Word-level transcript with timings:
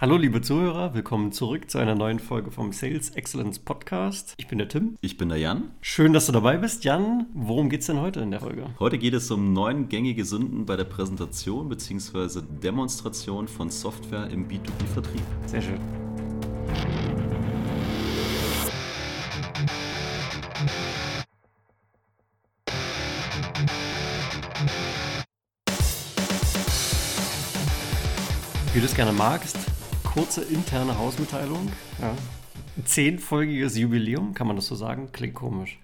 Hallo 0.00 0.16
liebe 0.16 0.40
Zuhörer, 0.40 0.94
willkommen 0.94 1.30
zurück 1.30 1.70
zu 1.70 1.76
einer 1.76 1.94
neuen 1.94 2.20
Folge 2.20 2.50
vom 2.50 2.72
Sales 2.72 3.10
Excellence 3.10 3.58
Podcast. 3.58 4.32
Ich 4.38 4.48
bin 4.48 4.56
der 4.56 4.66
Tim. 4.66 4.96
Ich 5.02 5.18
bin 5.18 5.28
der 5.28 5.36
Jan. 5.36 5.72
Schön, 5.82 6.14
dass 6.14 6.24
du 6.24 6.32
dabei 6.32 6.56
bist, 6.56 6.84
Jan. 6.84 7.26
Worum 7.34 7.68
geht 7.68 7.82
es 7.82 7.86
denn 7.88 8.00
heute 8.00 8.20
in 8.20 8.30
der 8.30 8.40
Folge? 8.40 8.64
Heute 8.78 8.96
geht 8.96 9.12
es 9.12 9.30
um 9.30 9.52
neun 9.52 9.90
gängige 9.90 10.24
Sünden 10.24 10.64
bei 10.64 10.76
der 10.76 10.84
Präsentation 10.84 11.68
bzw. 11.68 12.40
Demonstration 12.62 13.46
von 13.46 13.68
Software 13.68 14.30
im 14.30 14.48
B2B-Vertrieb. 14.48 15.20
Sehr 15.44 15.60
schön. 15.60 15.78
Wie 28.72 28.80
du 28.80 28.86
es 28.86 28.94
gerne 28.94 29.12
magst, 29.12 29.58
kurze 30.12 30.42
interne 30.42 30.98
Hausmitteilung. 30.98 31.70
Ja. 32.00 32.14
Zehnfolgiges 32.84 33.76
Jubiläum, 33.76 34.34
kann 34.34 34.48
man 34.48 34.56
das 34.56 34.66
so 34.66 34.74
sagen? 34.74 35.12
Klingt 35.12 35.34
komisch. 35.34 35.78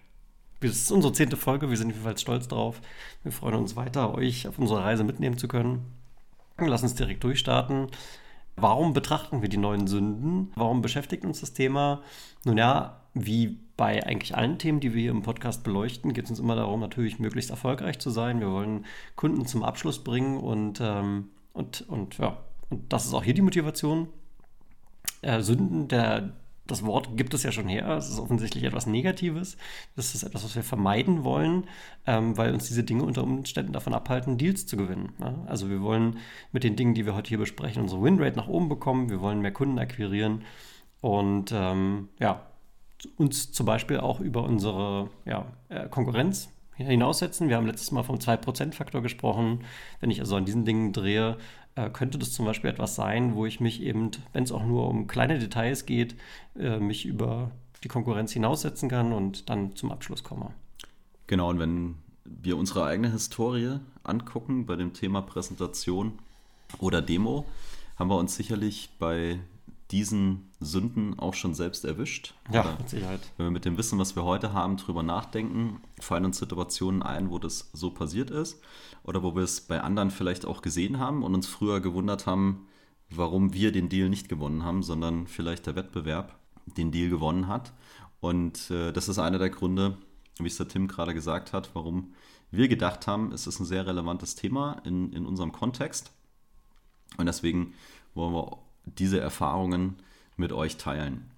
Das 0.60 0.72
ist 0.72 0.90
unsere 0.90 1.12
zehnte 1.12 1.36
Folge, 1.36 1.70
wir 1.70 1.76
sind 1.76 1.90
jedenfalls 1.90 2.22
stolz 2.22 2.48
drauf. 2.48 2.80
Wir 3.22 3.30
freuen 3.30 3.54
uns 3.54 3.76
weiter, 3.76 4.14
euch 4.14 4.48
auf 4.48 4.58
unserer 4.58 4.84
Reise 4.84 5.04
mitnehmen 5.04 5.38
zu 5.38 5.46
können. 5.46 5.84
Lass 6.58 6.82
uns 6.82 6.94
direkt 6.94 7.22
durchstarten. 7.22 7.88
Warum 8.56 8.94
betrachten 8.94 9.42
wir 9.42 9.48
die 9.48 9.58
neuen 9.58 9.86
Sünden? 9.86 10.50
Warum 10.56 10.82
beschäftigt 10.82 11.24
uns 11.24 11.40
das 11.40 11.52
Thema? 11.52 12.02
Nun 12.44 12.58
ja, 12.58 13.02
wie 13.14 13.60
bei 13.76 14.04
eigentlich 14.04 14.34
allen 14.34 14.58
Themen, 14.58 14.80
die 14.80 14.92
wir 14.92 15.02
hier 15.02 15.10
im 15.12 15.22
Podcast 15.22 15.62
beleuchten, 15.62 16.14
geht 16.14 16.24
es 16.24 16.30
uns 16.30 16.40
immer 16.40 16.56
darum, 16.56 16.80
natürlich 16.80 17.20
möglichst 17.20 17.50
erfolgreich 17.50 18.00
zu 18.00 18.10
sein. 18.10 18.40
Wir 18.40 18.50
wollen 18.50 18.86
Kunden 19.14 19.46
zum 19.46 19.62
Abschluss 19.62 20.02
bringen 20.02 20.38
und, 20.38 20.80
ähm, 20.80 21.28
und, 21.52 21.82
und 21.88 22.18
ja, 22.18 22.38
und 22.70 22.92
das 22.92 23.06
ist 23.06 23.14
auch 23.14 23.24
hier 23.24 23.34
die 23.34 23.42
Motivation. 23.42 24.08
Äh, 25.22 25.40
Sünden, 25.40 25.88
der, 25.88 26.32
das 26.66 26.84
Wort 26.84 27.16
gibt 27.16 27.32
es 27.34 27.42
ja 27.42 27.52
schon 27.52 27.68
her. 27.68 27.88
Es 27.96 28.08
ist 28.08 28.18
offensichtlich 28.18 28.64
etwas 28.64 28.86
Negatives. 28.86 29.56
Das 29.94 30.14
ist 30.14 30.24
etwas, 30.24 30.44
was 30.44 30.56
wir 30.56 30.62
vermeiden 30.62 31.24
wollen, 31.24 31.64
ähm, 32.06 32.36
weil 32.36 32.52
uns 32.52 32.66
diese 32.66 32.84
Dinge 32.84 33.04
unter 33.04 33.22
Umständen 33.22 33.72
davon 33.72 33.94
abhalten, 33.94 34.38
Deals 34.38 34.66
zu 34.66 34.76
gewinnen. 34.76 35.12
Ja? 35.20 35.34
Also 35.46 35.70
wir 35.70 35.80
wollen 35.80 36.18
mit 36.52 36.64
den 36.64 36.76
Dingen, 36.76 36.94
die 36.94 37.06
wir 37.06 37.14
heute 37.14 37.28
hier 37.28 37.38
besprechen, 37.38 37.82
unsere 37.82 38.02
Winrate 38.02 38.36
nach 38.36 38.48
oben 38.48 38.68
bekommen. 38.68 39.10
Wir 39.10 39.20
wollen 39.20 39.40
mehr 39.40 39.52
Kunden 39.52 39.78
akquirieren 39.78 40.42
und 41.00 41.52
ähm, 41.54 42.08
ja, 42.18 42.46
uns 43.16 43.52
zum 43.52 43.66
Beispiel 43.66 43.98
auch 43.98 44.20
über 44.20 44.42
unsere 44.42 45.10
ja, 45.24 45.46
äh, 45.68 45.88
Konkurrenz 45.88 46.50
hinaussetzen. 46.74 47.48
Wir 47.48 47.56
haben 47.56 47.66
letztes 47.66 47.90
Mal 47.90 48.02
vom 48.02 48.16
2%-Faktor 48.16 49.02
gesprochen. 49.02 49.64
Wenn 50.00 50.10
ich 50.10 50.20
also 50.20 50.36
an 50.36 50.44
diesen 50.44 50.64
Dingen 50.64 50.92
drehe, 50.92 51.38
äh, 51.76 51.90
könnte 51.90 52.18
das 52.18 52.32
zum 52.32 52.44
Beispiel 52.44 52.70
etwas 52.70 52.96
sein, 52.96 53.34
wo 53.34 53.46
ich 53.46 53.60
mich 53.60 53.82
eben, 53.82 54.10
wenn 54.32 54.42
es 54.42 54.50
auch 54.52 54.64
nur 54.64 54.88
um 54.88 55.06
kleine 55.06 55.38
Details 55.38 55.86
geht, 55.86 56.16
äh, 56.58 56.78
mich 56.78 57.06
über 57.06 57.52
die 57.84 57.88
Konkurrenz 57.88 58.32
hinaussetzen 58.32 58.88
kann 58.88 59.12
und 59.12 59.48
dann 59.48 59.76
zum 59.76 59.92
Abschluss 59.92 60.24
komme. 60.24 60.52
Genau, 61.26 61.50
und 61.50 61.58
wenn 61.58 61.96
wir 62.24 62.56
unsere 62.56 62.84
eigene 62.84 63.12
Historie 63.12 63.78
angucken 64.02 64.66
bei 64.66 64.76
dem 64.76 64.92
Thema 64.92 65.22
Präsentation 65.22 66.18
oder 66.80 67.02
Demo, 67.02 67.44
haben 67.96 68.10
wir 68.10 68.16
uns 68.16 68.34
sicherlich 68.34 68.90
bei 68.98 69.38
diesen 69.90 70.50
Sünden 70.58 71.18
auch 71.18 71.34
schon 71.34 71.54
selbst 71.54 71.84
erwischt. 71.84 72.34
Ja, 72.52 72.62
Oder 72.62 72.76
mit 72.78 72.88
Sicherheit. 72.88 73.20
Wenn 73.36 73.46
wir 73.46 73.50
mit 73.50 73.64
dem 73.64 73.78
Wissen, 73.78 73.98
was 73.98 74.16
wir 74.16 74.24
heute 74.24 74.52
haben, 74.52 74.76
drüber 74.76 75.02
nachdenken, 75.02 75.80
fallen 76.00 76.24
uns 76.24 76.38
Situationen 76.38 77.02
ein, 77.02 77.30
wo 77.30 77.38
das 77.38 77.70
so 77.72 77.90
passiert 77.90 78.30
ist 78.30 78.60
oder 79.04 79.22
wo 79.22 79.36
wir 79.36 79.42
es 79.42 79.60
bei 79.60 79.80
anderen 79.80 80.10
vielleicht 80.10 80.44
auch 80.44 80.62
gesehen 80.62 80.98
haben 80.98 81.22
und 81.22 81.34
uns 81.34 81.46
früher 81.46 81.80
gewundert 81.80 82.26
haben, 82.26 82.66
warum 83.10 83.52
wir 83.52 83.70
den 83.70 83.88
Deal 83.88 84.08
nicht 84.08 84.28
gewonnen 84.28 84.64
haben, 84.64 84.82
sondern 84.82 85.28
vielleicht 85.28 85.66
der 85.66 85.76
Wettbewerb 85.76 86.36
den 86.76 86.90
Deal 86.90 87.08
gewonnen 87.08 87.46
hat. 87.46 87.72
Und 88.20 88.70
äh, 88.70 88.92
das 88.92 89.08
ist 89.08 89.20
einer 89.20 89.38
der 89.38 89.50
Gründe, 89.50 89.96
wie 90.38 90.48
es 90.48 90.56
der 90.56 90.66
Tim 90.66 90.88
gerade 90.88 91.14
gesagt 91.14 91.52
hat, 91.52 91.70
warum 91.74 92.14
wir 92.50 92.66
gedacht 92.66 93.06
haben, 93.06 93.32
es 93.32 93.46
ist 93.46 93.60
ein 93.60 93.66
sehr 93.66 93.86
relevantes 93.86 94.34
Thema 94.34 94.80
in, 94.84 95.12
in 95.12 95.26
unserem 95.26 95.52
Kontext. 95.52 96.10
Und 97.16 97.26
deswegen 97.26 97.74
wollen 98.14 98.34
wir 98.34 98.58
diese 98.86 99.20
Erfahrungen 99.20 99.96
mit 100.36 100.52
euch 100.52 100.76
teilen. 100.76 101.30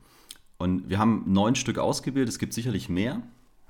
Und 0.59 0.89
wir 0.89 0.99
haben 0.99 1.25
neun 1.27 1.55
Stück 1.55 1.79
ausgewählt, 1.79 2.29
es 2.29 2.39
gibt 2.39 2.53
sicherlich 2.53 2.89
mehr. 2.89 3.23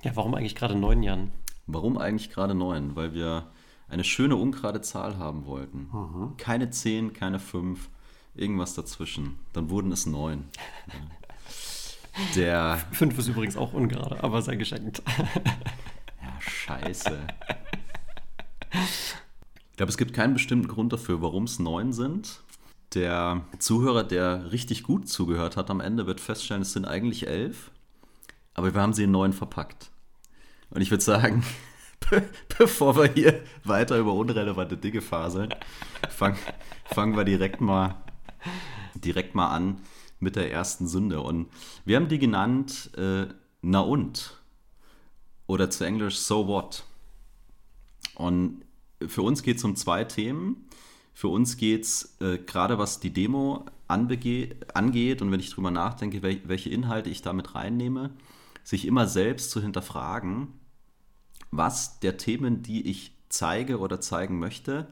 Ja, 0.02 0.12
warum 0.14 0.34
eigentlich 0.34 0.54
gerade 0.54 0.74
neun, 0.74 1.02
Jan? 1.02 1.30
Warum 1.66 1.98
eigentlich 1.98 2.30
gerade 2.30 2.54
neun? 2.54 2.96
Weil 2.96 3.12
wir 3.12 3.46
eine 3.88 4.04
schöne 4.04 4.36
ungerade 4.36 4.80
Zahl 4.80 5.18
haben 5.18 5.46
wollten. 5.46 5.88
Mhm. 5.92 6.36
Keine 6.36 6.70
zehn, 6.70 7.12
keine 7.12 7.38
fünf, 7.38 7.88
irgendwas 8.34 8.74
dazwischen. 8.74 9.38
Dann 9.52 9.70
wurden 9.70 9.92
es 9.92 10.06
neun. 10.06 10.44
Der 12.34 12.78
fünf 12.90 13.16
ist 13.18 13.28
übrigens 13.28 13.56
auch 13.56 13.72
ungerade, 13.72 14.22
aber 14.24 14.42
sei 14.42 14.56
geschenkt. 14.56 15.02
ja, 16.20 16.40
scheiße. 16.40 17.16
Ich 18.72 19.76
glaube, 19.76 19.90
es 19.90 19.96
gibt 19.96 20.14
keinen 20.14 20.34
bestimmten 20.34 20.66
Grund 20.66 20.92
dafür, 20.92 21.22
warum 21.22 21.44
es 21.44 21.60
neun 21.60 21.92
sind. 21.92 22.40
Der 22.94 23.42
Zuhörer, 23.58 24.04
der 24.04 24.50
richtig 24.52 24.82
gut 24.82 25.08
zugehört 25.08 25.56
hat 25.56 25.70
am 25.70 25.80
Ende, 25.80 26.06
wird 26.06 26.20
feststellen, 26.20 26.62
es 26.62 26.72
sind 26.72 26.86
eigentlich 26.86 27.26
elf, 27.26 27.70
aber 28.54 28.74
wir 28.74 28.80
haben 28.80 28.94
sie 28.94 29.04
in 29.04 29.10
neun 29.10 29.32
verpackt. 29.32 29.90
Und 30.70 30.80
ich 30.80 30.90
würde 30.90 31.04
sagen, 31.04 31.44
bevor 32.58 32.96
wir 32.96 33.12
hier 33.12 33.42
weiter 33.64 33.98
über 33.98 34.14
unrelevante 34.14 34.76
Dinge 34.76 35.02
faseln, 35.02 35.54
fangen 36.08 36.38
fang 36.86 37.16
wir 37.16 37.24
direkt 37.24 37.60
mal, 37.60 37.96
direkt 38.94 39.34
mal 39.34 39.48
an 39.48 39.80
mit 40.20 40.36
der 40.36 40.50
ersten 40.50 40.88
Sünde. 40.88 41.20
Und 41.20 41.48
wir 41.84 41.96
haben 41.96 42.08
die 42.08 42.18
genannt, 42.18 42.90
äh, 42.96 43.26
na 43.62 43.80
und. 43.80 44.36
Oder 45.46 45.70
zu 45.70 45.84
Englisch, 45.84 46.18
so 46.18 46.46
what. 46.46 46.84
Und 48.14 48.62
für 49.06 49.22
uns 49.22 49.42
geht 49.42 49.58
es 49.58 49.64
um 49.64 49.76
zwei 49.76 50.04
Themen. 50.04 50.67
Für 51.18 51.26
uns 51.26 51.56
geht 51.56 51.82
es 51.82 52.16
äh, 52.20 52.38
gerade, 52.38 52.78
was 52.78 53.00
die 53.00 53.12
Demo 53.12 53.66
angeht 53.88 55.20
und 55.20 55.32
wenn 55.32 55.40
ich 55.40 55.50
darüber 55.50 55.72
nachdenke, 55.72 56.22
wel 56.22 56.42
welche 56.44 56.70
Inhalte 56.70 57.10
ich 57.10 57.22
damit 57.22 57.56
reinnehme, 57.56 58.10
sich 58.62 58.86
immer 58.86 59.08
selbst 59.08 59.50
zu 59.50 59.60
hinterfragen, 59.60 60.46
was 61.50 61.98
der 61.98 62.18
Themen, 62.18 62.62
die 62.62 62.88
ich 62.88 63.16
zeige 63.30 63.80
oder 63.80 64.00
zeigen 64.00 64.38
möchte, 64.38 64.86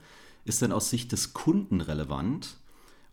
ist 0.45 0.63
denn 0.63 0.73
aus 0.73 0.91
Sicht 0.91 1.13
des 1.13 1.33
Kunden 1.33 1.81
relevant 1.81 2.57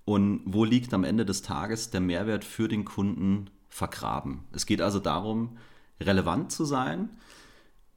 und 0.06 0.41
wo 0.47 0.66
liegt 0.66 0.91
am 0.91 1.03
Ende 1.03 1.24
des 1.24 1.44
Tages 1.44 1.91
der 1.91 2.01
Mehrwert 2.01 2.44
für 2.44 2.68
den 2.68 2.84
Kunden 2.84 3.51
vergraben. 3.69 4.45
Es 4.53 4.66
geht 4.66 4.81
also 4.81 5.00
darum, 5.00 5.59
relevant 6.01 6.51
zu 6.51 6.66
sein. 6.66 7.12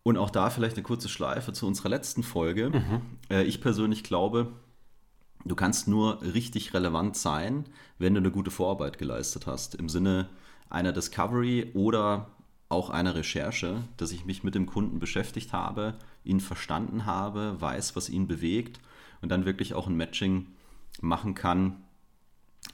Und 0.03 0.19
auch 0.19 0.31
da 0.31 0.51
vielleicht 0.51 0.77
eine 0.77 0.85
kurze 0.85 1.09
Schleife 1.09 1.55
zu 1.55 1.67
unserer 1.67 1.89
letzten 1.89 2.23
Folge. 2.23 2.69
Mhm. 2.69 3.01
Äh, 3.29 3.45
ich 3.45 3.61
persönlich 3.61 4.05
glaube, 4.05 4.53
Du 5.47 5.55
kannst 5.55 5.87
nur 5.87 6.21
richtig 6.23 6.75
relevant 6.75 7.17
sein, 7.17 7.65
wenn 7.99 8.15
du 8.15 8.21
eine 8.21 8.33
gute 8.33 8.51
Vorarbeit 8.51 8.99
geleistet 8.99 9.47
hast. 9.47 9.77
Im 9.77 9.89
Sinne 9.89 10.29
einer 10.69 10.93
Discovery 10.93 11.71
oder 11.75 12.31
auch 12.69 12.91
einer 12.91 13.15
Recherche, 13.15 13.85
dass 13.97 14.11
ich 14.11 14.25
mich 14.25 14.43
mit 14.43 14.57
dem 14.57 14.67
Kunden 14.67 14.99
beschäftigt 14.99 15.53
habe, 15.53 15.95
ihn 16.25 16.41
verstanden 16.41 17.07
habe, 17.07 17.61
weiß, 17.61 17.95
was 17.95 18.09
ihn 18.09 18.27
bewegt 18.27 18.81
und 19.23 19.29
dann 19.29 19.45
wirklich 19.45 19.75
auch 19.75 19.87
ein 19.87 19.97
Matching 19.97 20.49
machen 21.01 21.35
kann. 21.35 21.85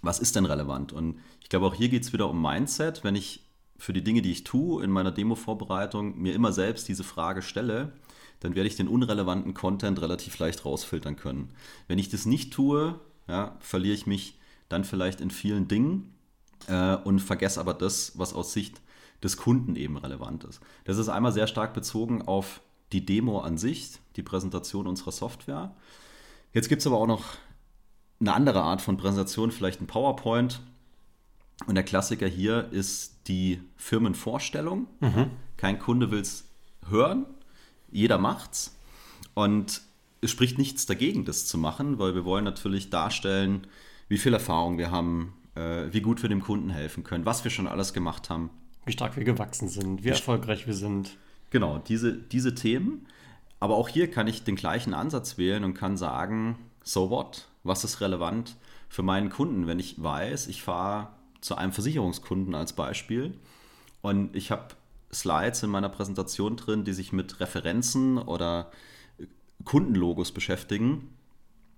Was 0.00 0.18
ist 0.18 0.36
denn 0.36 0.46
relevant? 0.46 0.92
Und 0.92 1.18
ich 1.42 1.50
glaube, 1.50 1.66
auch 1.66 1.74
hier 1.74 1.90
geht 1.90 2.04
es 2.04 2.14
wieder 2.14 2.30
um 2.30 2.40
Mindset. 2.40 3.04
Wenn 3.04 3.16
ich 3.16 3.44
für 3.76 3.92
die 3.92 4.04
Dinge, 4.04 4.22
die 4.22 4.32
ich 4.32 4.44
tue 4.44 4.82
in 4.82 4.90
meiner 4.90 5.12
Demo-Vorbereitung, 5.12 6.16
mir 6.16 6.34
immer 6.34 6.52
selbst 6.52 6.88
diese 6.88 7.04
Frage 7.04 7.42
stelle, 7.42 7.92
dann 8.42 8.56
werde 8.56 8.66
ich 8.66 8.74
den 8.74 8.88
unrelevanten 8.88 9.54
Content 9.54 10.00
relativ 10.00 10.36
leicht 10.38 10.64
rausfiltern 10.64 11.14
können. 11.14 11.50
Wenn 11.86 11.98
ich 11.98 12.08
das 12.08 12.26
nicht 12.26 12.52
tue, 12.52 12.98
ja, 13.28 13.56
verliere 13.60 13.94
ich 13.94 14.06
mich 14.06 14.38
dann 14.68 14.84
vielleicht 14.84 15.20
in 15.20 15.30
vielen 15.30 15.68
Dingen 15.68 16.12
äh, 16.66 16.96
und 16.96 17.20
vergesse 17.20 17.60
aber 17.60 17.72
das, 17.72 18.18
was 18.18 18.34
aus 18.34 18.52
Sicht 18.52 18.80
des 19.22 19.36
Kunden 19.36 19.76
eben 19.76 19.96
relevant 19.96 20.42
ist. 20.42 20.60
Das 20.84 20.98
ist 20.98 21.08
einmal 21.08 21.32
sehr 21.32 21.46
stark 21.46 21.72
bezogen 21.72 22.22
auf 22.22 22.60
die 22.90 23.06
Demo 23.06 23.38
an 23.40 23.58
sich, 23.58 23.92
die 24.16 24.22
Präsentation 24.22 24.88
unserer 24.88 25.12
Software. 25.12 25.74
Jetzt 26.52 26.68
gibt 26.68 26.80
es 26.80 26.86
aber 26.86 26.96
auch 26.96 27.06
noch 27.06 27.24
eine 28.20 28.34
andere 28.34 28.62
Art 28.62 28.82
von 28.82 28.96
Präsentation, 28.96 29.52
vielleicht 29.52 29.80
ein 29.80 29.86
PowerPoint. 29.86 30.60
Und 31.66 31.76
der 31.76 31.84
Klassiker 31.84 32.26
hier 32.26 32.72
ist 32.72 33.28
die 33.28 33.60
Firmenvorstellung. 33.76 34.88
Mhm. 34.98 35.30
Kein 35.56 35.78
Kunde 35.78 36.10
will 36.10 36.20
es 36.20 36.48
hören, 36.88 37.26
jeder 37.92 38.18
macht's. 38.18 38.76
Und 39.34 39.82
es 40.20 40.30
spricht 40.30 40.58
nichts 40.58 40.86
dagegen, 40.86 41.24
das 41.24 41.46
zu 41.46 41.58
machen, 41.58 41.98
weil 41.98 42.14
wir 42.14 42.24
wollen 42.24 42.44
natürlich 42.44 42.90
darstellen, 42.90 43.66
wie 44.08 44.18
viel 44.18 44.32
Erfahrung 44.32 44.78
wir 44.78 44.90
haben, 44.90 45.34
äh, 45.54 45.84
wie 45.90 46.00
gut 46.00 46.22
wir 46.22 46.28
dem 46.28 46.42
Kunden 46.42 46.70
helfen 46.70 47.04
können, 47.04 47.26
was 47.26 47.44
wir 47.44 47.50
schon 47.50 47.66
alles 47.66 47.92
gemacht 47.92 48.30
haben. 48.30 48.50
Wie 48.84 48.92
stark 48.92 49.16
wir 49.16 49.24
gewachsen 49.24 49.68
sind, 49.68 50.04
wie 50.04 50.08
erfolgreich 50.08 50.66
wir 50.66 50.74
sind. 50.74 51.16
Genau, 51.50 51.78
diese, 51.78 52.14
diese 52.14 52.54
Themen. 52.54 53.06
Aber 53.60 53.76
auch 53.76 53.88
hier 53.88 54.10
kann 54.10 54.26
ich 54.26 54.42
den 54.42 54.56
gleichen 54.56 54.92
Ansatz 54.92 55.38
wählen 55.38 55.62
und 55.62 55.74
kann 55.74 55.96
sagen, 55.96 56.58
so 56.82 57.10
what? 57.10 57.46
Was 57.62 57.84
ist 57.84 58.00
relevant 58.00 58.56
für 58.88 59.02
meinen 59.02 59.30
Kunden, 59.30 59.66
wenn 59.66 59.78
ich 59.78 60.02
weiß, 60.02 60.48
ich 60.48 60.62
fahre 60.62 61.08
zu 61.40 61.54
einem 61.54 61.72
Versicherungskunden 61.72 62.54
als 62.54 62.72
Beispiel 62.72 63.38
und 64.00 64.34
ich 64.34 64.50
habe 64.50 64.74
Slides 65.14 65.62
in 65.62 65.70
meiner 65.70 65.88
Präsentation 65.88 66.56
drin, 66.56 66.84
die 66.84 66.92
sich 66.92 67.12
mit 67.12 67.40
Referenzen 67.40 68.18
oder 68.18 68.70
Kundenlogos 69.64 70.32
beschäftigen, 70.32 71.08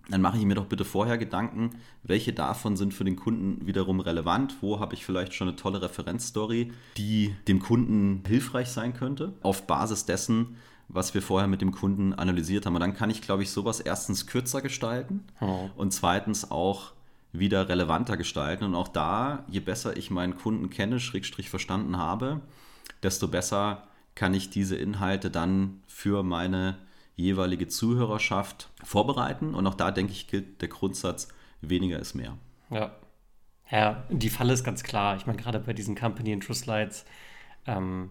dann 0.09 0.21
mache 0.21 0.37
ich 0.37 0.45
mir 0.45 0.55
doch 0.55 0.67
bitte 0.67 0.85
vorher 0.85 1.17
Gedanken, 1.17 1.71
welche 2.03 2.33
davon 2.33 2.77
sind 2.77 2.93
für 2.93 3.05
den 3.05 3.17
Kunden 3.17 3.67
wiederum 3.67 4.01
relevant, 4.01 4.57
wo 4.61 4.79
habe 4.79 4.95
ich 4.95 5.05
vielleicht 5.05 5.33
schon 5.33 5.49
eine 5.49 5.57
tolle 5.57 5.81
Referenzstory, 5.81 6.73
die 6.97 7.35
dem 7.49 7.61
Kunden 7.61 8.23
hilfreich 8.27 8.69
sein 8.69 8.93
könnte, 8.93 9.33
auf 9.43 9.67
Basis 9.67 10.05
dessen, 10.05 10.57
was 10.89 11.15
wir 11.15 11.23
vorher 11.23 11.49
mit 11.49 11.63
dem 11.63 11.73
Kunden 11.73 12.13
analysiert 12.13 12.67
haben. 12.67 12.75
Und 12.75 12.83
dann 12.83 12.95
kann 12.95 13.09
ich, 13.09 13.23
glaube 13.23 13.43
ich, 13.43 13.51
sowas 13.51 13.81
erstens 13.81 14.27
kürzer 14.27 14.61
gestalten 14.61 15.25
oh. 15.41 15.71
und 15.77 15.93
zweitens 15.93 16.51
auch 16.51 16.93
wieder 17.33 17.69
relevanter 17.69 18.19
gestalten. 18.19 18.65
Und 18.65 18.75
auch 18.75 18.89
da, 18.89 19.45
je 19.49 19.61
besser 19.61 19.97
ich 19.97 20.11
meinen 20.11 20.37
Kunden 20.37 20.69
kenne, 20.69 21.01
Schrägstrich 21.01 21.49
verstanden 21.49 21.97
habe, 21.97 22.43
desto 23.05 23.29
besser 23.29 23.87
kann 24.15 24.35
ich 24.35 24.51
diese 24.51 24.77
Inhalte 24.77 25.31
dann 25.31 25.83
für 25.87 26.23
meine 26.23 26.79
jeweilige 27.17 27.69
Zuhörerschaft 27.69 28.71
vorbereiten. 28.83 29.55
Und 29.55 29.67
auch 29.67 29.75
da, 29.75 29.91
denke 29.91 30.13
ich, 30.13 30.27
gilt 30.27 30.61
der 30.63 30.69
Grundsatz, 30.69 31.29
weniger 31.61 31.99
ist 31.99 32.15
mehr. 32.15 32.37
Ja. 32.71 32.93
Ja, 33.71 34.05
die 34.11 34.29
Falle 34.29 34.53
ist 34.53 34.63
ganz 34.63 34.83
klar. 34.83 35.17
Ich 35.17 35.27
meine, 35.27 35.41
gerade 35.41 35.59
bei 35.59 35.73
diesen 35.73 35.95
Company 35.95 36.33
Intro 36.33 36.53
Slides, 36.53 37.07
ähm, 37.67 38.11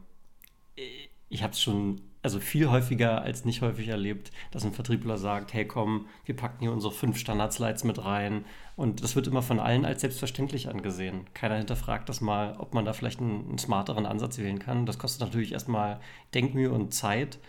ich 1.30 1.44
habe 1.44 1.54
es 1.54 1.62
schon 1.62 2.01
also 2.23 2.39
viel 2.39 2.69
häufiger 2.69 3.21
als 3.21 3.43
nicht 3.43 3.61
häufig 3.61 3.89
erlebt, 3.89 4.31
dass 4.51 4.65
ein 4.65 4.71
Vertriebler 4.71 5.17
sagt, 5.17 5.53
hey 5.53 5.65
komm, 5.65 6.07
wir 6.25 6.35
packen 6.35 6.61
hier 6.61 6.71
unsere 6.71 6.93
fünf 6.93 7.17
Standard-Slides 7.17 7.83
mit 7.83 8.03
rein. 8.03 8.45
Und 8.75 9.03
das 9.03 9.15
wird 9.15 9.27
immer 9.27 9.41
von 9.41 9.59
allen 9.59 9.85
als 9.85 10.01
selbstverständlich 10.01 10.69
angesehen. 10.69 11.25
Keiner 11.33 11.57
hinterfragt 11.57 12.07
das 12.07 12.21
mal, 12.21 12.55
ob 12.57 12.73
man 12.73 12.85
da 12.85 12.93
vielleicht 12.93 13.19
einen, 13.19 13.49
einen 13.49 13.57
smarteren 13.57 14.05
Ansatz 14.05 14.37
wählen 14.37 14.57
kann. 14.57 14.85
Das 14.85 14.97
kostet 14.97 15.21
natürlich 15.21 15.51
erstmal 15.51 15.99
Denkmühe 16.33 16.71
und 16.71 16.93
Zeit. 16.93 17.39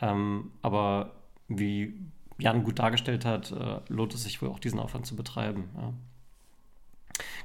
Ähm, 0.00 0.50
aber 0.62 1.12
wie 1.46 1.94
Jan 2.38 2.64
gut 2.64 2.80
dargestellt 2.80 3.24
hat, 3.24 3.52
äh, 3.52 3.80
lohnt 3.88 4.14
es 4.14 4.24
sich 4.24 4.42
wohl 4.42 4.48
auch 4.48 4.58
diesen 4.58 4.80
Aufwand 4.80 5.06
zu 5.06 5.14
betreiben. 5.14 5.70
Ja. 5.76 5.92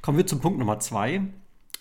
Kommen 0.01 0.17
wir 0.17 0.25
zum 0.25 0.41
Punkt 0.41 0.57
Nummer 0.57 0.79
zwei. 0.79 1.21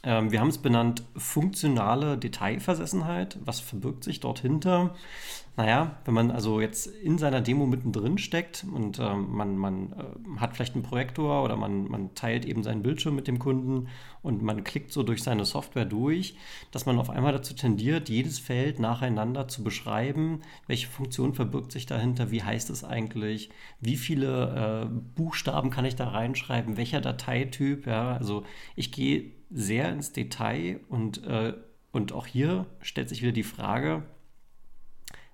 Ähm, 0.03 0.31
wir 0.31 0.41
haben 0.41 0.49
es 0.49 0.59
benannt 0.59 1.03
funktionale 1.17 2.19
Detailversessenheit. 2.19 3.39
Was 3.45 3.61
verbirgt 3.61 4.05
sich 4.05 4.21
dort 4.21 4.41
hinter? 4.41 4.95
Naja, 5.59 5.97
wenn 6.05 6.15
man 6.15 6.31
also 6.31 6.61
jetzt 6.61 6.87
in 6.87 7.19
seiner 7.19 7.41
Demo 7.41 7.67
mittendrin 7.67 8.17
steckt 8.17 8.65
und 8.73 9.01
ähm, 9.01 9.33
man, 9.33 9.57
man 9.57 9.93
äh, 9.93 10.39
hat 10.39 10.55
vielleicht 10.55 10.75
einen 10.75 10.85
Projektor 10.85 11.43
oder 11.43 11.57
man, 11.57 11.89
man 11.89 12.15
teilt 12.15 12.45
eben 12.45 12.63
seinen 12.63 12.85
Bildschirm 12.85 13.17
mit 13.17 13.27
dem 13.27 13.41
Kunden 13.41 13.89
und 14.23 14.41
man 14.41 14.63
klickt 14.63 14.93
so 14.93 15.03
durch 15.03 15.25
seine 15.25 15.45
Software 15.45 15.85
durch, 15.85 16.37
dass 16.71 16.87
man 16.87 16.97
auf 17.01 17.11
einmal 17.11 17.33
dazu 17.33 17.55
tendiert, 17.55 18.09
jedes 18.09 18.39
Feld 18.39 18.79
nacheinander 18.79 19.49
zu 19.49 19.65
beschreiben, 19.65 20.43
welche 20.69 20.87
Funktion 20.87 21.35
verbirgt 21.35 21.73
sich 21.73 21.87
dahinter, 21.87 22.31
wie 22.31 22.45
heißt 22.45 22.71
es 22.71 22.85
eigentlich, 22.85 23.51
wie 23.81 23.97
viele 23.97 24.85
äh, 24.85 24.95
Buchstaben 25.17 25.71
kann 25.71 25.85
ich 25.85 25.97
da 25.97 26.07
reinschreiben, 26.07 26.77
welcher 26.77 27.01
Dateityp, 27.01 27.89
ja, 27.89 28.17
also 28.17 28.45
ich 28.77 28.93
gehe 28.93 29.33
sehr 29.51 29.91
ins 29.91 30.13
Detail 30.13 30.79
und, 30.89 31.27
äh, 31.27 31.55
und 31.91 32.13
auch 32.13 32.29
hier 32.29 32.67
stellt 32.81 33.09
sich 33.09 33.23
wieder 33.23 33.33
die 33.33 33.43
Frage, 33.43 34.05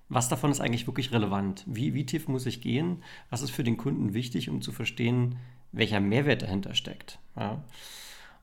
was 0.09 0.29
davon 0.29 0.51
ist 0.51 0.61
eigentlich 0.61 0.87
wirklich 0.87 1.11
relevant? 1.11 1.63
Wie, 1.67 1.93
wie 1.93 2.05
tief 2.05 2.27
muss 2.27 2.45
ich 2.45 2.61
gehen? 2.61 3.03
Was 3.29 3.41
ist 3.41 3.51
für 3.51 3.63
den 3.63 3.77
Kunden 3.77 4.13
wichtig, 4.13 4.49
um 4.49 4.61
zu 4.61 4.71
verstehen, 4.71 5.37
welcher 5.71 5.99
Mehrwert 5.99 6.43
dahinter 6.43 6.75
steckt? 6.75 7.19
Ja? 7.35 7.63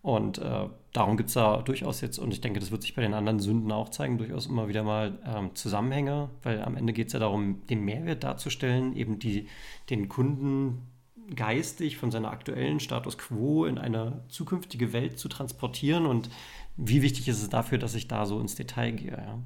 Und 0.02 0.38
äh, 0.38 0.68
darum 0.92 1.16
gibt 1.16 1.28
es 1.28 1.34
da 1.34 1.62
durchaus 1.62 2.00
jetzt, 2.00 2.18
und 2.18 2.32
ich 2.32 2.40
denke, 2.40 2.58
das 2.58 2.72
wird 2.72 2.82
sich 2.82 2.94
bei 2.94 3.02
den 3.02 3.14
anderen 3.14 3.38
Sünden 3.38 3.70
auch 3.70 3.88
zeigen, 3.88 4.18
durchaus 4.18 4.46
immer 4.46 4.68
wieder 4.68 4.82
mal 4.82 5.16
ähm, 5.24 5.54
Zusammenhänge, 5.54 6.28
weil 6.42 6.60
am 6.60 6.76
Ende 6.76 6.92
geht 6.92 7.06
es 7.06 7.12
ja 7.12 7.20
darum, 7.20 7.64
den 7.68 7.84
Mehrwert 7.84 8.24
darzustellen, 8.24 8.96
eben 8.96 9.20
die, 9.20 9.46
den 9.90 10.08
Kunden 10.08 10.88
geistig 11.36 11.96
von 11.98 12.10
seiner 12.10 12.32
aktuellen 12.32 12.80
Status 12.80 13.16
quo 13.16 13.64
in 13.64 13.78
eine 13.78 14.24
zukünftige 14.28 14.92
Welt 14.92 15.20
zu 15.20 15.28
transportieren 15.28 16.06
und 16.06 16.28
wie 16.76 17.02
wichtig 17.02 17.28
ist 17.28 17.40
es 17.40 17.48
dafür, 17.48 17.78
dass 17.78 17.94
ich 17.94 18.08
da 18.08 18.26
so 18.26 18.40
ins 18.40 18.56
Detail 18.56 18.90
gehe. 18.90 19.12
Ja? 19.12 19.38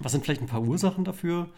Was 0.00 0.12
sind 0.12 0.24
vielleicht 0.24 0.40
ein 0.40 0.46
paar 0.46 0.62
Ursachen 0.62 1.04
dafür? 1.04 1.48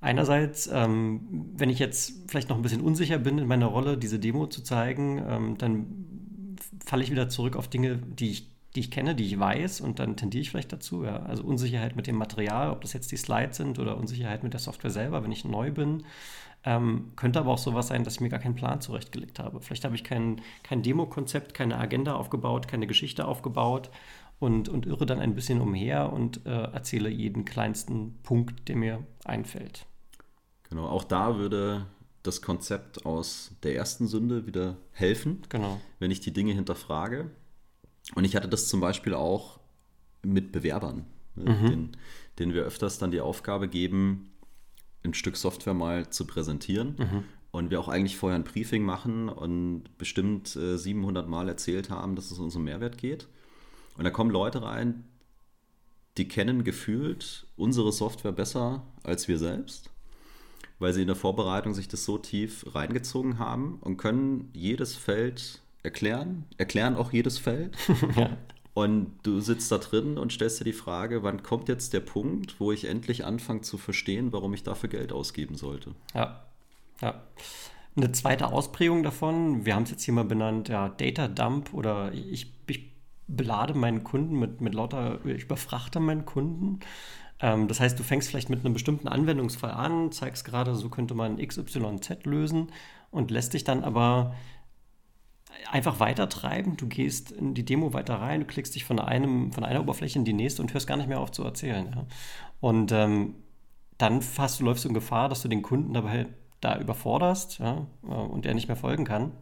Einerseits, 0.00 0.68
ähm, 0.72 1.20
wenn 1.56 1.70
ich 1.70 1.78
jetzt 1.78 2.28
vielleicht 2.28 2.48
noch 2.48 2.56
ein 2.56 2.62
bisschen 2.62 2.80
unsicher 2.80 3.18
bin 3.18 3.38
in 3.38 3.46
meiner 3.46 3.66
Rolle, 3.66 3.96
diese 3.96 4.18
Demo 4.18 4.48
zu 4.48 4.62
zeigen, 4.62 5.22
ähm, 5.24 5.58
dann 5.58 6.56
falle 6.84 7.04
ich 7.04 7.12
wieder 7.12 7.28
zurück 7.28 7.54
auf 7.54 7.68
Dinge, 7.68 7.96
die 7.96 8.30
ich, 8.30 8.48
die 8.74 8.80
ich 8.80 8.90
kenne, 8.90 9.14
die 9.14 9.26
ich 9.26 9.38
weiß 9.38 9.80
und 9.80 10.00
dann 10.00 10.16
tendiere 10.16 10.42
ich 10.42 10.50
vielleicht 10.50 10.72
dazu. 10.72 11.04
Ja? 11.04 11.22
Also 11.22 11.44
Unsicherheit 11.44 11.94
mit 11.94 12.08
dem 12.08 12.16
Material, 12.16 12.70
ob 12.70 12.80
das 12.80 12.94
jetzt 12.94 13.12
die 13.12 13.16
Slides 13.16 13.56
sind 13.56 13.78
oder 13.78 13.96
Unsicherheit 13.96 14.42
mit 14.42 14.54
der 14.54 14.60
Software 14.60 14.90
selber, 14.90 15.22
wenn 15.22 15.30
ich 15.30 15.44
neu 15.44 15.70
bin. 15.70 16.02
Ähm, 16.64 17.12
könnte 17.14 17.38
aber 17.38 17.52
auch 17.52 17.58
sowas 17.58 17.88
sein, 17.88 18.02
dass 18.02 18.14
ich 18.14 18.20
mir 18.20 18.28
gar 18.28 18.40
keinen 18.40 18.56
Plan 18.56 18.80
zurechtgelegt 18.80 19.38
habe. 19.38 19.60
Vielleicht 19.60 19.84
habe 19.84 19.94
ich 19.94 20.02
kein, 20.02 20.40
kein 20.64 20.82
Demo-Konzept, 20.82 21.54
keine 21.54 21.76
Agenda 21.78 22.14
aufgebaut, 22.14 22.66
keine 22.66 22.88
Geschichte 22.88 23.24
aufgebaut 23.24 23.90
und, 24.42 24.68
und 24.68 24.86
irre 24.86 25.06
dann 25.06 25.20
ein 25.20 25.34
bisschen 25.36 25.60
umher 25.60 26.12
und 26.12 26.44
äh, 26.46 26.50
erzähle 26.50 27.08
jeden 27.08 27.44
kleinsten 27.44 28.18
Punkt, 28.24 28.68
der 28.68 28.76
mir 28.76 29.06
einfällt. 29.24 29.86
Genau, 30.68 30.86
auch 30.86 31.04
da 31.04 31.36
würde 31.38 31.86
das 32.24 32.42
Konzept 32.42 33.06
aus 33.06 33.52
der 33.62 33.76
ersten 33.76 34.08
Sünde 34.08 34.46
wieder 34.46 34.76
helfen, 34.90 35.42
genau. 35.48 35.80
wenn 36.00 36.10
ich 36.10 36.20
die 36.20 36.32
Dinge 36.32 36.52
hinterfrage. 36.52 37.30
Und 38.16 38.24
ich 38.24 38.34
hatte 38.34 38.48
das 38.48 38.68
zum 38.68 38.80
Beispiel 38.80 39.14
auch 39.14 39.60
mit 40.22 40.50
Bewerbern, 40.50 41.06
ne, 41.36 41.52
mhm. 41.52 41.66
denen, 41.68 41.96
denen 42.40 42.54
wir 42.54 42.62
öfters 42.62 42.98
dann 42.98 43.12
die 43.12 43.20
Aufgabe 43.20 43.68
geben, 43.68 44.32
ein 45.04 45.14
Stück 45.14 45.36
Software 45.36 45.74
mal 45.74 46.10
zu 46.10 46.26
präsentieren. 46.26 46.96
Mhm. 46.98 47.24
Und 47.52 47.70
wir 47.70 47.78
auch 47.78 47.88
eigentlich 47.88 48.16
vorher 48.16 48.38
ein 48.38 48.44
Briefing 48.44 48.82
machen 48.82 49.28
und 49.28 49.84
bestimmt 49.98 50.56
äh, 50.56 50.78
700 50.78 51.28
Mal 51.28 51.48
erzählt 51.48 51.90
haben, 51.90 52.16
dass 52.16 52.30
es 52.30 52.38
uns 52.38 52.56
um 52.56 52.64
Mehrwert 52.64 52.98
geht. 52.98 53.28
Und 53.96 54.04
da 54.04 54.10
kommen 54.10 54.30
Leute 54.30 54.62
rein, 54.62 55.04
die 56.16 56.28
kennen 56.28 56.64
gefühlt 56.64 57.46
unsere 57.56 57.92
Software 57.92 58.32
besser 58.32 58.82
als 59.02 59.28
wir 59.28 59.38
selbst, 59.38 59.90
weil 60.78 60.92
sie 60.92 61.02
in 61.02 61.06
der 61.06 61.16
Vorbereitung 61.16 61.74
sich 61.74 61.88
das 61.88 62.04
so 62.04 62.18
tief 62.18 62.66
reingezogen 62.74 63.38
haben 63.38 63.78
und 63.80 63.96
können 63.96 64.50
jedes 64.52 64.94
Feld 64.96 65.62
erklären, 65.82 66.44
erklären 66.58 66.96
auch 66.96 67.12
jedes 67.12 67.38
Feld. 67.38 67.76
ja. 68.16 68.36
Und 68.74 69.18
du 69.22 69.40
sitzt 69.40 69.70
da 69.70 69.78
drin 69.78 70.16
und 70.16 70.32
stellst 70.32 70.60
dir 70.60 70.64
die 70.64 70.72
Frage, 70.72 71.22
wann 71.22 71.42
kommt 71.42 71.68
jetzt 71.68 71.92
der 71.92 72.00
Punkt, 72.00 72.58
wo 72.58 72.72
ich 72.72 72.86
endlich 72.86 73.24
anfange 73.24 73.60
zu 73.60 73.76
verstehen, 73.76 74.32
warum 74.32 74.54
ich 74.54 74.62
dafür 74.62 74.88
Geld 74.88 75.12
ausgeben 75.12 75.56
sollte? 75.56 75.94
Ja, 76.14 76.46
ja. 77.00 77.22
Eine 77.94 78.12
zweite 78.12 78.46
Ausprägung 78.46 79.02
davon, 79.02 79.66
wir 79.66 79.74
haben 79.74 79.82
es 79.82 79.90
jetzt 79.90 80.04
hier 80.04 80.14
mal 80.14 80.24
benannt, 80.24 80.70
ja, 80.70 80.88
Data 80.88 81.28
Dump 81.28 81.74
oder 81.74 82.12
ich, 82.14 82.50
ich 82.66 82.91
belade 83.28 83.74
meinen 83.74 84.04
Kunden 84.04 84.38
mit, 84.38 84.60
mit 84.60 84.74
lauter, 84.74 85.24
ich 85.24 85.44
überfrachte 85.44 86.00
meinen 86.00 86.24
Kunden. 86.24 86.80
Ähm, 87.40 87.68
das 87.68 87.80
heißt, 87.80 87.98
du 87.98 88.02
fängst 88.02 88.28
vielleicht 88.28 88.50
mit 88.50 88.64
einem 88.64 88.74
bestimmten 88.74 89.08
Anwendungsfall 89.08 89.70
an, 89.70 90.12
zeigst 90.12 90.44
gerade, 90.44 90.74
so 90.74 90.88
könnte 90.88 91.14
man 91.14 91.36
XYZ 91.36 92.24
lösen 92.24 92.68
und 93.10 93.30
lässt 93.30 93.54
dich 93.54 93.64
dann 93.64 93.84
aber 93.84 94.34
einfach 95.70 96.00
weiter 96.00 96.28
treiben. 96.28 96.76
Du 96.76 96.86
gehst 96.86 97.30
in 97.30 97.54
die 97.54 97.64
Demo 97.64 97.92
weiter 97.92 98.16
rein, 98.16 98.40
du 98.40 98.46
klickst 98.46 98.74
dich 98.74 98.84
von, 98.84 98.98
einem, 98.98 99.52
von 99.52 99.64
einer 99.64 99.80
Oberfläche 99.80 100.18
in 100.18 100.24
die 100.24 100.32
nächste 100.32 100.62
und 100.62 100.72
hörst 100.72 100.86
gar 100.86 100.96
nicht 100.96 101.08
mehr 101.08 101.20
auf 101.20 101.30
zu 101.30 101.42
erzählen. 101.44 101.92
Ja. 101.94 102.06
Und 102.60 102.92
ähm, 102.92 103.34
dann 103.98 104.22
fast 104.22 104.60
du 104.60 104.64
läufst 104.64 104.84
du 104.84 104.88
in 104.88 104.94
Gefahr, 104.94 105.28
dass 105.28 105.42
du 105.42 105.48
den 105.48 105.62
Kunden 105.62 105.92
dabei 105.92 106.26
da 106.60 106.78
überforderst 106.78 107.58
ja, 107.58 107.86
äh, 108.04 108.06
und 108.06 108.46
er 108.46 108.54
nicht 108.54 108.68
mehr 108.68 108.76
folgen 108.76 109.04
kann. 109.04 109.32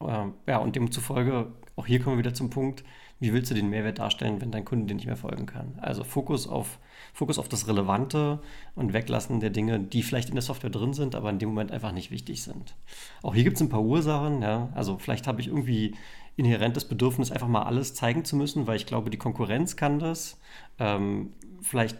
Ähm, 0.00 0.34
ja, 0.46 0.58
und 0.58 0.76
demzufolge, 0.76 1.52
auch 1.76 1.86
hier 1.86 2.00
kommen 2.00 2.16
wir 2.16 2.24
wieder 2.24 2.34
zum 2.34 2.50
Punkt, 2.50 2.84
wie 3.20 3.32
willst 3.32 3.50
du 3.50 3.54
den 3.54 3.70
Mehrwert 3.70 3.98
darstellen, 3.98 4.40
wenn 4.40 4.50
dein 4.50 4.64
Kunde 4.64 4.86
dir 4.86 4.94
nicht 4.94 5.06
mehr 5.06 5.16
folgen 5.16 5.46
kann? 5.46 5.78
Also 5.80 6.04
Fokus 6.04 6.46
auf, 6.48 6.78
Fokus 7.14 7.38
auf 7.38 7.48
das 7.48 7.68
Relevante 7.68 8.40
und 8.74 8.92
Weglassen 8.92 9.40
der 9.40 9.50
Dinge, 9.50 9.78
die 9.80 10.02
vielleicht 10.02 10.28
in 10.28 10.34
der 10.34 10.42
Software 10.42 10.70
drin 10.70 10.92
sind, 10.92 11.14
aber 11.14 11.30
in 11.30 11.38
dem 11.38 11.50
Moment 11.50 11.72
einfach 11.72 11.92
nicht 11.92 12.10
wichtig 12.10 12.42
sind. 12.42 12.74
Auch 13.22 13.34
hier 13.34 13.44
gibt 13.44 13.56
es 13.56 13.62
ein 13.62 13.68
paar 13.68 13.82
Ursachen. 13.82 14.42
Ja? 14.42 14.70
Also 14.74 14.98
vielleicht 14.98 15.26
habe 15.26 15.40
ich 15.40 15.48
irgendwie 15.48 15.94
inhärentes 16.36 16.86
Bedürfnis, 16.86 17.30
einfach 17.30 17.48
mal 17.48 17.62
alles 17.62 17.94
zeigen 17.94 18.24
zu 18.24 18.36
müssen, 18.36 18.66
weil 18.66 18.76
ich 18.76 18.86
glaube, 18.86 19.08
die 19.08 19.16
Konkurrenz 19.16 19.76
kann 19.76 19.98
das. 19.98 20.38
Ähm, 20.78 21.32
vielleicht 21.62 21.98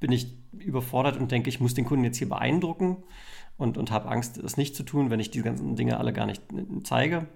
bin 0.00 0.12
ich 0.12 0.28
überfordert 0.58 1.16
und 1.16 1.30
denke, 1.30 1.48
ich 1.48 1.60
muss 1.60 1.72
den 1.72 1.86
Kunden 1.86 2.04
jetzt 2.04 2.18
hier 2.18 2.28
beeindrucken 2.28 2.98
und, 3.56 3.78
und 3.78 3.90
habe 3.90 4.08
Angst, 4.08 4.36
es 4.36 4.58
nicht 4.58 4.76
zu 4.76 4.82
tun, 4.82 5.08
wenn 5.08 5.20
ich 5.20 5.30
die 5.30 5.42
ganzen 5.42 5.76
Dinge 5.76 5.98
alle 5.98 6.12
gar 6.12 6.26
nicht 6.26 6.42
zeige. 6.82 7.26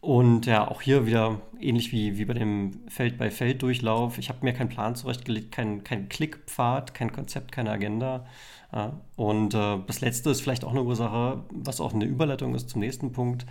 Und 0.00 0.46
ja, 0.46 0.68
auch 0.68 0.82
hier 0.82 1.06
wieder 1.06 1.40
ähnlich 1.60 1.90
wie, 1.90 2.16
wie 2.18 2.24
bei 2.24 2.34
dem 2.34 2.88
Feld-bei-Feld-Durchlauf. 2.88 4.18
Ich 4.18 4.28
habe 4.28 4.44
mir 4.44 4.52
keinen 4.52 4.68
Plan 4.68 4.94
zurechtgelegt, 4.94 5.52
keinen 5.52 5.84
kein 5.84 6.08
Klickpfad, 6.08 6.94
kein 6.94 7.12
Konzept, 7.12 7.50
keine 7.50 7.70
Agenda. 7.70 8.26
Ja, 8.72 9.00
und 9.16 9.54
äh, 9.54 9.78
das 9.86 10.00
letzte 10.00 10.30
ist 10.30 10.42
vielleicht 10.42 10.64
auch 10.64 10.70
eine 10.70 10.82
Ursache, 10.82 11.44
was 11.50 11.80
auch 11.80 11.94
eine 11.94 12.04
Überleitung 12.04 12.54
ist 12.54 12.70
zum 12.70 12.80
nächsten 12.80 13.12
Punkt. 13.12 13.46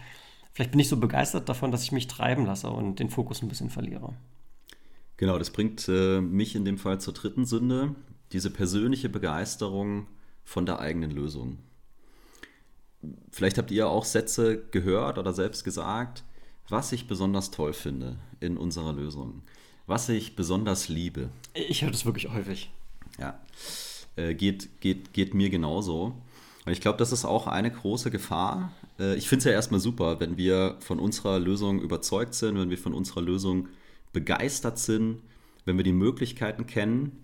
Vielleicht 0.53 0.71
bin 0.71 0.79
ich 0.79 0.87
so 0.87 0.97
begeistert 0.97 1.49
davon, 1.49 1.71
dass 1.71 1.83
ich 1.83 1.91
mich 1.91 2.07
treiben 2.07 2.45
lasse 2.45 2.69
und 2.69 2.99
den 2.99 3.09
Fokus 3.09 3.41
ein 3.41 3.49
bisschen 3.49 3.69
verliere. 3.69 4.13
Genau, 5.17 5.37
das 5.37 5.49
bringt 5.49 5.87
äh, 5.89 6.21
mich 6.21 6.55
in 6.55 6.63
dem 6.63 6.77
Fall 6.77 6.99
zur 6.99 7.13
dritten 7.13 7.45
Sünde, 7.45 7.95
diese 8.31 8.49
persönliche 8.49 9.09
Begeisterung 9.09 10.07
von 10.43 10.65
der 10.65 10.79
eigenen 10.79 11.11
Lösung. 11.11 11.59
Vielleicht 13.31 13.57
habt 13.57 13.71
ihr 13.71 13.87
auch 13.87 14.05
Sätze 14.05 14.63
gehört 14.71 15.17
oder 15.17 15.33
selbst 15.33 15.63
gesagt, 15.63 16.23
was 16.69 16.91
ich 16.91 17.07
besonders 17.07 17.51
toll 17.51 17.73
finde 17.73 18.17
in 18.39 18.57
unserer 18.57 18.93
Lösung, 18.93 19.41
was 19.87 20.09
ich 20.09 20.35
besonders 20.35 20.89
liebe. 20.89 21.29
Ich 21.53 21.83
höre 21.83 21.91
das 21.91 22.05
wirklich 22.05 22.31
häufig. 22.31 22.71
Ja, 23.19 23.39
äh, 24.15 24.33
geht, 24.33 24.81
geht, 24.81 25.13
geht 25.13 25.33
mir 25.33 25.49
genauso. 25.49 26.15
Und 26.65 26.71
ich 26.71 26.81
glaube, 26.81 26.97
das 26.97 27.11
ist 27.11 27.25
auch 27.25 27.47
eine 27.47 27.71
große 27.71 28.09
Gefahr. 28.09 28.73
Äh, 28.99 29.15
ich 29.15 29.29
finde 29.29 29.39
es 29.39 29.45
ja 29.45 29.51
erstmal 29.51 29.79
super, 29.79 30.19
wenn 30.19 30.37
wir 30.37 30.77
von 30.79 30.99
unserer 30.99 31.39
Lösung 31.39 31.79
überzeugt 31.79 32.33
sind, 32.33 32.57
wenn 32.57 32.69
wir 32.69 32.77
von 32.77 32.93
unserer 32.93 33.21
Lösung 33.21 33.67
begeistert 34.13 34.79
sind, 34.79 35.21
wenn 35.65 35.77
wir 35.77 35.83
die 35.83 35.93
Möglichkeiten 35.93 36.65
kennen. 36.65 37.23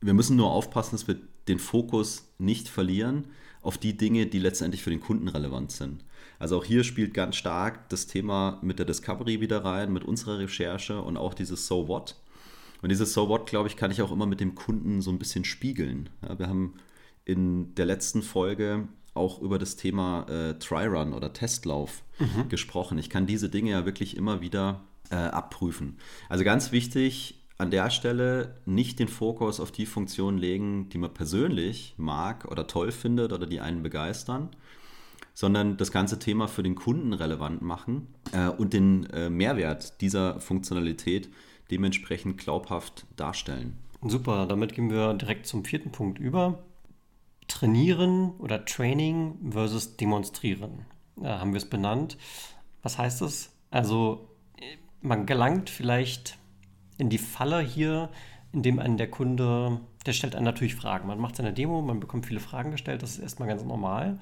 Wir 0.00 0.14
müssen 0.14 0.36
nur 0.36 0.50
aufpassen, 0.50 0.92
dass 0.92 1.08
wir 1.08 1.16
den 1.48 1.58
Fokus 1.58 2.28
nicht 2.38 2.68
verlieren 2.68 3.28
auf 3.62 3.78
die 3.78 3.96
Dinge, 3.96 4.26
die 4.26 4.38
letztendlich 4.38 4.82
für 4.82 4.90
den 4.90 5.00
Kunden 5.00 5.28
relevant 5.28 5.72
sind. 5.72 6.04
Also 6.38 6.58
auch 6.58 6.64
hier 6.64 6.84
spielt 6.84 7.14
ganz 7.14 7.36
stark 7.36 7.88
das 7.88 8.06
Thema 8.06 8.58
mit 8.62 8.78
der 8.78 8.86
Discovery 8.86 9.40
wieder 9.40 9.64
rein, 9.64 9.92
mit 9.92 10.04
unserer 10.04 10.38
Recherche 10.38 11.00
und 11.00 11.16
auch 11.16 11.34
dieses 11.34 11.66
So 11.66 11.88
What. 11.88 12.16
Und 12.82 12.90
dieses 12.90 13.14
So 13.14 13.28
What, 13.28 13.46
glaube 13.46 13.68
ich, 13.68 13.76
kann 13.76 13.90
ich 13.90 14.02
auch 14.02 14.12
immer 14.12 14.26
mit 14.26 14.40
dem 14.40 14.54
Kunden 14.54 15.00
so 15.00 15.10
ein 15.10 15.18
bisschen 15.18 15.44
spiegeln. 15.44 16.10
Ja, 16.22 16.38
wir 16.38 16.48
haben 16.48 16.74
in 17.24 17.74
der 17.74 17.86
letzten 17.86 18.22
Folge 18.22 18.88
auch 19.14 19.40
über 19.40 19.58
das 19.58 19.76
Thema 19.76 20.26
äh, 20.28 20.58
Try-Run 20.58 21.12
oder 21.12 21.32
Testlauf 21.32 22.02
mhm. 22.18 22.48
gesprochen. 22.48 22.98
Ich 22.98 23.08
kann 23.08 23.26
diese 23.26 23.48
Dinge 23.48 23.70
ja 23.70 23.86
wirklich 23.86 24.16
immer 24.16 24.40
wieder 24.40 24.82
äh, 25.10 25.14
abprüfen. 25.14 25.98
Also 26.28 26.44
ganz 26.44 26.72
wichtig, 26.72 27.40
an 27.56 27.70
der 27.70 27.90
Stelle 27.90 28.56
nicht 28.66 28.98
den 28.98 29.08
Fokus 29.08 29.60
auf 29.60 29.70
die 29.70 29.86
Funktionen 29.86 30.38
legen, 30.38 30.88
die 30.88 30.98
man 30.98 31.14
persönlich 31.14 31.94
mag 31.96 32.44
oder 32.46 32.66
toll 32.66 32.90
findet 32.90 33.32
oder 33.32 33.46
die 33.46 33.60
einen 33.60 33.82
begeistern, 33.82 34.50
sondern 35.34 35.76
das 35.76 35.92
ganze 35.92 36.18
Thema 36.18 36.48
für 36.48 36.62
den 36.62 36.76
Kunden 36.76 37.12
relevant 37.12 37.60
machen 37.60 38.14
äh, 38.32 38.48
und 38.48 38.72
den 38.72 39.04
äh, 39.10 39.28
Mehrwert 39.28 40.00
dieser 40.00 40.40
Funktionalität 40.40 41.28
dementsprechend 41.70 42.38
glaubhaft 42.38 43.06
darstellen. 43.16 43.78
Super, 44.02 44.46
damit 44.46 44.74
gehen 44.74 44.90
wir 44.90 45.14
direkt 45.14 45.46
zum 45.46 45.64
vierten 45.64 45.90
Punkt 45.90 46.18
über. 46.18 46.62
Trainieren 47.48 48.32
oder 48.38 48.64
Training 48.64 49.50
versus 49.50 49.96
Demonstrieren. 49.96 50.86
Da 51.16 51.40
haben 51.40 51.52
wir 51.52 51.58
es 51.58 51.68
benannt. 51.68 52.16
Was 52.82 52.98
heißt 52.98 53.20
das? 53.20 53.52
Also 53.70 54.28
man 55.00 55.26
gelangt 55.26 55.68
vielleicht 55.68 56.38
in 56.98 57.08
die 57.08 57.18
Falle 57.18 57.60
hier, 57.60 58.10
indem 58.52 58.78
einen 58.78 58.96
der 58.96 59.10
Kunde, 59.10 59.80
der 60.06 60.12
stellt 60.12 60.34
einen 60.34 60.44
natürlich 60.44 60.74
Fragen. 60.74 61.08
Man 61.08 61.18
macht 61.18 61.36
seine 61.36 61.52
Demo, 61.52 61.82
man 61.82 62.00
bekommt 62.00 62.26
viele 62.26 62.40
Fragen 62.40 62.70
gestellt, 62.70 63.02
das 63.02 63.12
ist 63.12 63.18
erstmal 63.18 63.48
ganz 63.48 63.64
normal. 63.64 64.18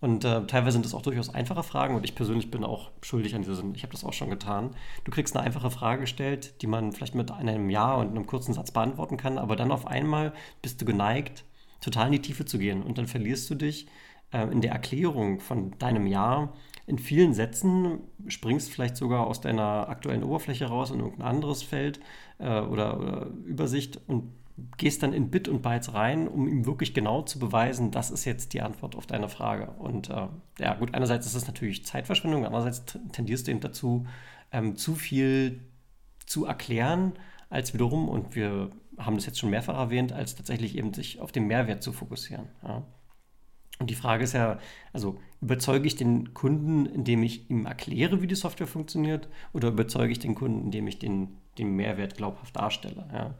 Und 0.00 0.24
äh, 0.24 0.46
teilweise 0.46 0.74
sind 0.74 0.84
das 0.84 0.94
auch 0.94 1.02
durchaus 1.02 1.34
einfache 1.34 1.64
Fragen 1.64 1.96
und 1.96 2.04
ich 2.04 2.14
persönlich 2.14 2.50
bin 2.50 2.62
auch 2.62 2.90
schuldig 3.02 3.34
an 3.34 3.42
dieser 3.42 3.56
Sinn. 3.56 3.74
Ich 3.74 3.82
habe 3.82 3.92
das 3.92 4.04
auch 4.04 4.12
schon 4.12 4.30
getan. 4.30 4.70
Du 5.04 5.10
kriegst 5.10 5.36
eine 5.36 5.44
einfache 5.44 5.70
Frage 5.70 6.02
gestellt, 6.02 6.62
die 6.62 6.68
man 6.68 6.92
vielleicht 6.92 7.16
mit 7.16 7.32
einem 7.32 7.68
Ja 7.68 7.94
und 7.94 8.10
einem 8.10 8.26
kurzen 8.26 8.54
Satz 8.54 8.70
beantworten 8.70 9.16
kann, 9.16 9.38
aber 9.38 9.56
dann 9.56 9.72
auf 9.72 9.86
einmal 9.86 10.32
bist 10.62 10.80
du 10.80 10.84
geneigt, 10.84 11.44
total 11.80 12.06
in 12.06 12.12
die 12.12 12.22
Tiefe 12.22 12.44
zu 12.44 12.58
gehen 12.58 12.82
und 12.82 12.98
dann 12.98 13.08
verlierst 13.08 13.50
du 13.50 13.56
dich 13.56 13.88
äh, 14.30 14.46
in 14.52 14.60
der 14.60 14.72
Erklärung 14.72 15.40
von 15.40 15.76
deinem 15.78 16.06
Ja 16.06 16.52
in 16.86 16.98
vielen 16.98 17.34
Sätzen, 17.34 18.00
springst 18.28 18.70
vielleicht 18.70 18.96
sogar 18.96 19.26
aus 19.26 19.40
deiner 19.40 19.88
aktuellen 19.88 20.22
Oberfläche 20.22 20.66
raus 20.66 20.90
in 20.90 21.00
irgendein 21.00 21.28
anderes 21.28 21.62
Feld 21.62 22.00
äh, 22.38 22.60
oder, 22.60 22.98
oder 22.98 23.26
Übersicht 23.44 24.00
und 24.06 24.32
gehst 24.76 25.02
dann 25.02 25.12
in 25.12 25.30
Bit 25.30 25.48
und 25.48 25.62
Bytes 25.62 25.94
rein, 25.94 26.28
um 26.28 26.48
ihm 26.48 26.66
wirklich 26.66 26.94
genau 26.94 27.22
zu 27.22 27.38
beweisen, 27.38 27.90
das 27.90 28.10
ist 28.10 28.24
jetzt 28.24 28.52
die 28.52 28.62
Antwort 28.62 28.96
auf 28.96 29.06
deine 29.06 29.28
Frage. 29.28 29.70
Und 29.78 30.10
äh, 30.10 30.28
ja, 30.58 30.74
gut, 30.74 30.94
einerseits 30.94 31.26
ist 31.26 31.34
es 31.34 31.46
natürlich 31.46 31.84
Zeitverschwendung, 31.84 32.44
andererseits 32.44 32.84
tendierst 33.12 33.46
du 33.46 33.50
eben 33.50 33.60
dazu, 33.60 34.06
ähm, 34.52 34.76
zu 34.76 34.94
viel 34.94 35.60
zu 36.26 36.44
erklären, 36.44 37.12
als 37.50 37.74
wiederum, 37.74 38.08
und 38.08 38.34
wir 38.34 38.70
haben 38.98 39.16
das 39.16 39.26
jetzt 39.26 39.38
schon 39.38 39.50
mehrfach 39.50 39.76
erwähnt, 39.76 40.12
als 40.12 40.34
tatsächlich 40.34 40.76
eben 40.76 40.92
sich 40.92 41.20
auf 41.20 41.32
den 41.32 41.46
Mehrwert 41.46 41.82
zu 41.82 41.92
fokussieren. 41.92 42.48
Ja. 42.62 42.82
Und 43.78 43.90
die 43.90 43.94
Frage 43.94 44.24
ist 44.24 44.32
ja, 44.32 44.58
also 44.92 45.18
überzeuge 45.40 45.86
ich 45.86 45.96
den 45.96 46.34
Kunden, 46.34 46.86
indem 46.86 47.22
ich 47.22 47.48
ihm 47.48 47.66
erkläre, 47.66 48.22
wie 48.22 48.26
die 48.26 48.34
Software 48.34 48.66
funktioniert, 48.66 49.28
oder 49.52 49.68
überzeuge 49.68 50.12
ich 50.12 50.18
den 50.18 50.34
Kunden, 50.34 50.64
indem 50.64 50.88
ich 50.88 50.98
den, 50.98 51.36
den 51.58 51.76
Mehrwert 51.76 52.16
glaubhaft 52.16 52.56
darstelle? 52.56 53.08
Ja? 53.12 53.34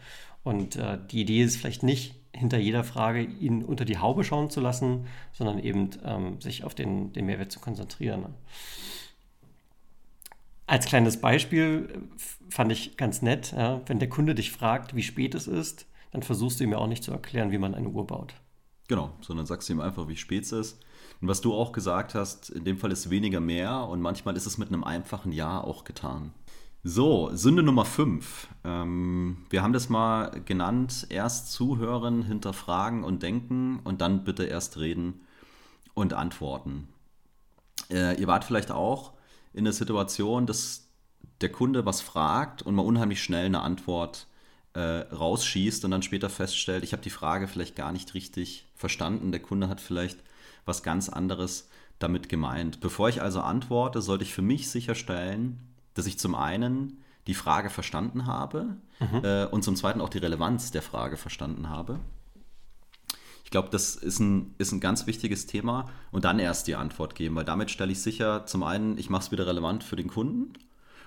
Und 0.44 0.76
äh, 0.76 0.98
die 1.10 1.22
Idee 1.22 1.42
ist 1.42 1.56
vielleicht 1.56 1.82
nicht, 1.82 2.14
hinter 2.32 2.58
jeder 2.58 2.84
Frage 2.84 3.22
ihn 3.22 3.64
unter 3.64 3.84
die 3.84 3.98
Haube 3.98 4.22
schauen 4.22 4.50
zu 4.50 4.60
lassen, 4.60 5.06
sondern 5.32 5.58
eben 5.58 5.90
ähm, 6.04 6.40
sich 6.40 6.62
auf 6.62 6.74
den, 6.74 7.12
den 7.12 7.26
Mehrwert 7.26 7.50
zu 7.50 7.58
konzentrieren. 7.58 8.26
Als 10.66 10.86
kleines 10.86 11.20
Beispiel 11.20 11.88
äh, 11.92 11.98
fand 12.48 12.70
ich 12.70 12.96
ganz 12.96 13.22
nett, 13.22 13.52
ja, 13.56 13.80
wenn 13.86 13.98
der 13.98 14.08
Kunde 14.08 14.34
dich 14.34 14.52
fragt, 14.52 14.94
wie 14.94 15.02
spät 15.02 15.34
es 15.34 15.48
ist, 15.48 15.86
dann 16.12 16.22
versuchst 16.22 16.60
du 16.60 16.64
ihm 16.64 16.72
ja 16.72 16.78
auch 16.78 16.86
nicht 16.86 17.02
zu 17.02 17.12
erklären, 17.12 17.50
wie 17.50 17.58
man 17.58 17.74
eine 17.74 17.88
Uhr 17.88 18.06
baut. 18.06 18.34
Genau, 18.88 19.12
sondern 19.20 19.46
sagst 19.46 19.68
ihm 19.70 19.80
einfach, 19.80 20.08
wie 20.08 20.16
spät 20.16 20.44
es 20.44 20.52
ist. 20.52 20.80
Und 21.20 21.28
was 21.28 21.40
du 21.40 21.54
auch 21.54 21.72
gesagt 21.72 22.14
hast, 22.14 22.48
in 22.48 22.64
dem 22.64 22.78
Fall 22.78 22.90
ist 22.90 23.10
weniger 23.10 23.40
mehr 23.40 23.86
und 23.86 24.00
manchmal 24.00 24.36
ist 24.36 24.46
es 24.46 24.56
mit 24.56 24.68
einem 24.68 24.82
einfachen 24.82 25.32
Ja 25.32 25.60
auch 25.60 25.84
getan. 25.84 26.32
So, 26.84 27.30
Sünde 27.34 27.62
Nummer 27.62 27.84
5. 27.84 28.48
Ähm, 28.64 29.44
wir 29.50 29.62
haben 29.62 29.72
das 29.72 29.88
mal 29.88 30.40
genannt, 30.44 31.06
erst 31.10 31.52
zuhören, 31.52 32.22
hinterfragen 32.22 33.04
und 33.04 33.22
denken 33.22 33.80
und 33.84 34.00
dann 34.00 34.24
bitte 34.24 34.44
erst 34.44 34.78
reden 34.78 35.20
und 35.94 36.14
antworten. 36.14 36.88
Äh, 37.90 38.18
ihr 38.18 38.26
wart 38.26 38.44
vielleicht 38.44 38.70
auch 38.70 39.12
in 39.52 39.64
der 39.64 39.72
Situation, 39.72 40.46
dass 40.46 40.88
der 41.40 41.50
Kunde 41.50 41.84
was 41.84 42.00
fragt 42.00 42.62
und 42.62 42.74
man 42.74 42.86
unheimlich 42.86 43.22
schnell 43.22 43.46
eine 43.46 43.60
Antwort 43.60 44.27
äh, 44.78 45.12
rausschießt 45.12 45.84
und 45.84 45.90
dann 45.90 46.02
später 46.02 46.30
feststellt, 46.30 46.84
ich 46.84 46.92
habe 46.92 47.02
die 47.02 47.10
Frage 47.10 47.48
vielleicht 47.48 47.74
gar 47.74 47.90
nicht 47.90 48.14
richtig 48.14 48.64
verstanden. 48.76 49.32
Der 49.32 49.42
Kunde 49.42 49.68
hat 49.68 49.80
vielleicht 49.80 50.20
was 50.66 50.84
ganz 50.84 51.08
anderes 51.08 51.68
damit 51.98 52.28
gemeint. 52.28 52.78
Bevor 52.78 53.08
ich 53.08 53.20
also 53.20 53.40
antworte, 53.40 54.00
sollte 54.00 54.22
ich 54.22 54.32
für 54.32 54.42
mich 54.42 54.70
sicherstellen, 54.70 55.58
dass 55.94 56.06
ich 56.06 56.16
zum 56.20 56.36
einen 56.36 57.02
die 57.26 57.34
Frage 57.34 57.70
verstanden 57.70 58.26
habe 58.26 58.76
mhm. 59.00 59.24
äh, 59.24 59.46
und 59.46 59.64
zum 59.64 59.74
zweiten 59.74 60.00
auch 60.00 60.10
die 60.10 60.18
Relevanz 60.18 60.70
der 60.70 60.82
Frage 60.82 61.16
verstanden 61.16 61.68
habe. 61.68 61.98
Ich 63.42 63.50
glaube, 63.50 63.70
das 63.72 63.96
ist 63.96 64.20
ein, 64.20 64.54
ist 64.58 64.70
ein 64.70 64.78
ganz 64.80 65.08
wichtiges 65.08 65.46
Thema 65.46 65.90
und 66.12 66.24
dann 66.24 66.38
erst 66.38 66.68
die 66.68 66.76
Antwort 66.76 67.16
geben, 67.16 67.34
weil 67.34 67.44
damit 67.44 67.72
stelle 67.72 67.90
ich 67.90 68.00
sicher, 68.00 68.46
zum 68.46 68.62
einen, 68.62 68.96
ich 68.96 69.10
mache 69.10 69.24
es 69.24 69.32
wieder 69.32 69.46
relevant 69.48 69.82
für 69.82 69.96
den 69.96 70.08
Kunden 70.08 70.52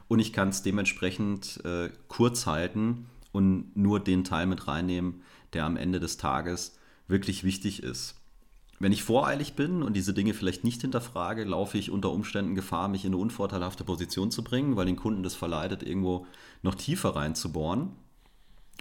und 0.09 0.19
ich 0.19 0.33
kann 0.33 0.49
es 0.49 0.61
dementsprechend 0.61 1.63
äh, 1.63 1.89
kurz 2.09 2.47
halten 2.47 3.05
und 3.31 3.75
nur 3.75 4.00
den 4.00 4.23
Teil 4.23 4.47
mit 4.47 4.67
reinnehmen, 4.67 5.21
der 5.53 5.65
am 5.65 5.77
Ende 5.77 6.00
des 6.00 6.17
Tages 6.17 6.77
wirklich 7.07 7.43
wichtig 7.43 7.83
ist. 7.83 8.15
Wenn 8.79 8.91
ich 8.91 9.03
voreilig 9.03 9.53
bin 9.53 9.83
und 9.83 9.93
diese 9.93 10.13
Dinge 10.13 10.33
vielleicht 10.33 10.63
nicht 10.63 10.81
hinterfrage, 10.81 11.43
laufe 11.43 11.77
ich 11.77 11.91
unter 11.91 12.11
Umständen 12.11 12.55
Gefahr, 12.55 12.88
mich 12.88 13.05
in 13.05 13.13
eine 13.13 13.21
unvorteilhafte 13.21 13.83
Position 13.83 14.31
zu 14.31 14.43
bringen, 14.43 14.75
weil 14.75 14.88
den 14.88 14.95
Kunden 14.95 15.21
das 15.21 15.35
verleitet, 15.35 15.83
irgendwo 15.83 16.25
noch 16.63 16.73
tiefer 16.73 17.15
reinzubohren. 17.15 17.91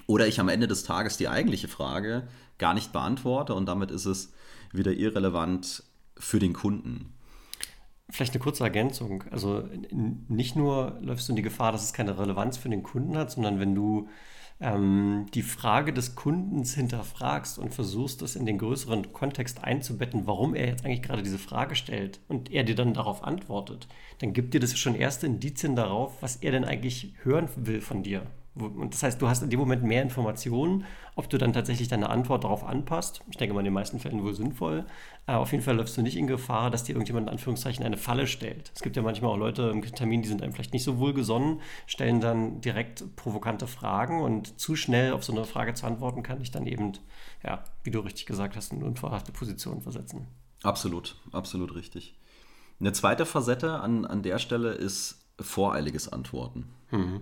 Oder 0.07 0.27
ich 0.27 0.41
am 0.41 0.49
Ende 0.49 0.67
des 0.69 0.85
Tages 0.85 1.19
die 1.19 1.29
eigentliche 1.29 1.69
Frage 1.69 2.27
gar 2.57 2.73
nicht 2.73 2.93
beantworte 2.93 3.53
und 3.55 3.67
damit 3.67 3.91
ist 3.91 4.07
es 4.07 4.33
wieder 4.73 4.93
irrelevant 4.93 5.83
für 6.17 6.39
den 6.39 6.55
Kunden. 6.55 7.13
Vielleicht 8.09 8.33
eine 8.33 8.43
kurze 8.43 8.65
Ergänzung. 8.65 9.25
Also 9.31 9.69
nicht 9.91 10.57
nur 10.57 10.99
läufst 11.03 11.29
du 11.29 11.33
in 11.33 11.37
die 11.37 11.43
Gefahr, 11.43 11.73
dass 11.73 11.85
es 11.85 11.93
keine 11.93 12.19
Relevanz 12.19 12.57
für 12.57 12.69
den 12.69 12.83
Kunden 12.83 13.17
hat, 13.17 13.31
sondern 13.31 13.61
wenn 13.61 13.75
du 13.75 14.09
ähm, 14.61 15.27
die 15.35 15.43
Frage 15.43 15.93
des 15.93 16.15
Kundens 16.15 16.75
hinterfragst 16.75 17.59
und 17.59 17.75
versuchst, 17.75 18.23
das 18.23 18.37
in 18.37 18.47
den 18.47 18.59
größeren 18.59 19.13
Kontext 19.13 19.65
einzubetten, 19.65 20.27
warum 20.27 20.55
er 20.55 20.69
jetzt 20.69 20.85
eigentlich 20.85 21.03
gerade 21.03 21.23
diese 21.23 21.39
Frage 21.39 21.75
stellt 21.75 22.21
und 22.29 22.51
er 22.53 22.65
dir 22.65 22.75
dann 22.75 22.95
darauf 22.95 23.25
antwortet, 23.25 23.89
dann 24.19 24.33
gibt 24.33 24.55
dir 24.55 24.61
das 24.61 24.79
schon 24.79 24.95
erste 24.95 25.27
Indizien 25.27 25.77
darauf, 25.77 26.23
was 26.23 26.37
er 26.37 26.53
denn 26.53 26.65
eigentlich 26.65 27.15
hören 27.23 27.49
will 27.57 27.81
von 27.81 28.03
dir. 28.03 28.23
Und 28.55 28.93
das 28.93 29.03
heißt, 29.05 29.23
du 29.23 29.29
hast 29.29 29.43
in 29.43 29.51
dem 29.51 29.61
Moment 29.61 29.85
mehr 29.85 30.03
Informationen, 30.03 30.85
ob 31.15 31.31
du 31.31 31.39
dann 31.39 31.53
tatsächlich 31.53 31.87
deine 31.87 32.11
Antwort 32.11 32.43
darauf 32.43 32.65
anpasst. 32.65 33.23
Ich 33.31 33.37
denke 33.37 33.55
mal 33.55 33.61
in 33.61 33.67
den 33.67 33.75
meisten 33.75 34.01
Fällen 34.01 34.25
wohl 34.25 34.35
sinnvoll. 34.35 34.85
Aber 35.27 35.39
auf 35.39 35.53
jeden 35.53 35.63
Fall 35.63 35.77
läufst 35.77 35.97
du 35.97 36.03
nicht 36.03 36.17
in 36.17 36.27
Gefahr, 36.27 36.71
dass 36.71 36.83
dir 36.83 36.93
irgendjemand 36.93 37.29
in 37.29 37.33
Anführungszeichen 37.33 37.85
eine 37.85 37.97
Falle 37.97 38.27
stellt. 38.27 38.73
Es 38.75 38.83
gibt 38.83 38.97
ja 38.97 39.03
manchmal 39.03 39.31
auch 39.31 39.37
Leute 39.37 39.71
im 39.71 39.83
Termin, 39.83 40.23
die 40.23 40.29
sind 40.29 40.43
einem 40.43 40.53
vielleicht 40.53 40.73
nicht 40.73 40.83
so 40.83 40.99
wohlgesonnen, 40.99 41.61
stellen 41.87 42.21
dann 42.21 42.61
direkt 42.61 43.15
provokante 43.15 43.69
Fragen 43.69 44.21
und 44.21 44.59
zu 44.59 44.75
schnell 44.75 45.13
auf 45.13 45.23
so 45.23 45.33
eine 45.33 45.45
Frage 45.45 45.75
zu 45.75 45.87
antworten, 45.87 46.25
kann 46.25 46.41
ich 46.41 46.51
dann 46.51 46.67
eben, 46.67 46.95
ja, 47.45 47.63
wie 47.85 47.93
du 47.93 48.01
richtig 48.01 48.27
gesagt 48.27 48.57
hast, 48.57 48.73
in 48.73 48.83
unverhafte 48.83 49.31
Position 49.31 49.81
versetzen. 49.81 50.27
Absolut, 50.65 51.17
absolut 51.31 51.75
richtig. 51.77 52.15
Eine 52.81 52.93
zweite 52.93 53.27
Facette 53.27 53.81
an, 53.81 54.05
an 54.05 54.23
der 54.23 54.39
Stelle 54.39 54.73
ist 54.73 55.25
voreiliges 55.39 56.13
Antworten. 56.13 56.69
Mhm 56.91 57.21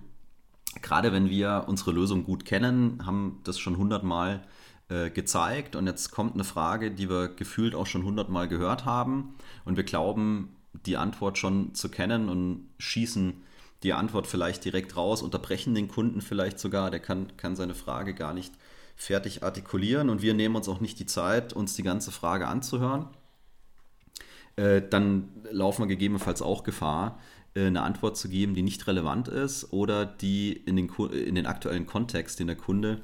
gerade 0.82 1.12
wenn 1.12 1.30
wir 1.30 1.64
unsere 1.66 1.92
Lösung 1.92 2.24
gut 2.24 2.44
kennen, 2.44 3.04
haben 3.04 3.40
das 3.44 3.58
schon 3.58 3.76
hundertmal 3.76 4.42
äh, 4.88 5.10
gezeigt. 5.10 5.76
Und 5.76 5.86
jetzt 5.86 6.10
kommt 6.10 6.34
eine 6.34 6.44
Frage, 6.44 6.90
die 6.90 7.10
wir 7.10 7.28
gefühlt 7.28 7.74
auch 7.74 7.86
schon 7.86 8.04
hundertmal 8.04 8.48
gehört 8.48 8.84
haben. 8.84 9.34
Und 9.64 9.76
wir 9.76 9.84
glauben, 9.84 10.56
die 10.86 10.96
Antwort 10.96 11.38
schon 11.38 11.74
zu 11.74 11.90
kennen 11.90 12.28
und 12.28 12.68
schießen 12.78 13.42
die 13.82 13.92
Antwort 13.92 14.26
vielleicht 14.26 14.64
direkt 14.64 14.96
raus, 14.96 15.22
unterbrechen 15.22 15.74
den 15.74 15.88
Kunden 15.88 16.20
vielleicht 16.20 16.58
sogar, 16.58 16.90
der 16.90 17.00
kann, 17.00 17.36
kann 17.36 17.54
seine 17.54 17.74
Frage 17.74 18.14
gar 18.14 18.34
nicht 18.34 18.52
fertig 18.96 19.42
artikulieren. 19.42 20.10
Und 20.10 20.22
wir 20.22 20.34
nehmen 20.34 20.56
uns 20.56 20.68
auch 20.68 20.80
nicht 20.80 20.98
die 20.98 21.06
Zeit, 21.06 21.52
uns 21.52 21.74
die 21.74 21.84
ganze 21.84 22.10
Frage 22.10 22.48
anzuhören. 22.48 23.08
Äh, 24.56 24.82
dann 24.88 25.28
laufen 25.50 25.82
wir 25.82 25.86
gegebenenfalls 25.86 26.42
auch 26.42 26.64
Gefahr, 26.64 27.20
eine 27.54 27.82
Antwort 27.82 28.16
zu 28.16 28.28
geben, 28.28 28.54
die 28.54 28.62
nicht 28.62 28.86
relevant 28.86 29.28
ist 29.28 29.72
oder 29.72 30.06
die 30.06 30.52
in 30.52 30.76
den, 30.76 30.88
in 30.88 31.34
den 31.34 31.46
aktuellen 31.46 31.86
Kontext, 31.86 32.38
den 32.38 32.46
der 32.46 32.56
Kunde 32.56 33.00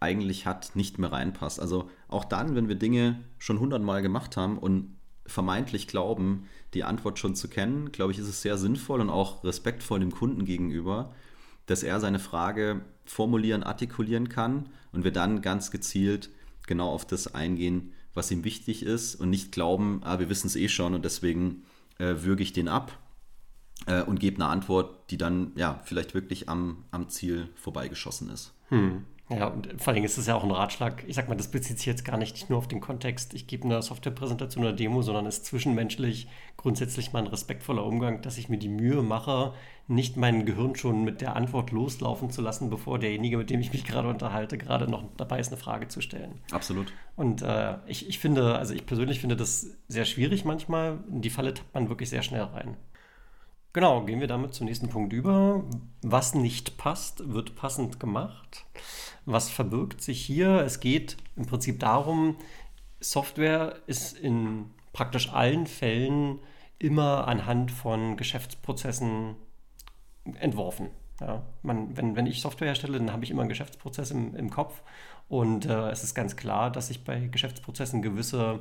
eigentlich 0.00 0.46
hat, 0.46 0.74
nicht 0.74 0.98
mehr 0.98 1.12
reinpasst. 1.12 1.60
Also 1.60 1.90
auch 2.08 2.24
dann, 2.24 2.54
wenn 2.54 2.68
wir 2.68 2.74
Dinge 2.74 3.20
schon 3.38 3.60
hundertmal 3.60 4.02
gemacht 4.02 4.36
haben 4.36 4.58
und 4.58 4.96
vermeintlich 5.26 5.88
glauben, 5.88 6.46
die 6.74 6.84
Antwort 6.84 7.18
schon 7.18 7.34
zu 7.34 7.48
kennen, 7.48 7.92
glaube 7.92 8.12
ich, 8.12 8.18
ist 8.18 8.28
es 8.28 8.42
sehr 8.42 8.58
sinnvoll 8.58 9.00
und 9.00 9.10
auch 9.10 9.44
respektvoll 9.44 10.00
dem 10.00 10.12
Kunden 10.12 10.44
gegenüber, 10.44 11.14
dass 11.66 11.82
er 11.82 12.00
seine 12.00 12.18
Frage 12.18 12.82
formulieren, 13.06 13.62
artikulieren 13.62 14.28
kann 14.28 14.68
und 14.92 15.04
wir 15.04 15.12
dann 15.12 15.40
ganz 15.40 15.70
gezielt 15.70 16.30
genau 16.66 16.90
auf 16.90 17.06
das 17.06 17.34
eingehen, 17.34 17.92
was 18.12 18.30
ihm 18.30 18.44
wichtig 18.44 18.82
ist 18.82 19.14
und 19.16 19.30
nicht 19.30 19.52
glauben, 19.52 20.00
ah, 20.04 20.18
wir 20.18 20.28
wissen 20.28 20.46
es 20.46 20.56
eh 20.56 20.68
schon 20.68 20.94
und 20.94 21.04
deswegen 21.04 21.64
äh, 21.98 22.16
würge 22.18 22.42
ich 22.42 22.52
den 22.52 22.68
ab 22.68 22.98
äh, 23.86 24.02
und 24.02 24.20
gebe 24.20 24.36
eine 24.36 24.46
Antwort, 24.46 25.10
die 25.10 25.18
dann 25.18 25.52
ja 25.56 25.80
vielleicht 25.84 26.14
wirklich 26.14 26.48
am, 26.48 26.84
am 26.90 27.08
Ziel 27.08 27.48
vorbeigeschossen 27.56 28.30
ist. 28.30 28.54
Hm. 28.68 29.04
Ja, 29.30 29.46
und 29.46 29.80
vor 29.80 29.94
allem 29.94 30.04
ist 30.04 30.18
es 30.18 30.26
ja 30.26 30.34
auch 30.34 30.44
ein 30.44 30.50
Ratschlag. 30.50 31.02
Ich 31.06 31.16
sag 31.16 31.30
mal, 31.30 31.34
das 31.34 31.50
bezieht 31.50 31.78
sich 31.78 31.86
jetzt 31.86 32.04
gar 32.04 32.18
nicht 32.18 32.50
nur 32.50 32.58
auf 32.58 32.68
den 32.68 32.80
Kontext, 32.80 33.32
ich 33.32 33.46
gebe 33.46 33.64
eine 33.64 33.80
Softwarepräsentation 33.80 34.64
oder 34.64 34.74
Demo, 34.74 35.00
sondern 35.00 35.24
ist 35.24 35.46
zwischenmenschlich 35.46 36.28
grundsätzlich 36.58 37.14
mal 37.14 37.20
ein 37.20 37.28
respektvoller 37.28 37.86
Umgang, 37.86 38.20
dass 38.20 38.36
ich 38.36 38.50
mir 38.50 38.58
die 38.58 38.68
Mühe 38.68 39.02
mache, 39.02 39.54
nicht 39.88 40.18
mein 40.18 40.44
Gehirn 40.44 40.76
schon 40.76 41.04
mit 41.04 41.22
der 41.22 41.36
Antwort 41.36 41.70
loslaufen 41.70 42.30
zu 42.30 42.42
lassen, 42.42 42.68
bevor 42.68 42.98
derjenige, 42.98 43.38
mit 43.38 43.48
dem 43.48 43.60
ich 43.60 43.72
mich 43.72 43.84
gerade 43.84 44.08
unterhalte, 44.08 44.58
gerade 44.58 44.90
noch 44.90 45.04
dabei 45.16 45.40
ist, 45.40 45.48
eine 45.48 45.56
Frage 45.56 45.88
zu 45.88 46.02
stellen. 46.02 46.40
Absolut. 46.52 46.92
Und 47.16 47.40
äh, 47.40 47.76
ich, 47.86 48.08
ich 48.08 48.18
finde, 48.18 48.58
also 48.58 48.74
ich 48.74 48.84
persönlich 48.84 49.20
finde 49.20 49.36
das 49.36 49.70
sehr 49.88 50.04
schwierig 50.04 50.44
manchmal. 50.44 50.98
In 51.10 51.22
die 51.22 51.30
Falle 51.30 51.54
tappt 51.54 51.72
man 51.72 51.88
wirklich 51.88 52.10
sehr 52.10 52.22
schnell 52.22 52.42
rein. 52.42 52.76
Genau, 53.74 54.02
gehen 54.04 54.20
wir 54.20 54.28
damit 54.28 54.54
zum 54.54 54.66
nächsten 54.66 54.88
Punkt 54.88 55.12
über. 55.12 55.64
Was 56.00 56.32
nicht 56.32 56.78
passt, 56.78 57.32
wird 57.32 57.56
passend 57.56 57.98
gemacht. 57.98 58.64
Was 59.26 59.50
verbirgt 59.50 60.00
sich 60.00 60.24
hier? 60.24 60.60
Es 60.60 60.78
geht 60.78 61.16
im 61.34 61.46
Prinzip 61.46 61.80
darum, 61.80 62.36
Software 63.00 63.80
ist 63.88 64.16
in 64.16 64.70
praktisch 64.92 65.32
allen 65.32 65.66
Fällen 65.66 66.38
immer 66.78 67.26
anhand 67.26 67.72
von 67.72 68.16
Geschäftsprozessen 68.16 69.34
entworfen. 70.34 70.90
Ja, 71.20 71.42
man, 71.62 71.96
wenn, 71.96 72.14
wenn 72.14 72.26
ich 72.26 72.40
Software 72.40 72.68
herstelle, 72.68 72.98
dann 72.98 73.12
habe 73.12 73.24
ich 73.24 73.30
immer 73.32 73.42
einen 73.42 73.48
Geschäftsprozess 73.48 74.12
im, 74.12 74.36
im 74.36 74.50
Kopf 74.50 74.82
und 75.28 75.66
äh, 75.66 75.90
es 75.90 76.04
ist 76.04 76.14
ganz 76.14 76.36
klar, 76.36 76.70
dass 76.70 76.88
sich 76.88 77.02
bei 77.02 77.26
Geschäftsprozessen 77.26 78.02
gewisse 78.02 78.60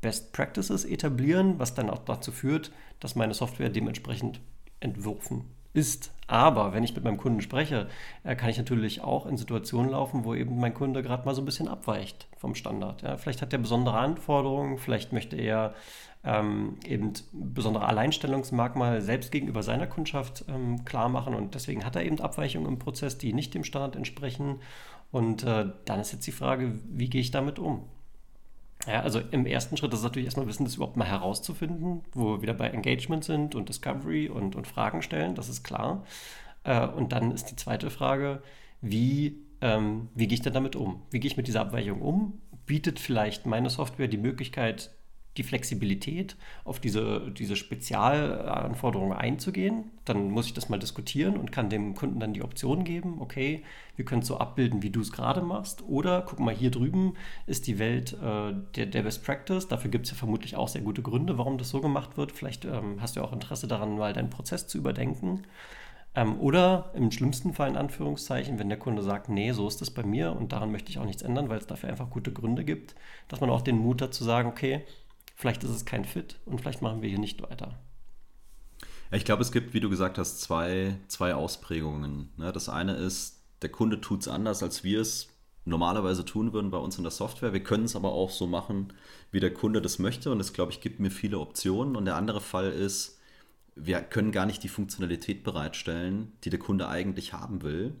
Best 0.00 0.32
Practices 0.32 0.84
etablieren, 0.84 1.58
was 1.58 1.74
dann 1.74 1.90
auch 1.90 1.98
dazu 1.98 2.32
führt, 2.32 2.72
dass 3.00 3.16
meine 3.16 3.34
Software 3.34 3.68
dementsprechend 3.68 4.40
entworfen 4.80 5.44
ist. 5.72 6.12
Aber 6.26 6.72
wenn 6.72 6.84
ich 6.84 6.94
mit 6.94 7.04
meinem 7.04 7.16
Kunden 7.16 7.40
spreche, 7.40 7.88
äh, 8.24 8.36
kann 8.36 8.50
ich 8.50 8.58
natürlich 8.58 9.02
auch 9.02 9.26
in 9.26 9.36
Situationen 9.36 9.90
laufen, 9.90 10.24
wo 10.24 10.34
eben 10.34 10.58
mein 10.58 10.74
Kunde 10.74 11.02
gerade 11.02 11.24
mal 11.24 11.34
so 11.34 11.42
ein 11.42 11.44
bisschen 11.44 11.68
abweicht 11.68 12.28
vom 12.36 12.54
Standard. 12.54 13.02
Ja, 13.02 13.16
vielleicht 13.16 13.42
hat 13.42 13.52
er 13.52 13.58
besondere 13.58 13.98
Anforderungen, 13.98 14.78
vielleicht 14.78 15.12
möchte 15.12 15.36
er 15.36 15.74
ähm, 16.22 16.76
eben 16.86 17.12
besondere 17.32 17.86
Alleinstellungsmerkmale 17.86 19.00
selbst 19.00 19.32
gegenüber 19.32 19.62
seiner 19.62 19.86
Kundschaft 19.86 20.44
ähm, 20.48 20.84
klar 20.84 21.08
machen 21.08 21.34
und 21.34 21.54
deswegen 21.54 21.84
hat 21.84 21.96
er 21.96 22.04
eben 22.04 22.20
Abweichungen 22.20 22.68
im 22.68 22.78
Prozess, 22.78 23.18
die 23.18 23.32
nicht 23.32 23.54
dem 23.54 23.64
Standard 23.64 23.96
entsprechen. 23.96 24.60
Und 25.10 25.42
äh, 25.42 25.66
dann 25.86 26.00
ist 26.00 26.12
jetzt 26.12 26.26
die 26.26 26.32
Frage, 26.32 26.78
wie 26.88 27.08
gehe 27.08 27.20
ich 27.20 27.32
damit 27.32 27.58
um? 27.58 27.84
Ja, 28.86 29.02
also 29.02 29.20
im 29.20 29.44
ersten 29.44 29.76
Schritt 29.76 29.92
ist 29.92 29.98
es 29.98 30.04
natürlich 30.04 30.26
erstmal 30.26 30.46
wissen, 30.46 30.64
das 30.64 30.76
überhaupt 30.76 30.96
mal 30.96 31.06
herauszufinden, 31.06 32.02
wo 32.12 32.32
wir 32.32 32.42
wieder 32.42 32.54
bei 32.54 32.68
Engagement 32.68 33.24
sind 33.24 33.54
und 33.54 33.68
Discovery 33.68 34.28
und, 34.28 34.56
und 34.56 34.66
Fragen 34.66 35.02
stellen, 35.02 35.34
das 35.34 35.48
ist 35.48 35.62
klar. 35.62 36.04
Äh, 36.64 36.86
und 36.86 37.12
dann 37.12 37.30
ist 37.30 37.46
die 37.46 37.56
zweite 37.56 37.90
Frage, 37.90 38.42
wie, 38.80 39.38
ähm, 39.60 40.08
wie 40.14 40.26
gehe 40.26 40.34
ich 40.34 40.42
denn 40.42 40.54
damit 40.54 40.76
um? 40.76 41.02
Wie 41.10 41.20
gehe 41.20 41.30
ich 41.30 41.36
mit 41.36 41.46
dieser 41.46 41.60
Abweichung 41.60 42.00
um? 42.00 42.40
Bietet 42.64 42.98
vielleicht 42.98 43.44
meine 43.46 43.68
Software 43.68 44.08
die 44.08 44.16
Möglichkeit, 44.16 44.90
die 45.36 45.42
Flexibilität, 45.44 46.36
auf 46.64 46.80
diese, 46.80 47.30
diese 47.30 47.54
Spezialanforderungen 47.54 49.16
einzugehen. 49.16 49.84
Dann 50.04 50.30
muss 50.30 50.46
ich 50.46 50.54
das 50.54 50.68
mal 50.68 50.78
diskutieren 50.78 51.36
und 51.36 51.52
kann 51.52 51.70
dem 51.70 51.94
Kunden 51.94 52.18
dann 52.18 52.32
die 52.32 52.42
Option 52.42 52.82
geben, 52.84 53.20
okay, 53.20 53.62
wir 53.94 54.04
können 54.04 54.22
es 54.22 54.28
so 54.28 54.38
abbilden, 54.38 54.82
wie 54.82 54.90
du 54.90 55.00
es 55.00 55.12
gerade 55.12 55.40
machst. 55.42 55.82
Oder 55.86 56.22
guck 56.22 56.40
mal, 56.40 56.54
hier 56.54 56.70
drüben 56.70 57.14
ist 57.46 57.66
die 57.66 57.78
Welt 57.78 58.14
äh, 58.14 58.52
der, 58.74 58.86
der 58.86 59.02
Best 59.02 59.24
Practice. 59.24 59.68
Dafür 59.68 59.90
gibt 59.90 60.06
es 60.06 60.12
ja 60.12 60.16
vermutlich 60.16 60.56
auch 60.56 60.68
sehr 60.68 60.82
gute 60.82 61.02
Gründe, 61.02 61.38
warum 61.38 61.58
das 61.58 61.70
so 61.70 61.80
gemacht 61.80 62.16
wird. 62.16 62.32
Vielleicht 62.32 62.64
ähm, 62.64 62.96
hast 63.00 63.16
du 63.16 63.22
auch 63.22 63.32
Interesse 63.32 63.68
daran, 63.68 63.96
mal 63.96 64.12
deinen 64.12 64.30
Prozess 64.30 64.66
zu 64.66 64.78
überdenken. 64.78 65.42
Ähm, 66.14 66.40
oder 66.40 66.90
im 66.94 67.12
schlimmsten 67.12 67.52
Fall 67.52 67.68
in 67.68 67.76
Anführungszeichen, 67.76 68.58
wenn 68.58 68.68
der 68.68 68.78
Kunde 68.78 69.02
sagt, 69.02 69.28
nee, 69.28 69.52
so 69.52 69.68
ist 69.68 69.80
es 69.80 69.90
bei 69.92 70.02
mir 70.02 70.34
und 70.34 70.52
daran 70.52 70.72
möchte 70.72 70.90
ich 70.90 70.98
auch 70.98 71.04
nichts 71.04 71.22
ändern, 71.22 71.48
weil 71.48 71.58
es 71.58 71.68
dafür 71.68 71.88
einfach 71.88 72.10
gute 72.10 72.32
Gründe 72.32 72.64
gibt, 72.64 72.96
dass 73.28 73.40
man 73.40 73.50
auch 73.50 73.62
den 73.62 73.78
Mut 73.78 74.02
hat 74.02 74.12
zu 74.12 74.24
sagen, 74.24 74.48
okay, 74.48 74.82
vielleicht 75.40 75.64
ist 75.64 75.70
es 75.70 75.86
kein 75.86 76.04
Fit 76.04 76.38
und 76.44 76.60
vielleicht 76.60 76.82
machen 76.82 77.00
wir 77.00 77.08
hier 77.08 77.18
nicht 77.18 77.42
weiter. 77.42 77.78
Ich 79.10 79.24
glaube, 79.24 79.42
es 79.42 79.50
gibt, 79.50 79.74
wie 79.74 79.80
du 79.80 79.88
gesagt 79.90 80.18
hast, 80.18 80.40
zwei, 80.40 80.96
zwei 81.08 81.34
Ausprägungen. 81.34 82.30
Ne? 82.36 82.52
Das 82.52 82.68
eine 82.68 82.94
ist, 82.94 83.42
der 83.62 83.70
Kunde 83.70 84.00
tut 84.00 84.20
es 84.20 84.28
anders, 84.28 84.62
als 84.62 84.84
wir 84.84 85.00
es 85.00 85.28
normalerweise 85.64 86.24
tun 86.24 86.52
würden 86.52 86.70
bei 86.70 86.78
uns 86.78 86.96
in 86.98 87.04
der 87.04 87.10
Software. 87.10 87.52
Wir 87.52 87.62
können 87.62 87.84
es 87.84 87.96
aber 87.96 88.12
auch 88.12 88.30
so 88.30 88.46
machen, 88.46 88.92
wie 89.32 89.40
der 89.40 89.52
Kunde 89.52 89.82
das 89.82 89.98
möchte. 89.98 90.30
Und 90.30 90.40
es, 90.40 90.52
glaube 90.52 90.72
ich, 90.72 90.80
gibt 90.80 91.00
mir 91.00 91.10
viele 91.10 91.38
Optionen. 91.38 91.96
Und 91.96 92.04
der 92.04 92.16
andere 92.16 92.40
Fall 92.40 92.70
ist, 92.70 93.18
wir 93.74 94.00
können 94.00 94.32
gar 94.32 94.46
nicht 94.46 94.62
die 94.62 94.68
Funktionalität 94.68 95.42
bereitstellen, 95.42 96.32
die 96.44 96.50
der 96.50 96.58
Kunde 96.58 96.88
eigentlich 96.88 97.32
haben 97.32 97.62
will. 97.62 97.94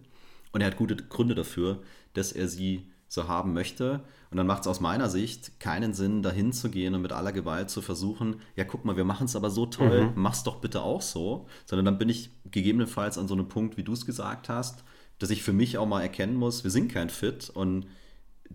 Und 0.52 0.60
er 0.60 0.68
hat 0.68 0.76
gute 0.76 0.96
Gründe 0.96 1.34
dafür, 1.34 1.82
dass 2.12 2.32
er 2.32 2.48
sie 2.48 2.89
so 3.10 3.26
haben 3.26 3.52
möchte. 3.52 4.04
Und 4.30 4.36
dann 4.36 4.46
macht 4.46 4.62
es 4.62 4.68
aus 4.68 4.80
meiner 4.80 5.10
Sicht 5.10 5.58
keinen 5.58 5.92
Sinn, 5.92 6.22
dahin 6.22 6.52
zu 6.52 6.70
gehen 6.70 6.94
und 6.94 7.02
mit 7.02 7.12
aller 7.12 7.32
Gewalt 7.32 7.68
zu 7.68 7.82
versuchen, 7.82 8.36
ja, 8.54 8.64
guck 8.64 8.84
mal, 8.84 8.96
wir 8.96 9.04
machen 9.04 9.24
es 9.24 9.34
aber 9.34 9.50
so 9.50 9.66
toll, 9.66 10.06
mhm. 10.06 10.12
mach's 10.14 10.44
doch 10.44 10.60
bitte 10.60 10.80
auch 10.80 11.02
so. 11.02 11.46
Sondern 11.66 11.84
dann 11.86 11.98
bin 11.98 12.08
ich 12.08 12.30
gegebenenfalls 12.50 13.18
an 13.18 13.26
so 13.26 13.34
einem 13.34 13.48
Punkt, 13.48 13.76
wie 13.76 13.82
du 13.82 13.92
es 13.92 14.06
gesagt 14.06 14.48
hast, 14.48 14.84
dass 15.18 15.30
ich 15.30 15.42
für 15.42 15.52
mich 15.52 15.76
auch 15.76 15.86
mal 15.86 16.02
erkennen 16.02 16.36
muss, 16.36 16.62
wir 16.62 16.70
sind 16.70 16.90
kein 16.90 17.10
Fit 17.10 17.50
und 17.50 17.86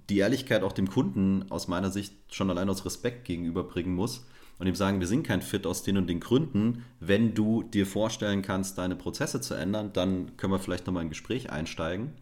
die 0.09 0.17
Ehrlichkeit 0.17 0.63
auch 0.63 0.71
dem 0.71 0.89
Kunden 0.89 1.51
aus 1.51 1.67
meiner 1.67 1.91
Sicht 1.91 2.13
schon 2.33 2.49
allein 2.49 2.69
aus 2.69 2.85
Respekt 2.85 3.25
gegenüberbringen 3.25 3.93
muss 3.93 4.25
und 4.57 4.67
ihm 4.67 4.75
sagen, 4.75 5.01
wir 5.01 5.07
sind 5.07 5.23
kein 5.23 5.41
Fit 5.41 5.67
aus 5.67 5.83
den 5.83 5.97
und 5.97 6.07
den 6.07 6.21
Gründen. 6.21 6.85
Wenn 7.01 7.33
du 7.33 7.63
dir 7.63 7.85
vorstellen 7.85 8.41
kannst, 8.41 8.77
deine 8.77 8.95
Prozesse 8.95 9.41
zu 9.41 9.53
ändern, 9.53 9.91
dann 9.91 10.37
können 10.37 10.53
wir 10.53 10.59
vielleicht 10.59 10.87
nochmal 10.87 11.03
ein 11.03 11.09
Gespräch 11.09 11.49
einsteigen. 11.49 12.13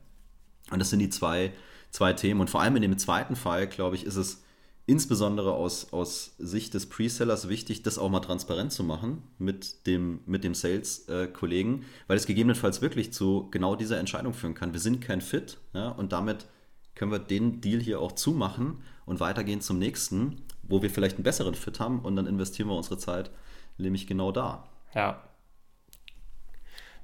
Und 0.71 0.79
das 0.79 0.89
sind 0.89 0.99
die 0.99 1.09
zwei 1.09 1.53
zwei 1.93 2.12
Themen. 2.12 2.41
Und 2.41 2.49
vor 2.49 2.62
allem 2.62 2.75
in 2.75 2.82
dem 2.82 2.97
zweiten 2.97 3.38
Fall, 3.38 3.67
glaube 3.67 3.95
ich, 3.95 4.06
ist 4.06 4.17
es 4.17 4.43
insbesondere 4.86 5.53
aus, 5.53 5.93
aus 5.93 6.36
Sicht 6.39 6.73
des 6.73 6.89
Presellers 6.89 7.47
wichtig, 7.47 7.84
das 7.84 7.97
auch 7.97 8.10
mal 8.10 8.19
transparent 8.19 8.73
zu 8.73 8.84
machen 8.84 9.23
mit 9.38 9.88
dem, 9.88 10.19
mit 10.25 10.43
dem 10.43 10.56
Sales-Kollegen, 10.56 11.86
weil 12.08 12.17
es 12.17 12.25
gegebenenfalls 12.25 12.82
wirklich 12.82 13.13
zu 13.13 13.47
genau 13.51 13.75
dieser 13.77 13.97
Entscheidung 13.97 14.34
führen 14.34 14.56
kann. 14.56 14.73
Wir 14.73 14.82
sind 14.82 14.99
kein 14.99 15.21
Fit 15.21 15.58
ja, 15.73 15.89
und 15.89 16.12
damit 16.12 16.47
können 16.95 17.12
wir 17.12 17.19
den 17.19 17.62
Deal 17.62 17.79
hier 17.79 18.01
auch 18.01 18.12
zumachen 18.12 18.82
und 19.06 19.21
weitergehen 19.21 19.62
zum 19.62 19.79
nächsten, 19.79 20.41
wo 20.63 20.82
wir 20.82 20.89
vielleicht 20.89 21.15
einen 21.15 21.23
besseren 21.23 21.56
Fit 21.56 21.79
haben 21.79 21.99
und 21.99 22.17
dann 22.17 22.27
investieren 22.27 22.67
wir 22.67 22.75
unsere 22.75 22.97
Zeit 22.97 23.32
nämlich 23.77 24.06
genau 24.06 24.32
da. 24.32 24.67
Ja, 24.93 25.23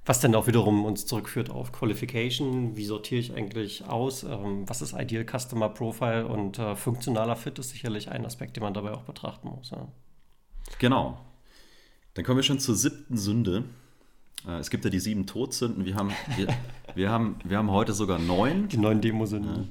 Was 0.09 0.19
dann 0.19 0.33
auch 0.33 0.47
wiederum 0.47 0.85
uns 0.85 1.05
zurückführt 1.05 1.51
auf 1.51 1.71
Qualification. 1.71 2.75
Wie 2.75 2.85
sortiere 2.85 3.19
ich 3.19 3.35
eigentlich 3.35 3.85
aus? 3.85 4.23
Ähm, 4.23 4.67
was 4.67 4.81
ist 4.81 4.95
Ideal 4.97 5.23
Customer 5.23 5.69
Profile? 5.69 6.25
Und 6.25 6.57
äh, 6.57 6.75
funktionaler 6.75 7.35
Fit 7.35 7.59
ist 7.59 7.69
sicherlich 7.69 8.09
ein 8.09 8.25
Aspekt, 8.25 8.55
den 8.55 8.63
man 8.63 8.73
dabei 8.73 8.93
auch 8.93 9.03
betrachten 9.03 9.49
muss. 9.49 9.69
Ja. 9.69 9.87
Genau. 10.79 11.23
Dann 12.15 12.25
kommen 12.25 12.37
wir 12.39 12.43
schon 12.43 12.57
zur 12.57 12.73
siebten 12.73 13.19
Sünde. 13.19 13.65
Äh, 14.47 14.53
es 14.53 14.71
gibt 14.71 14.83
ja 14.83 14.89
die 14.89 14.99
sieben 14.99 15.27
Todsünden. 15.27 15.85
Wir 15.85 15.93
haben, 15.93 16.11
wir, 16.37 16.47
wir 16.95 17.11
haben, 17.11 17.35
wir 17.43 17.59
haben 17.59 17.69
heute 17.69 17.93
sogar 17.93 18.17
neun. 18.17 18.67
Die 18.67 18.77
neun 18.77 19.01
Demosünden. 19.01 19.55
Ja, 19.55 19.69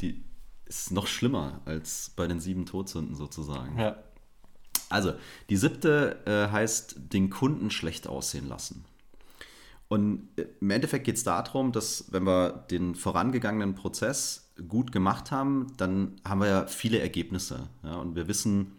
die 0.00 0.24
ist 0.64 0.92
noch 0.92 1.08
schlimmer 1.08 1.60
als 1.64 2.12
bei 2.14 2.28
den 2.28 2.38
sieben 2.38 2.66
Todsünden 2.66 3.16
sozusagen. 3.16 3.76
Ja. 3.80 3.96
Also, 4.90 5.14
die 5.50 5.56
siebte 5.56 6.20
äh, 6.24 6.52
heißt, 6.52 7.12
den 7.12 7.30
Kunden 7.30 7.72
schlecht 7.72 8.06
aussehen 8.06 8.46
lassen. 8.46 8.84
Und 9.92 10.30
äh, 10.36 10.46
im 10.62 10.70
Endeffekt 10.70 11.04
geht 11.04 11.16
es 11.16 11.22
darum, 11.22 11.70
dass 11.70 12.06
wenn 12.12 12.24
wir 12.24 12.64
den 12.70 12.94
vorangegangenen 12.94 13.74
Prozess 13.74 14.50
gut 14.66 14.90
gemacht 14.90 15.30
haben, 15.30 15.66
dann 15.76 16.16
haben 16.26 16.40
wir 16.40 16.48
ja 16.48 16.66
viele 16.66 16.98
Ergebnisse. 16.98 17.68
Ja? 17.82 17.96
Und 17.96 18.16
wir 18.16 18.26
wissen 18.26 18.72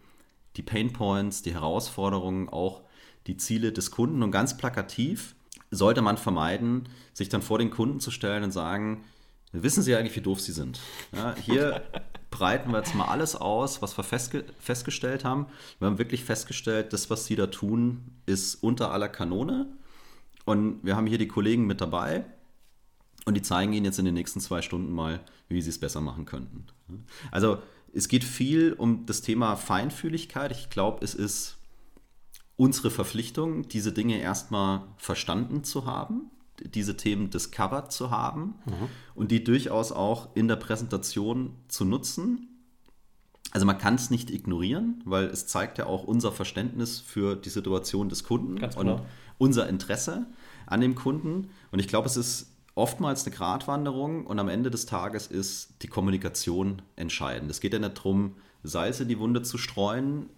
die 0.56 0.64
Pain 0.64 0.92
Points, 0.92 1.44
die 1.44 1.54
Herausforderungen, 1.54 2.50
auch 2.50 2.82
die 3.28 3.38
Ziele 3.38 3.72
des 3.72 3.92
Kunden. 3.92 4.24
Und 4.24 4.32
ganz 4.32 4.58
plakativ 4.58 5.36
sollte 5.70 6.02
man 6.02 6.18
vermeiden, 6.18 6.90
sich 7.14 7.30
dann 7.30 7.44
vor 7.44 7.60
den 7.60 7.70
Kunden 7.70 8.00
zu 8.00 8.10
stellen 8.10 8.44
und 8.44 8.52
sagen, 8.52 9.04
wissen 9.52 9.84
Sie 9.84 9.96
eigentlich, 9.96 10.16
wie 10.16 10.22
doof 10.22 10.42
Sie 10.42 10.52
sind? 10.52 10.80
Ja, 11.12 11.36
hier 11.36 11.84
breiten 12.32 12.72
wir 12.72 12.80
jetzt 12.80 12.96
mal 12.96 13.06
alles 13.06 13.36
aus, 13.36 13.84
was 13.84 13.96
wir 14.00 14.04
festge 14.04 14.46
festgestellt 14.60 15.26
haben. 15.26 15.46
Wir 15.78 15.90
haben 15.90 16.00
wirklich 16.00 16.24
festgestellt, 16.24 16.92
das, 16.92 17.12
was 17.12 17.28
sie 17.28 17.36
da 17.36 17.46
tun, 17.46 18.16
ist 18.26 18.56
unter 18.56 18.92
aller 18.92 19.10
Kanone. 19.10 19.68
Und 20.46 20.84
wir 20.84 20.96
haben 20.96 21.08
hier 21.08 21.18
die 21.18 21.28
Kollegen 21.28 21.66
mit 21.66 21.82
dabei 21.82 22.26
und 23.26 23.36
die 23.36 23.42
zeigen 23.42 23.74
Ihnen 23.74 23.86
jetzt 23.86 24.00
in 24.00 24.06
den 24.06 24.14
nächsten 24.14 24.40
zwei 24.40 24.62
Stunden 24.62 24.92
mal, 24.92 25.22
wie 25.48 25.62
Sie 25.62 25.70
es 25.70 25.80
besser 25.80 26.02
machen 26.02 26.26
könnten. 26.26 26.66
Also 27.32 27.60
es 27.94 28.08
geht 28.08 28.24
viel 28.24 28.74
um 28.74 29.06
das 29.06 29.22
Thema 29.22 29.56
Feinfühligkeit. 29.56 30.52
Ich 30.52 30.70
glaube, 30.70 31.04
es 31.04 31.14
ist 31.14 31.58
unsere 32.56 32.92
Verpflichtung, 32.92 33.68
diese 33.68 33.92
Dinge 33.92 34.20
erstmal 34.20 34.82
verstanden 34.98 35.64
zu 35.64 35.86
haben, 35.86 36.32
diese 36.64 36.98
Themen 36.98 37.30
discovered 37.30 37.92
zu 37.92 38.12
haben 38.12 38.56
mhm. 38.66 38.90
und 39.16 39.32
die 39.32 39.44
durchaus 39.44 39.92
auch 39.92 40.36
in 40.36 40.48
der 40.48 40.56
Präsentation 40.56 41.56
zu 41.68 41.86
nutzen. 41.86 42.48
Also 43.52 43.66
man 43.66 43.78
kann 43.78 43.96
es 43.96 44.10
nicht 44.10 44.32
ignorieren, 44.32 45.02
weil 45.06 45.26
es 45.26 45.48
zeigt 45.48 45.78
ja 45.78 45.86
auch 45.86 46.04
unser 46.04 46.32
Verständnis 46.32 47.00
für 47.00 47.36
die 47.36 47.50
Situation 47.50 48.10
des 48.10 48.24
Kunden 48.24 48.58
Ganz 48.58 48.76
und 48.76 48.88
genau. 48.88 49.06
Unser 49.38 49.68
Interesse 49.68 50.26
an 50.66 50.82
dem 50.82 50.96
Kunden. 50.96 51.50
Und 51.72 51.80
ich 51.80 51.88
glaube, 51.88 52.08
es 52.08 52.18
ist 52.18 52.52
oftmals 52.76 53.26
eine 53.26 53.36
Gratwanderung 53.36 54.26
und 54.26 54.40
am 54.40 54.50
Ende 54.50 54.72
des 54.72 54.86
Tages 54.86 55.28
ist 55.28 55.76
die 55.82 55.88
Kommunikation 55.88 56.82
entscheidend. 56.96 57.52
Es 57.52 57.60
geht 57.60 57.74
ja 57.74 57.80
nicht 57.80 57.98
darum, 57.98 58.36
Salz 58.64 59.00
in 59.00 59.10
die 59.10 59.20
Wunde 59.20 59.42
zu 59.42 59.58
streuen. 59.58 60.30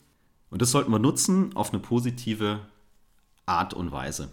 Und 0.50 0.62
das 0.62 0.72
sollten 0.72 0.92
wir 0.92 1.00
nutzen 1.00 1.56
auf 1.56 1.72
eine 1.72 1.82
positive 1.82 2.60
Art 3.46 3.74
und 3.74 3.92
Weise. 3.92 4.30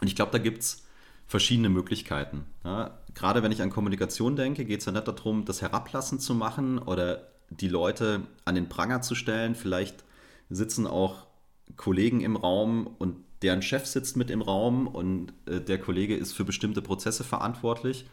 Und 0.00 0.06
ich 0.06 0.16
glaube, 0.16 0.32
da 0.32 0.38
gibt 0.38 0.60
es 0.60 0.84
verschiedene 1.26 1.68
Möglichkeiten. 1.68 2.44
Ja, 2.64 2.98
gerade 3.14 3.42
wenn 3.42 3.52
ich 3.52 3.62
an 3.62 3.70
Kommunikation 3.70 4.36
denke, 4.36 4.64
geht 4.64 4.80
es 4.80 4.86
ja 4.86 4.92
nicht 4.92 5.06
darum, 5.06 5.44
das 5.44 5.62
herablassen 5.62 6.18
zu 6.18 6.34
machen 6.34 6.78
oder 6.78 7.28
die 7.50 7.68
Leute 7.68 8.22
an 8.44 8.54
den 8.54 8.68
Pranger 8.68 9.02
zu 9.02 9.14
stellen. 9.14 9.54
Vielleicht 9.54 10.04
sitzen 10.48 10.86
auch 10.86 11.26
Kollegen 11.76 12.20
im 12.20 12.36
Raum 12.36 12.88
und 12.98 13.16
deren 13.42 13.62
Chef 13.62 13.86
sitzt 13.86 14.16
mit 14.16 14.30
im 14.30 14.42
Raum 14.42 14.86
und 14.86 15.32
äh, 15.46 15.60
der 15.60 15.78
Kollege 15.78 16.16
ist 16.16 16.32
für 16.32 16.44
bestimmte 16.44 16.82
Prozesse 16.82 17.24
verantwortlich. 17.24 18.06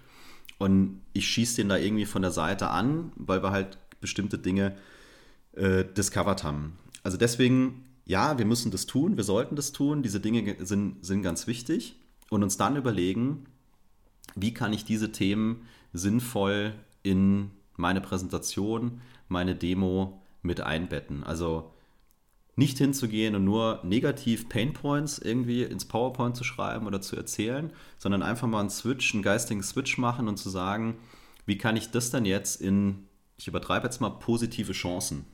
Und 0.58 1.02
ich 1.14 1.28
schieße 1.28 1.58
den 1.58 1.70
da 1.70 1.78
irgendwie 1.78 2.06
von 2.06 2.22
der 2.22 2.32
Seite 2.32 2.70
an, 2.70 3.12
weil 3.16 3.44
wir 3.44 3.52
halt 3.52 3.78
bestimmte 4.00 4.38
Dinge 4.38 4.76
äh, 5.54 5.84
discovered 5.86 6.44
haben. 6.44 6.78
Also 7.04 7.18
deswegen, 7.18 7.86
ja, 8.06 8.38
wir 8.38 8.46
müssen 8.46 8.72
das 8.72 8.86
tun, 8.86 9.18
wir 9.18 9.24
sollten 9.24 9.56
das 9.56 9.72
tun. 9.72 10.02
Diese 10.02 10.20
Dinge 10.20 10.56
sind, 10.66 11.06
sind 11.06 11.22
ganz 11.22 11.48
wichtig 11.48 11.96
und 12.30 12.44
uns 12.44 12.58
dann 12.58 12.76
überlegen, 12.76 13.46
wie 14.36 14.54
kann 14.54 14.74
ich 14.74 14.86
diese 14.86 15.12
Themen 15.12 15.68
sinnvoll 15.94 16.74
in 17.04 17.52
meine 17.76 18.02
Präsentation, 18.02 19.02
meine 19.28 19.56
Demo 19.56 20.22
mit 20.42 20.62
einbetten. 20.62 21.24
Also 21.24 21.72
nicht 22.58 22.80
hinzugehen 22.80 23.36
und 23.36 23.46
nur 23.46 23.80
negativ 23.84 24.50
Painpoints 24.50 25.20
irgendwie 25.20 25.62
ins 25.62 25.86
PowerPoint 25.86 26.36
zu 26.36 26.44
schreiben 26.44 26.88
oder 26.88 27.02
zu 27.02 27.16
erzählen, 27.16 27.72
sondern 28.00 28.24
einfach 28.24 28.48
mal 28.48 28.62
einen 28.62 28.72
Switch, 28.72 29.14
einen 29.14 29.22
geistigen 29.22 29.62
Switch 29.62 29.98
machen 30.00 30.28
und 30.28 30.38
zu 30.38 30.50
sagen, 30.50 30.98
wie 31.46 31.60
kann 31.60 31.78
ich 31.78 31.92
das 31.92 32.10
dann 32.10 32.26
jetzt 32.26 32.60
in, 32.60 33.06
ich 33.38 33.48
übertreibe 33.48 33.86
jetzt 33.86 34.02
mal, 34.02 34.10
positive 34.10 34.74
Chancen 34.74 35.26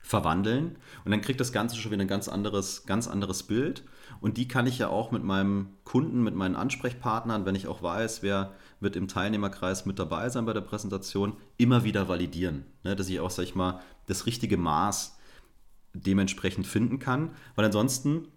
verwandeln? 0.00 0.76
Und 1.04 1.10
dann 1.10 1.20
kriegt 1.20 1.38
das 1.38 1.52
Ganze 1.52 1.76
schon 1.76 1.92
wieder 1.92 2.00
ein 2.00 2.08
ganz 2.08 2.28
anderes, 2.28 2.86
ganz 2.86 3.08
anderes 3.08 3.42
Bild. 3.42 3.84
Und 4.22 4.38
die 4.38 4.48
kann 4.48 4.66
ich 4.66 4.78
ja 4.78 4.88
auch 4.88 5.10
mit 5.10 5.22
meinem 5.22 5.68
Kunden, 5.84 6.22
mit 6.22 6.34
meinen 6.34 6.56
Ansprechpartnern, 6.56 7.44
wenn 7.44 7.56
ich 7.56 7.66
auch 7.66 7.82
weiß, 7.82 8.22
wer 8.22 8.54
wird 8.80 8.96
im 8.96 9.06
Teilnehmerkreis 9.06 9.84
mit 9.84 9.98
dabei 9.98 10.30
sein 10.30 10.46
bei 10.46 10.54
der 10.54 10.62
Präsentation, 10.62 11.36
immer 11.58 11.84
wieder 11.84 12.08
validieren, 12.08 12.64
ne, 12.84 12.96
dass 12.96 13.10
ich 13.10 13.20
auch, 13.20 13.30
sag 13.30 13.42
ich 13.42 13.54
mal, 13.54 13.80
das 14.06 14.24
richtige 14.24 14.56
Maß 14.56 15.13
dementsprechend 15.94 16.66
finden 16.66 16.98
kann, 16.98 17.30
weil 17.54 17.64
ansonsten 17.64 18.28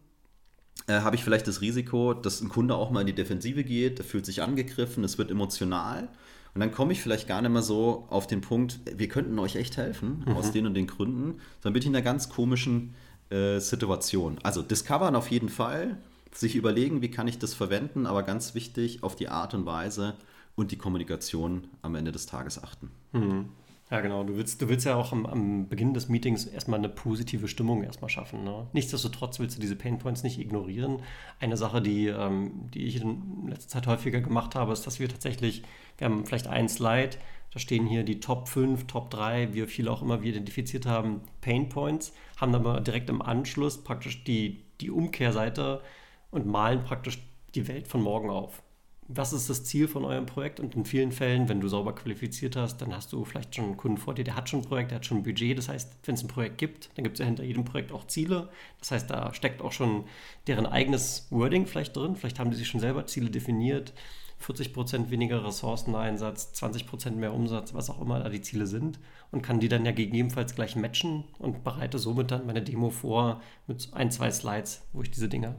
äh, 0.87 1.01
habe 1.01 1.15
ich 1.15 1.23
vielleicht 1.23 1.47
das 1.47 1.61
Risiko, 1.61 2.13
dass 2.13 2.41
ein 2.41 2.49
Kunde 2.49 2.75
auch 2.75 2.91
mal 2.91 3.01
in 3.01 3.07
die 3.07 3.15
Defensive 3.15 3.63
geht, 3.63 3.97
der 3.97 4.05
fühlt 4.05 4.25
sich 4.25 4.41
angegriffen, 4.41 5.03
es 5.03 5.17
wird 5.17 5.31
emotional 5.31 6.07
und 6.53 6.61
dann 6.61 6.71
komme 6.71 6.93
ich 6.93 7.01
vielleicht 7.01 7.27
gar 7.27 7.41
nicht 7.41 7.51
mehr 7.51 7.61
so 7.61 8.07
auf 8.09 8.27
den 8.27 8.41
Punkt, 8.41 8.79
wir 8.95 9.07
könnten 9.07 9.37
euch 9.39 9.55
echt 9.55 9.77
helfen, 9.77 10.23
mhm. 10.25 10.33
aus 10.33 10.51
den 10.51 10.65
und 10.65 10.73
den 10.73 10.87
Gründen, 10.87 11.39
sondern 11.61 11.73
bin 11.73 11.81
ich 11.81 11.87
in 11.87 11.95
einer 11.95 12.03
ganz 12.03 12.29
komischen 12.29 12.93
äh, 13.29 13.59
Situation. 13.59 14.37
Also 14.43 14.61
discovern 14.61 15.15
auf 15.15 15.29
jeden 15.29 15.49
Fall, 15.49 15.97
sich 16.33 16.55
überlegen, 16.55 17.01
wie 17.01 17.11
kann 17.11 17.27
ich 17.27 17.39
das 17.39 17.53
verwenden, 17.53 18.05
aber 18.05 18.23
ganz 18.23 18.55
wichtig, 18.55 19.03
auf 19.03 19.15
die 19.15 19.29
Art 19.29 19.53
und 19.53 19.65
Weise 19.65 20.15
und 20.55 20.71
die 20.71 20.77
Kommunikation 20.77 21.67
am 21.81 21.95
Ende 21.95 22.11
des 22.11 22.25
Tages 22.25 22.61
achten. 22.61 22.89
Mhm. 23.11 23.49
Ja, 23.89 24.01
genau. 24.01 24.23
Du 24.23 24.35
willst, 24.35 24.61
du 24.61 24.67
willst 24.67 24.85
ja 24.85 24.95
auch 24.95 25.13
am, 25.13 25.25
am, 25.25 25.69
Beginn 25.69 25.93
des 25.93 26.09
Meetings 26.09 26.45
erstmal 26.45 26.79
eine 26.79 26.89
positive 26.89 27.47
Stimmung 27.47 27.83
erstmal 27.83 28.09
schaffen. 28.09 28.43
Ne? 28.43 28.67
Nichtsdestotrotz 28.73 29.39
willst 29.39 29.57
du 29.57 29.61
diese 29.61 29.77
Painpoints 29.77 30.23
nicht 30.23 30.39
ignorieren. 30.39 31.01
Eine 31.39 31.55
Sache, 31.55 31.81
die, 31.81 32.07
ähm, 32.07 32.69
die 32.73 32.85
ich 32.85 33.01
in 33.01 33.47
letzter 33.47 33.69
Zeit 33.69 33.87
häufiger 33.87 34.19
gemacht 34.19 34.55
habe, 34.55 34.73
ist, 34.73 34.85
dass 34.85 34.99
wir 34.99 35.07
tatsächlich, 35.07 35.63
wir 35.97 36.05
haben 36.05 36.25
vielleicht 36.25 36.47
ein 36.47 36.67
Slide, 36.67 37.11
da 37.53 37.59
stehen 37.59 37.87
hier 37.87 38.03
die 38.03 38.19
Top 38.19 38.49
5, 38.49 38.87
Top 38.87 39.09
3, 39.09 39.53
wie 39.53 39.65
viele 39.67 39.89
auch 39.89 40.01
immer 40.01 40.21
wir 40.21 40.31
identifiziert 40.31 40.85
haben, 40.85 41.21
Painpoints, 41.39 42.13
haben 42.35 42.53
aber 42.55 42.81
direkt 42.81 43.09
im 43.09 43.21
Anschluss 43.21 43.81
praktisch 43.81 44.25
die, 44.25 44.65
die 44.81 44.91
Umkehrseite 44.91 45.81
und 46.29 46.45
malen 46.45 46.83
praktisch 46.83 47.19
die 47.55 47.69
Welt 47.69 47.87
von 47.87 48.01
morgen 48.01 48.29
auf 48.29 48.61
was 49.09 49.31
ist 49.31 49.49
das 49.49 49.63
Ziel 49.63 49.87
von 49.87 50.03
eurem 50.03 50.25
Projekt? 50.25 50.59
Und 50.59 50.75
in 50.75 50.83
vielen 50.83 51.11
Fällen, 51.11 51.47
wenn 51.47 51.61
du 51.61 51.67
sauber 51.69 51.95
qualifiziert 51.95 52.55
hast, 52.57 52.81
dann 52.81 52.93
hast 52.93 53.13
du 53.13 53.23
vielleicht 53.23 53.55
schon 53.55 53.65
einen 53.65 53.77
Kunden 53.77 53.97
vor 53.97 54.13
dir, 54.13 54.23
der 54.23 54.35
hat 54.35 54.49
schon 54.49 54.59
ein 54.59 54.65
Projekt, 54.65 54.91
der 54.91 54.97
hat 54.97 55.05
schon 55.05 55.17
ein 55.19 55.23
Budget. 55.23 55.57
Das 55.57 55.69
heißt, 55.69 55.99
wenn 56.03 56.15
es 56.15 56.23
ein 56.23 56.27
Projekt 56.27 56.57
gibt, 56.57 56.89
dann 56.95 57.03
gibt 57.03 57.15
es 57.15 57.19
ja 57.19 57.25
hinter 57.25 57.43
jedem 57.43 57.63
Projekt 57.63 57.91
auch 57.91 58.07
Ziele. 58.07 58.49
Das 58.79 58.91
heißt, 58.91 59.09
da 59.09 59.33
steckt 59.33 59.61
auch 59.61 59.71
schon 59.71 60.03
deren 60.47 60.65
eigenes 60.65 61.27
Wording 61.29 61.67
vielleicht 61.67 61.95
drin. 61.95 62.15
Vielleicht 62.15 62.39
haben 62.39 62.51
die 62.51 62.57
sich 62.57 62.67
schon 62.67 62.81
selber 62.81 63.05
Ziele 63.07 63.29
definiert. 63.29 63.93
40 64.39 64.73
Prozent 64.73 65.09
weniger 65.09 65.43
Ressourceneinsatz, 65.43 66.53
20 66.53 66.85
Prozent 66.85 67.17
mehr 67.17 67.33
Umsatz, 67.33 67.73
was 67.73 67.89
auch 67.89 68.01
immer 68.01 68.19
da 68.19 68.29
die 68.29 68.41
Ziele 68.41 68.67
sind. 68.67 68.99
Und 69.31 69.41
kann 69.41 69.59
die 69.59 69.69
dann 69.69 69.85
ja 69.85 69.91
gegebenenfalls 69.91 70.53
gleich 70.53 70.75
matchen 70.75 71.23
und 71.39 71.63
bereite 71.63 71.97
somit 71.97 72.31
dann 72.31 72.45
meine 72.45 72.61
Demo 72.61 72.89
vor 72.89 73.41
mit 73.67 73.89
ein, 73.93 74.11
zwei 74.11 74.29
Slides, 74.31 74.85
wo 74.93 75.01
ich 75.01 75.11
diese 75.11 75.29
Dinge 75.29 75.55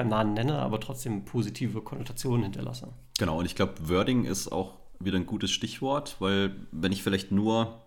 beim 0.00 0.08
Namen 0.08 0.32
nenne, 0.32 0.58
aber 0.58 0.80
trotzdem 0.80 1.24
positive 1.24 1.82
Konnotationen 1.82 2.44
hinterlasse. 2.44 2.88
Genau, 3.18 3.38
und 3.38 3.44
ich 3.44 3.54
glaube, 3.54 3.74
Wording 3.88 4.24
ist 4.24 4.50
auch 4.50 4.78
wieder 4.98 5.16
ein 5.16 5.26
gutes 5.26 5.50
Stichwort, 5.50 6.16
weil 6.20 6.54
wenn 6.72 6.92
ich 6.92 7.02
vielleicht 7.02 7.32
nur 7.32 7.80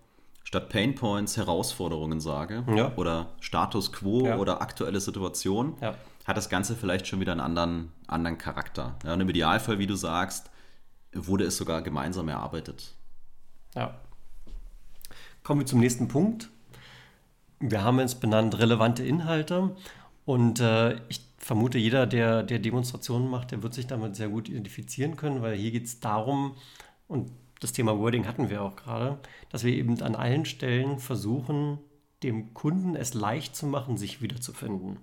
statt 0.43 0.69
Pain 0.69 0.93
Points 0.93 1.37
Herausforderungen 1.37 2.19
sage 2.19 2.63
ja. 2.75 2.93
oder 2.97 3.31
Status 3.39 3.91
quo 3.91 4.25
ja. 4.25 4.37
oder 4.37 4.61
aktuelle 4.61 4.99
Situation, 4.99 5.75
ja. 5.81 5.95
hat 6.25 6.37
das 6.37 6.49
Ganze 6.49 6.75
vielleicht 6.75 7.07
schon 7.07 7.19
wieder 7.19 7.31
einen 7.31 7.41
anderen, 7.41 7.91
anderen 8.07 8.37
Charakter. 8.37 8.95
Und 9.03 9.21
im 9.21 9.29
Idealfall, 9.29 9.79
wie 9.79 9.87
du 9.87 9.95
sagst, 9.95 10.51
wurde 11.13 11.45
es 11.45 11.57
sogar 11.57 11.81
gemeinsam 11.81 12.29
erarbeitet. 12.29 12.93
Ja. 13.75 13.95
Kommen 15.41 15.61
wir 15.61 15.65
zum 15.65 15.79
nächsten 15.79 16.07
Punkt. 16.07 16.49
Wir 17.59 17.83
haben 17.83 17.99
jetzt 17.99 18.21
benannt 18.21 18.59
relevante 18.59 19.03
Inhalte 19.03 19.75
und 20.25 20.59
äh, 20.59 20.99
ich 21.09 21.32
vermute, 21.43 21.77
jeder, 21.77 22.07
der, 22.07 22.43
der 22.43 22.59
Demonstrationen 22.59 23.29
macht, 23.29 23.51
der 23.51 23.61
wird 23.63 23.73
sich 23.73 23.87
damit 23.87 24.15
sehr 24.15 24.29
gut 24.29 24.47
identifizieren 24.49 25.17
können, 25.17 25.41
weil 25.41 25.55
hier 25.55 25.71
geht 25.71 25.85
es 25.85 25.99
darum, 25.99 26.55
und 27.07 27.31
das 27.59 27.73
Thema 27.73 27.97
Wording 27.99 28.25
hatten 28.27 28.49
wir 28.49 28.61
auch 28.61 28.75
gerade, 28.75 29.19
dass 29.49 29.63
wir 29.63 29.73
eben 29.73 30.01
an 30.01 30.15
allen 30.15 30.45
Stellen 30.45 30.99
versuchen, 30.99 31.79
dem 32.23 32.53
Kunden 32.53 32.95
es 32.95 33.13
leicht 33.13 33.55
zu 33.55 33.67
machen, 33.67 33.97
sich 33.97 34.21
wiederzufinden. 34.21 34.99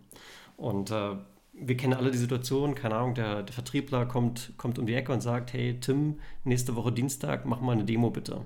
Und 0.56 0.90
äh, 0.90 1.16
wir 1.52 1.76
kennen 1.76 1.94
alle 1.94 2.10
die 2.10 2.18
Situation, 2.18 2.74
keine 2.74 2.96
Ahnung, 2.96 3.14
der, 3.14 3.42
der 3.42 3.52
Vertriebler 3.52 4.06
kommt, 4.06 4.52
kommt 4.56 4.78
um 4.78 4.86
die 4.86 4.94
Ecke 4.94 5.12
und 5.12 5.20
sagt, 5.20 5.52
hey 5.52 5.78
Tim, 5.78 6.20
nächste 6.44 6.74
Woche 6.74 6.92
Dienstag, 6.92 7.44
mach 7.44 7.60
mal 7.60 7.72
eine 7.72 7.84
Demo 7.84 8.10
bitte. 8.10 8.42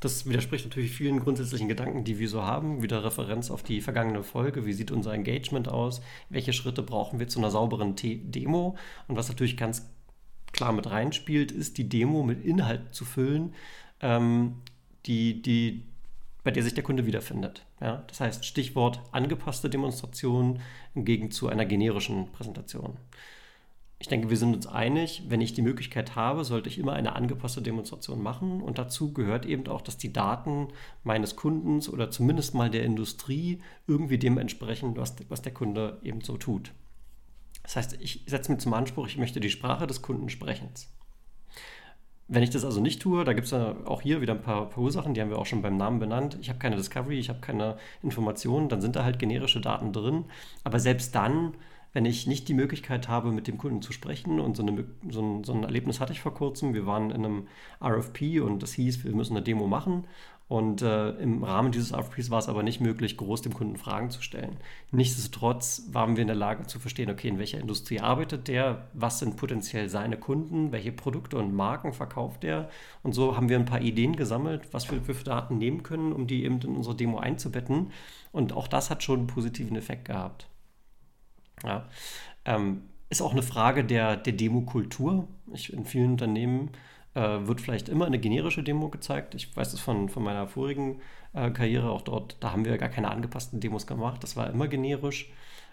Das 0.00 0.26
widerspricht 0.26 0.64
natürlich 0.64 0.92
vielen 0.92 1.20
grundsätzlichen 1.20 1.68
Gedanken, 1.68 2.04
die 2.04 2.18
wir 2.18 2.28
so 2.28 2.42
haben. 2.42 2.82
Wieder 2.82 3.04
Referenz 3.04 3.50
auf 3.50 3.62
die 3.62 3.80
vergangene 3.80 4.22
Folge. 4.22 4.64
Wie 4.64 4.72
sieht 4.72 4.90
unser 4.90 5.12
Engagement 5.12 5.68
aus? 5.68 6.00
Welche 6.28 6.52
Schritte 6.52 6.82
brauchen 6.82 7.18
wir 7.18 7.28
zu 7.28 7.40
einer 7.40 7.50
sauberen 7.50 7.96
T 7.96 8.16
Demo? 8.16 8.76
Und 9.08 9.16
was 9.16 9.28
natürlich 9.28 9.56
ganz 9.56 9.90
klar 10.52 10.72
mit 10.72 10.88
reinspielt, 10.88 11.50
ist 11.50 11.78
die 11.78 11.88
Demo 11.88 12.22
mit 12.22 12.44
Inhalt 12.44 12.94
zu 12.94 13.04
füllen, 13.04 13.54
ähm, 14.00 14.56
die, 15.06 15.42
die, 15.42 15.84
bei 16.44 16.52
der 16.52 16.62
sich 16.62 16.74
der 16.74 16.84
Kunde 16.84 17.06
wiederfindet. 17.06 17.66
Ja? 17.80 18.04
Das 18.06 18.20
heißt, 18.20 18.44
Stichwort 18.44 19.00
angepasste 19.10 19.68
Demonstration 19.68 20.60
im 20.94 21.30
zu 21.30 21.48
einer 21.48 21.64
generischen 21.64 22.30
Präsentation. 22.32 22.96
Ich 24.00 24.06
denke, 24.06 24.30
wir 24.30 24.36
sind 24.36 24.54
uns 24.54 24.66
einig, 24.68 25.24
wenn 25.28 25.40
ich 25.40 25.54
die 25.54 25.62
Möglichkeit 25.62 26.14
habe, 26.14 26.44
sollte 26.44 26.68
ich 26.68 26.78
immer 26.78 26.92
eine 26.92 27.16
angepasste 27.16 27.62
Demonstration 27.62 28.22
machen. 28.22 28.62
Und 28.62 28.78
dazu 28.78 29.12
gehört 29.12 29.44
eben 29.44 29.66
auch, 29.66 29.80
dass 29.80 29.98
die 29.98 30.12
Daten 30.12 30.68
meines 31.02 31.34
Kundens 31.34 31.88
oder 31.88 32.10
zumindest 32.10 32.54
mal 32.54 32.70
der 32.70 32.84
Industrie 32.84 33.60
irgendwie 33.88 34.18
dem 34.18 34.38
entsprechen, 34.38 34.96
was, 34.96 35.16
was 35.28 35.42
der 35.42 35.52
Kunde 35.52 35.98
eben 36.04 36.20
so 36.20 36.36
tut. 36.36 36.70
Das 37.64 37.74
heißt, 37.74 37.98
ich 38.00 38.22
setze 38.26 38.52
mir 38.52 38.58
zum 38.58 38.72
Anspruch, 38.72 39.08
ich 39.08 39.18
möchte 39.18 39.40
die 39.40 39.50
Sprache 39.50 39.88
des 39.88 40.00
Kundensprechens. 40.00 40.88
Wenn 42.28 42.42
ich 42.42 42.50
das 42.50 42.64
also 42.64 42.80
nicht 42.80 43.02
tue, 43.02 43.24
da 43.24 43.32
gibt 43.32 43.46
es 43.46 43.52
auch 43.52 44.02
hier 44.02 44.20
wieder 44.20 44.34
ein 44.34 44.42
paar, 44.42 44.68
paar 44.68 44.84
Ursachen, 44.84 45.14
die 45.14 45.20
haben 45.20 45.30
wir 45.30 45.38
auch 45.38 45.46
schon 45.46 45.62
beim 45.62 45.76
Namen 45.76 45.98
benannt. 45.98 46.38
Ich 46.40 46.50
habe 46.50 46.58
keine 46.58 46.76
Discovery, 46.76 47.18
ich 47.18 47.30
habe 47.30 47.40
keine 47.40 47.78
Informationen, 48.02 48.68
dann 48.68 48.80
sind 48.80 48.96
da 48.96 49.02
halt 49.02 49.18
generische 49.18 49.60
Daten 49.60 49.92
drin. 49.92 50.26
Aber 50.62 50.78
selbst 50.78 51.14
dann 51.14 51.54
wenn 51.92 52.04
ich 52.04 52.26
nicht 52.26 52.48
die 52.48 52.54
Möglichkeit 52.54 53.08
habe, 53.08 53.32
mit 53.32 53.46
dem 53.46 53.58
Kunden 53.58 53.82
zu 53.82 53.92
sprechen. 53.92 54.40
Und 54.40 54.56
so, 54.56 54.62
eine, 54.62 54.84
so, 55.08 55.20
ein, 55.20 55.44
so, 55.44 55.52
ein, 55.52 55.64
Erlebnis 55.64 56.00
hatte 56.00 56.12
ich 56.12 56.20
vor 56.20 56.34
kurzem. 56.34 56.74
Wir 56.74 56.86
waren 56.86 57.10
in 57.10 57.24
einem 57.24 57.48
RFP 57.82 58.40
und 58.40 58.62
das 58.62 58.72
hieß, 58.74 59.04
wir 59.04 59.14
müssen 59.14 59.36
eine 59.36 59.44
Demo 59.44 59.66
machen. 59.66 60.04
Und 60.48 60.80
äh, 60.80 61.10
im 61.10 61.44
Rahmen 61.44 61.72
dieses 61.72 61.92
RFPs 61.92 62.30
war 62.30 62.38
es 62.38 62.48
aber 62.48 62.62
nicht 62.62 62.80
möglich, 62.80 63.18
groß 63.18 63.42
dem 63.42 63.52
Kunden 63.52 63.76
Fragen 63.76 64.10
zu 64.10 64.22
stellen. 64.22 64.56
Nichtsdestotrotz 64.90 65.88
waren 65.92 66.16
wir 66.16 66.22
in 66.22 66.28
der 66.28 66.36
Lage 66.36 66.66
zu 66.66 66.78
verstehen, 66.78 67.10
okay, 67.10 67.28
in 67.28 67.38
welcher 67.38 67.60
Industrie 67.60 68.00
arbeitet 68.00 68.48
der, 68.48 68.88
was 68.94 69.18
sind 69.18 69.36
potenziell 69.36 69.90
seine 69.90 70.16
Kunden, 70.16 70.72
welche 70.72 70.90
Produkte 70.90 71.36
und 71.36 71.54
Marken 71.54 71.92
verkauft 71.92 72.44
er. 72.44 72.70
Und 73.02 73.12
so 73.12 73.36
haben 73.36 73.50
wir 73.50 73.58
ein 73.58 73.66
paar 73.66 73.82
Ideen 73.82 74.16
gesammelt, 74.16 74.72
was 74.72 74.90
wir 74.90 75.02
für 75.02 75.22
Daten 75.22 75.58
nehmen 75.58 75.82
können, 75.82 76.14
um 76.14 76.26
die 76.26 76.44
eben 76.44 76.60
in 76.62 76.76
unsere 76.76 76.96
Demo 76.96 77.18
einzubetten. 77.18 77.92
Und 78.32 78.54
auch 78.54 78.68
das 78.68 78.88
hat 78.88 79.02
schon 79.02 79.18
einen 79.18 79.26
positiven 79.26 79.76
Effekt 79.76 80.06
gehabt. 80.06 80.48
Ja. 81.64 81.88
Ähm, 82.44 82.82
ist 83.10 83.22
auch 83.22 83.32
eine 83.32 83.42
Frage 83.42 83.84
der, 83.84 84.16
der 84.16 84.32
Demokultur. 84.32 85.28
in 85.70 85.84
vielen 85.84 86.12
Unternehmen 86.12 86.70
äh, 87.14 87.46
wird 87.46 87.60
vielleicht 87.60 87.88
immer 87.88 88.06
eine 88.06 88.18
generische 88.18 88.62
Demo 88.62 88.88
gezeigt. 88.88 89.34
Ich 89.34 89.56
weiß 89.56 89.72
es 89.72 89.80
von, 89.80 90.08
von 90.08 90.22
meiner 90.22 90.46
vorigen 90.46 91.00
äh, 91.32 91.50
Karriere, 91.50 91.90
auch 91.90 92.02
dort, 92.02 92.36
da 92.40 92.52
haben 92.52 92.64
wir 92.64 92.76
gar 92.78 92.88
keine 92.88 93.10
angepassten 93.10 93.60
Demos 93.60 93.86
gemacht. 93.86 94.22
Das 94.22 94.36
war 94.36 94.50
immer 94.50 94.68
generisch. 94.68 95.30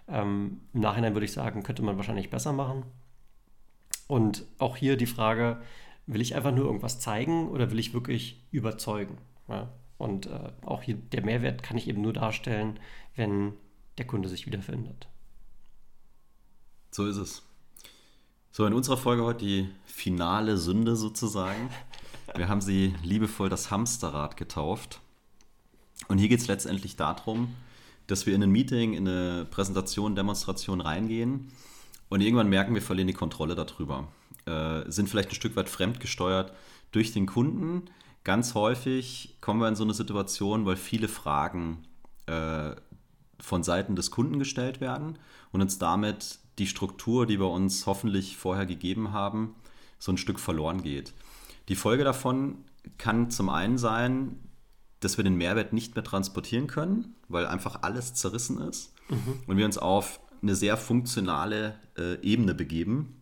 Ähm, 0.07 0.61
Im 0.73 0.81
Nachhinein 0.81 1.13
würde 1.13 1.25
ich 1.25 1.33
sagen, 1.33 1.63
könnte 1.63 1.83
man 1.83 1.97
wahrscheinlich 1.97 2.29
besser 2.29 2.53
machen. 2.53 2.83
Und 4.07 4.45
auch 4.59 4.77
hier 4.77 4.97
die 4.97 5.07
Frage, 5.07 5.61
will 6.05 6.21
ich 6.21 6.35
einfach 6.35 6.53
nur 6.53 6.65
irgendwas 6.65 6.99
zeigen 6.99 7.49
oder 7.49 7.71
will 7.71 7.79
ich 7.79 7.93
wirklich 7.93 8.43
überzeugen? 8.51 9.17
Ja? 9.47 9.69
Und 9.97 10.27
äh, 10.27 10.51
auch 10.65 10.83
hier 10.83 10.95
der 10.95 11.23
Mehrwert 11.23 11.63
kann 11.63 11.77
ich 11.77 11.87
eben 11.87 12.01
nur 12.01 12.13
darstellen, 12.13 12.79
wenn 13.15 13.53
der 13.97 14.05
Kunde 14.05 14.29
sich 14.29 14.45
wiederfindet. 14.45 15.07
So 16.95 17.05
ist 17.07 17.17
es. 17.17 17.41
So, 18.53 18.65
in 18.65 18.71
unserer 18.71 18.95
Folge 18.95 19.25
heute 19.25 19.43
die 19.43 19.67
finale 19.83 20.55
Sünde 20.55 20.95
sozusagen. 20.95 21.69
Wir 22.37 22.47
haben 22.47 22.61
sie 22.61 22.95
liebevoll 23.03 23.49
das 23.49 23.69
Hamsterrad 23.69 24.37
getauft. 24.37 25.01
Und 26.07 26.19
hier 26.19 26.29
geht 26.29 26.39
es 26.39 26.47
letztendlich 26.47 26.95
darum, 26.95 27.53
dass 28.07 28.25
wir 28.25 28.33
in 28.33 28.41
ein 28.43 28.49
Meeting, 28.49 28.93
in 28.93 29.09
eine 29.09 29.43
Präsentation, 29.43 30.15
Demonstration 30.15 30.79
reingehen 30.79 31.51
und 32.07 32.21
irgendwann 32.21 32.47
merken, 32.47 32.75
wir 32.75 32.81
verlieren 32.81 33.09
die 33.09 33.13
Kontrolle 33.13 33.55
darüber. 33.55 34.07
Äh, 34.45 34.89
sind 34.89 35.09
vielleicht 35.09 35.31
ein 35.31 35.35
Stück 35.35 35.57
weit 35.57 35.67
fremdgesteuert 35.67 36.53
durch 36.93 37.11
den 37.11 37.25
Kunden. 37.25 37.89
Ganz 38.23 38.53
häufig 38.53 39.35
kommen 39.41 39.59
wir 39.59 39.67
in 39.67 39.75
so 39.75 39.83
eine 39.83 39.93
Situation, 39.93 40.65
weil 40.65 40.77
viele 40.77 41.09
Fragen 41.09 41.83
äh, 42.27 42.73
von 43.39 43.63
Seiten 43.63 43.95
des 43.95 44.11
Kunden 44.11 44.39
gestellt 44.39 44.81
werden 44.81 45.17
und 45.51 45.61
uns 45.61 45.77
damit 45.77 46.39
die 46.57 46.67
Struktur, 46.67 47.25
die 47.25 47.39
wir 47.39 47.49
uns 47.49 47.85
hoffentlich 47.85 48.37
vorher 48.37 48.65
gegeben 48.65 49.11
haben, 49.11 49.55
so 49.99 50.11
ein 50.11 50.17
Stück 50.17 50.39
verloren 50.39 50.83
geht. 50.83 51.13
Die 51.67 51.75
Folge 51.75 52.03
davon 52.03 52.63
kann 52.97 53.31
zum 53.31 53.49
einen 53.49 53.77
sein, 53.77 54.39
dass 54.99 55.17
wir 55.17 55.23
den 55.23 55.35
Mehrwert 55.35 55.73
nicht 55.73 55.95
mehr 55.95 56.03
transportieren 56.03 56.67
können, 56.67 57.15
weil 57.27 57.45
einfach 57.45 57.83
alles 57.83 58.13
zerrissen 58.13 58.59
ist 58.59 58.93
mhm. 59.09 59.41
und 59.47 59.57
wir 59.57 59.65
uns 59.65 59.77
auf 59.77 60.19
eine 60.41 60.55
sehr 60.55 60.77
funktionale 60.77 61.75
äh, 61.97 62.21
Ebene 62.21 62.53
begeben, 62.53 63.21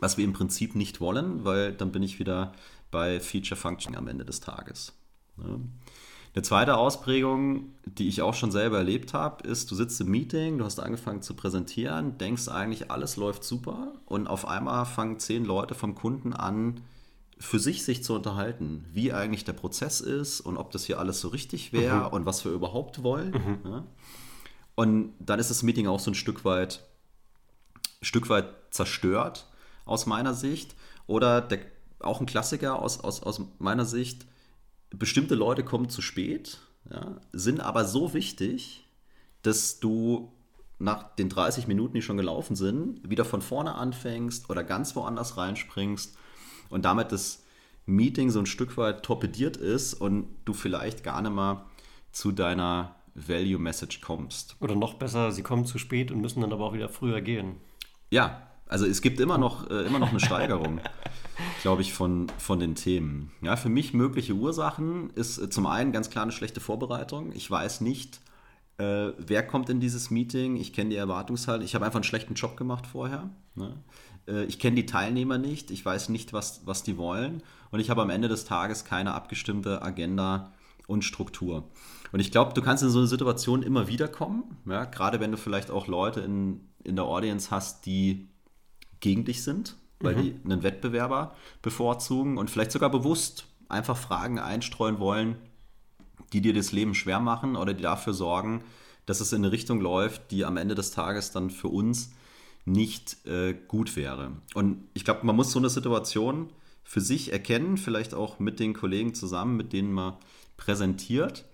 was 0.00 0.16
wir 0.16 0.24
im 0.24 0.32
Prinzip 0.32 0.74
nicht 0.74 1.00
wollen, 1.00 1.44
weil 1.44 1.72
dann 1.72 1.92
bin 1.92 2.02
ich 2.02 2.18
wieder 2.18 2.52
bei 2.90 3.20
Feature 3.20 3.60
Function 3.60 3.94
am 3.94 4.08
Ende 4.08 4.24
des 4.24 4.40
Tages. 4.40 4.94
Ja. 5.38 5.58
Eine 6.36 6.42
zweite 6.42 6.76
Ausprägung, 6.76 7.72
die 7.86 8.08
ich 8.08 8.20
auch 8.20 8.34
schon 8.34 8.50
selber 8.50 8.76
erlebt 8.76 9.14
habe, 9.14 9.48
ist, 9.48 9.70
du 9.70 9.74
sitzt 9.74 9.98
im 10.02 10.10
Meeting, 10.10 10.58
du 10.58 10.66
hast 10.66 10.78
angefangen 10.78 11.22
zu 11.22 11.32
präsentieren, 11.32 12.18
denkst 12.18 12.48
eigentlich, 12.48 12.90
alles 12.90 13.16
läuft 13.16 13.42
super 13.42 13.94
und 14.04 14.26
auf 14.26 14.46
einmal 14.46 14.84
fangen 14.84 15.18
zehn 15.18 15.46
Leute 15.46 15.74
vom 15.74 15.94
Kunden 15.94 16.34
an, 16.34 16.82
für 17.38 17.58
sich 17.58 17.84
sich 17.84 18.04
zu 18.04 18.14
unterhalten, 18.14 18.84
wie 18.92 19.14
eigentlich 19.14 19.46
der 19.46 19.54
Prozess 19.54 20.02
ist 20.02 20.42
und 20.42 20.58
ob 20.58 20.72
das 20.72 20.84
hier 20.84 20.98
alles 20.98 21.22
so 21.22 21.28
richtig 21.28 21.72
wäre 21.72 22.08
mhm. 22.08 22.12
und 22.12 22.26
was 22.26 22.44
wir 22.44 22.52
überhaupt 22.52 23.02
wollen. 23.02 23.30
Mhm. 23.30 23.70
Ja? 23.70 23.84
Und 24.74 25.14
dann 25.18 25.38
ist 25.40 25.48
das 25.48 25.62
Meeting 25.62 25.86
auch 25.86 26.00
so 26.00 26.10
ein 26.10 26.14
Stück 26.14 26.44
weit, 26.44 26.84
Stück 28.02 28.28
weit 28.28 28.50
zerstört 28.68 29.46
aus 29.86 30.04
meiner 30.04 30.34
Sicht. 30.34 30.74
Oder 31.06 31.40
der, 31.40 31.60
auch 32.00 32.20
ein 32.20 32.26
Klassiker 32.26 32.78
aus, 32.78 33.00
aus, 33.00 33.22
aus 33.22 33.40
meiner 33.58 33.86
Sicht, 33.86 34.26
bestimmte 34.98 35.34
Leute 35.34 35.64
kommen 35.64 35.88
zu 35.88 36.02
spät, 36.02 36.58
ja, 36.90 37.20
sind 37.32 37.60
aber 37.60 37.84
so 37.84 38.14
wichtig, 38.14 38.84
dass 39.42 39.80
du 39.80 40.32
nach 40.78 41.14
den 41.16 41.28
30 41.28 41.66
Minuten, 41.66 41.94
die 41.94 42.02
schon 42.02 42.16
gelaufen 42.16 42.54
sind, 42.54 43.08
wieder 43.08 43.24
von 43.24 43.40
vorne 43.40 43.74
anfängst 43.74 44.50
oder 44.50 44.62
ganz 44.62 44.94
woanders 44.94 45.36
reinspringst 45.36 46.16
und 46.68 46.84
damit 46.84 47.12
das 47.12 47.44
Meeting 47.86 48.30
so 48.30 48.40
ein 48.40 48.46
Stück 48.46 48.76
weit 48.76 49.02
torpediert 49.02 49.56
ist 49.56 49.94
und 49.94 50.28
du 50.44 50.52
vielleicht 50.52 51.04
gar 51.04 51.22
nicht 51.22 51.32
mal 51.32 51.64
zu 52.12 52.32
deiner 52.32 52.96
Value 53.14 53.58
Message 53.58 54.00
kommst. 54.00 54.56
Oder 54.60 54.74
noch 54.74 54.94
besser, 54.94 55.32
sie 55.32 55.42
kommen 55.42 55.64
zu 55.64 55.78
spät 55.78 56.10
und 56.10 56.20
müssen 56.20 56.40
dann 56.40 56.52
aber 56.52 56.64
auch 56.66 56.74
wieder 56.74 56.88
früher 56.88 57.20
gehen. 57.20 57.56
Ja, 58.10 58.45
also 58.68 58.86
es 58.86 59.00
gibt 59.02 59.20
immer 59.20 59.38
noch, 59.38 59.70
äh, 59.70 59.86
immer 59.86 59.98
noch 59.98 60.10
eine 60.10 60.20
Steigerung, 60.20 60.80
glaube 61.62 61.82
ich, 61.82 61.92
von, 61.92 62.26
von 62.38 62.58
den 62.58 62.74
Themen. 62.74 63.32
Ja, 63.42 63.56
für 63.56 63.68
mich 63.68 63.94
mögliche 63.94 64.34
Ursachen 64.34 65.10
ist 65.10 65.38
äh, 65.38 65.50
zum 65.50 65.66
einen 65.66 65.92
ganz 65.92 66.10
klar 66.10 66.22
eine 66.22 66.32
schlechte 66.32 66.60
Vorbereitung. 66.60 67.32
Ich 67.32 67.50
weiß 67.50 67.80
nicht, 67.80 68.20
äh, 68.78 69.12
wer 69.18 69.46
kommt 69.46 69.70
in 69.70 69.80
dieses 69.80 70.10
Meeting. 70.10 70.56
Ich 70.56 70.72
kenne 70.72 70.90
die 70.90 70.96
Erwartungshaltung. 70.96 71.64
Ich 71.64 71.74
habe 71.74 71.84
einfach 71.84 71.98
einen 71.98 72.04
schlechten 72.04 72.34
Job 72.34 72.56
gemacht 72.56 72.86
vorher. 72.86 73.30
Ne? 73.54 73.74
Äh, 74.26 74.44
ich 74.44 74.58
kenne 74.58 74.76
die 74.76 74.86
Teilnehmer 74.86 75.38
nicht. 75.38 75.70
Ich 75.70 75.84
weiß 75.84 76.08
nicht, 76.08 76.32
was, 76.32 76.62
was 76.66 76.82
die 76.82 76.96
wollen. 76.96 77.42
Und 77.70 77.80
ich 77.80 77.90
habe 77.90 78.02
am 78.02 78.10
Ende 78.10 78.28
des 78.28 78.44
Tages 78.44 78.84
keine 78.84 79.14
abgestimmte 79.14 79.82
Agenda 79.82 80.52
und 80.86 81.04
Struktur. 81.04 81.64
Und 82.12 82.20
ich 82.20 82.30
glaube, 82.30 82.52
du 82.54 82.62
kannst 82.62 82.82
in 82.82 82.90
so 82.90 82.98
eine 82.98 83.08
Situation 83.08 83.62
immer 83.62 83.88
wieder 83.88 84.08
kommen. 84.08 84.44
Ja? 84.66 84.84
Gerade 84.84 85.20
wenn 85.20 85.30
du 85.30 85.38
vielleicht 85.38 85.70
auch 85.70 85.86
Leute 85.86 86.20
in, 86.20 86.60
in 86.84 86.96
der 86.96 87.06
Audience 87.06 87.50
hast, 87.50 87.86
die 87.86 88.28
gegen 89.00 89.24
dich 89.24 89.42
sind, 89.42 89.76
weil 90.00 90.16
mhm. 90.16 90.22
die 90.22 90.40
einen 90.44 90.62
Wettbewerber 90.62 91.34
bevorzugen 91.62 92.38
und 92.38 92.50
vielleicht 92.50 92.72
sogar 92.72 92.90
bewusst 92.90 93.46
einfach 93.68 93.96
Fragen 93.96 94.38
einstreuen 94.38 94.98
wollen, 94.98 95.36
die 96.32 96.40
dir 96.40 96.54
das 96.54 96.72
Leben 96.72 96.94
schwer 96.94 97.20
machen 97.20 97.56
oder 97.56 97.74
die 97.74 97.82
dafür 97.82 98.14
sorgen, 98.14 98.62
dass 99.06 99.20
es 99.20 99.32
in 99.32 99.44
eine 99.44 99.52
Richtung 99.52 99.80
läuft, 99.80 100.30
die 100.30 100.44
am 100.44 100.56
Ende 100.56 100.74
des 100.74 100.90
Tages 100.90 101.30
dann 101.30 101.50
für 101.50 101.68
uns 101.68 102.10
nicht 102.64 103.24
äh, 103.26 103.54
gut 103.68 103.94
wäre. 103.94 104.32
Und 104.54 104.82
ich 104.92 105.04
glaube, 105.04 105.24
man 105.24 105.36
muss 105.36 105.52
so 105.52 105.58
eine 105.58 105.70
Situation 105.70 106.50
für 106.82 107.00
sich 107.00 107.32
erkennen, 107.32 107.76
vielleicht 107.76 108.14
auch 108.14 108.38
mit 108.38 108.60
den 108.60 108.74
Kollegen 108.74 109.14
zusammen, 109.14 109.56
mit 109.56 109.72
denen 109.72 109.92
man 109.92 110.14
präsentiert. 110.56 111.44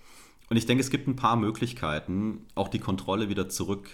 Und 0.48 0.56
ich 0.56 0.66
denke, 0.66 0.82
es 0.82 0.90
gibt 0.90 1.08
ein 1.08 1.16
paar 1.16 1.36
Möglichkeiten, 1.36 2.46
auch 2.54 2.68
die 2.68 2.78
Kontrolle 2.78 3.28
wieder 3.28 3.48
zurück 3.48 3.88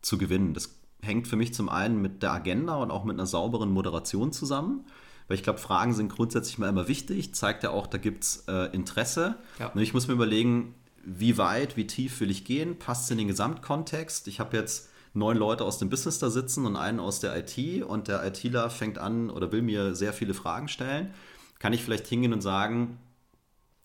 zu 0.00 0.18
gewinnen. 0.18 0.54
Das 0.54 0.74
hängt 1.02 1.26
für 1.28 1.36
mich 1.36 1.52
zum 1.52 1.68
einen 1.68 2.00
mit 2.00 2.22
der 2.22 2.32
Agenda 2.32 2.76
und 2.76 2.90
auch 2.90 3.04
mit 3.04 3.16
einer 3.16 3.26
sauberen 3.26 3.70
Moderation 3.70 4.32
zusammen. 4.32 4.84
Weil 5.28 5.36
ich 5.36 5.42
glaube, 5.42 5.58
Fragen 5.58 5.92
sind 5.92 6.10
grundsätzlich 6.10 6.58
mal 6.58 6.68
immer 6.68 6.88
wichtig, 6.88 7.34
zeigt 7.34 7.62
ja 7.62 7.70
auch, 7.70 7.86
da 7.86 7.98
gibt 7.98 8.24
es 8.24 8.44
äh, 8.48 8.66
Interesse. 8.72 9.36
Ja. 9.58 9.68
Und 9.68 9.80
ich 9.80 9.94
muss 9.94 10.08
mir 10.08 10.14
überlegen, 10.14 10.74
wie 11.04 11.38
weit, 11.38 11.76
wie 11.76 11.86
tief 11.86 12.20
will 12.20 12.30
ich 12.30 12.44
gehen, 12.44 12.78
passt 12.78 13.04
es 13.04 13.10
in 13.10 13.18
den 13.18 13.28
Gesamtkontext. 13.28 14.28
Ich 14.28 14.40
habe 14.40 14.56
jetzt 14.56 14.90
neun 15.14 15.36
Leute 15.36 15.64
aus 15.64 15.78
dem 15.78 15.90
Business 15.90 16.18
da 16.18 16.30
sitzen 16.30 16.66
und 16.66 16.76
einen 16.76 17.00
aus 17.00 17.20
der 17.20 17.36
IT 17.36 17.84
und 17.84 18.08
der 18.08 18.24
ITler 18.24 18.70
fängt 18.70 18.98
an 18.98 19.30
oder 19.30 19.52
will 19.52 19.62
mir 19.62 19.94
sehr 19.94 20.12
viele 20.12 20.34
Fragen 20.34 20.68
stellen, 20.68 21.12
kann 21.58 21.72
ich 21.72 21.82
vielleicht 21.82 22.06
hingehen 22.06 22.32
und 22.32 22.40
sagen, 22.40 22.98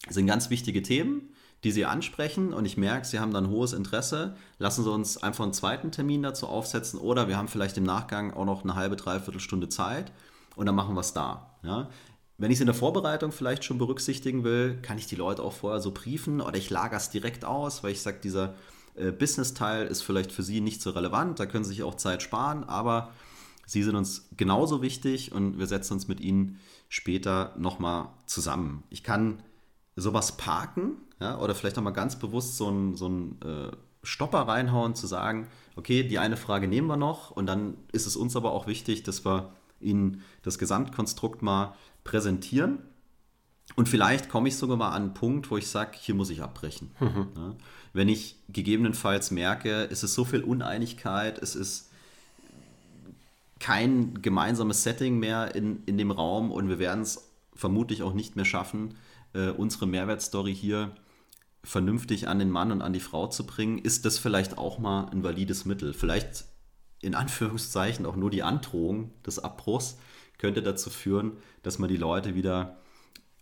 sind 0.10 0.28
ganz 0.28 0.50
wichtige 0.50 0.82
Themen, 0.82 1.30
die 1.64 1.72
Sie 1.72 1.86
ansprechen 1.86 2.54
und 2.54 2.66
ich 2.66 2.78
merke, 2.78 3.08
Sie 3.08 3.20
haben 3.20 3.34
dann 3.34 3.50
hohes 3.50 3.74
Interesse. 3.74 4.36
Lassen 4.60 4.84
Sie 4.84 4.92
uns 4.92 5.18
einfach 5.18 5.44
einen 5.44 5.54
zweiten 5.54 5.92
Termin 5.92 6.24
dazu 6.24 6.48
aufsetzen 6.48 7.00
oder 7.00 7.28
wir 7.28 7.38
haben 7.38 7.48
vielleicht 7.48 7.78
im 7.78 7.84
Nachgang 7.84 8.34
auch 8.34 8.46
noch 8.46 8.64
eine 8.64 8.76
halbe, 8.76 8.96
dreiviertel 8.96 9.40
Stunde 9.40 9.70
Zeit 9.70 10.12
und 10.56 10.66
dann 10.66 10.76
machen 10.76 10.96
wir 10.96 11.02
es 11.02 11.14
da. 11.14 11.58
Ja? 11.64 11.90
Wenn 12.38 12.52
ich 12.52 12.58
es 12.58 12.62
in 12.62 12.68
der 12.68 12.76
Vorbereitung 12.76 13.32
vielleicht 13.32 13.64
schon 13.64 13.80
berücksichtigen 13.80 14.44
will, 14.44 14.78
kann 14.84 15.00
ich 15.00 15.08
die 15.08 15.16
Leute 15.16 15.42
auch 15.42 15.54
vorher 15.54 15.82
so 15.82 15.92
briefen 15.92 16.42
oder 16.42 16.58
ich 16.58 16.70
lagere 16.70 16.98
es 16.98 17.10
direkt 17.10 17.44
aus, 17.44 17.84
weil 17.84 17.92
ich 17.92 18.02
sage, 18.02 18.20
dieser 18.24 18.54
äh, 18.96 19.12
Business-Teil 19.12 19.88
ist 19.88 20.04
vielleicht 20.04 20.32
für 20.32 20.44
Sie 20.44 20.62
nicht 20.62 20.82
so 20.82 20.92
relevant, 20.92 21.40
da 21.40 21.48
können 21.48 21.64
Sie 21.64 21.72
sich 21.72 21.84
auch 21.84 21.96
Zeit 21.96 22.22
sparen, 22.22 22.64
aber 22.64 23.12
Sie 23.66 23.82
sind 23.82 23.96
uns 23.96 24.30
genauso 24.38 24.84
wichtig 24.84 25.32
und 25.32 25.58
wir 25.58 25.66
setzen 25.66 25.94
uns 25.94 26.08
mit 26.08 26.22
Ihnen 26.22 26.60
später 26.90 27.54
nochmal 27.58 28.10
zusammen. 28.28 28.84
Ich 28.90 29.04
kann 29.04 29.42
sowas 29.96 30.38
parken 30.38 30.98
ja, 31.20 31.40
oder 31.40 31.56
vielleicht 31.56 31.76
nochmal 31.76 31.94
ganz 31.94 32.18
bewusst 32.18 32.58
so 32.58 32.68
einen 32.68 32.96
so 32.96 33.10
äh, 33.44 33.72
Stopper 34.04 34.42
reinhauen, 34.42 34.96
zu 34.96 35.08
sagen, 35.08 35.48
okay, 35.76 36.04
die 36.04 36.20
eine 36.20 36.38
Frage 36.38 36.68
nehmen 36.68 36.88
wir 36.88 36.98
noch 36.98 37.32
und 37.32 37.46
dann 37.46 37.76
ist 37.92 38.06
es 38.06 38.16
uns 38.16 38.36
aber 38.36 38.52
auch 38.52 38.68
wichtig, 38.68 39.04
dass 39.04 39.26
wir 39.26 39.52
Ihnen 39.80 40.24
das 40.44 40.58
Gesamtkonstrukt 40.58 41.42
mal 41.42 41.76
präsentieren. 42.04 42.80
Und 43.76 43.90
vielleicht 43.90 44.30
komme 44.30 44.48
ich 44.48 44.56
sogar 44.56 44.78
mal 44.78 44.92
an 44.92 45.04
einen 45.04 45.14
Punkt, 45.14 45.52
wo 45.52 45.58
ich 45.58 45.68
sage, 45.68 45.92
hier 46.00 46.16
muss 46.16 46.30
ich 46.30 46.42
abbrechen. 46.42 46.92
Mhm. 47.00 47.28
Ja, 47.36 47.56
wenn 47.94 48.10
ich 48.10 48.38
gegebenenfalls 48.50 49.32
merke, 49.32 49.90
es 49.92 50.04
ist 50.04 50.14
so 50.14 50.24
viel 50.24 50.44
Uneinigkeit, 50.44 51.38
es 51.40 51.56
ist 51.56 51.92
kein 53.60 54.22
gemeinsames 54.22 54.84
Setting 54.84 55.20
mehr 55.20 55.56
in, 55.56 55.84
in 55.86 55.98
dem 55.98 56.12
Raum 56.12 56.52
und 56.52 56.70
wir 56.70 56.80
werden 56.80 57.02
es 57.02 57.30
vermutlich 57.56 58.04
auch 58.04 58.14
nicht 58.14 58.36
mehr 58.36 58.46
schaffen, 58.46 58.96
äh, 59.34 59.50
unsere 59.50 59.88
Mehrwertstory 59.88 60.56
hier 60.56 60.92
vernünftig 61.64 62.28
an 62.28 62.40
den 62.40 62.50
Mann 62.50 62.72
und 62.72 62.82
an 62.82 62.94
die 62.94 63.00
Frau 63.00 63.28
zu 63.28 63.46
bringen, 63.46 63.78
ist 63.78 64.06
das 64.06 64.18
vielleicht 64.18 64.58
auch 64.58 64.80
mal 64.80 65.10
ein 65.10 65.24
valides 65.24 65.66
Mittel. 65.66 65.94
Vielleicht 65.94 66.46
in 67.02 67.16
Anführungszeichen 67.16 68.06
auch 68.06 68.16
nur 68.16 68.30
die 68.30 68.44
Androhung 68.44 69.12
des 69.24 69.40
Abbruchs 69.40 69.98
könnte 70.38 70.62
dazu 70.62 70.90
führen, 70.90 71.34
dass 71.64 71.80
man 71.80 71.90
die 71.90 71.98
Leute 71.98 72.36
wieder 72.36 72.78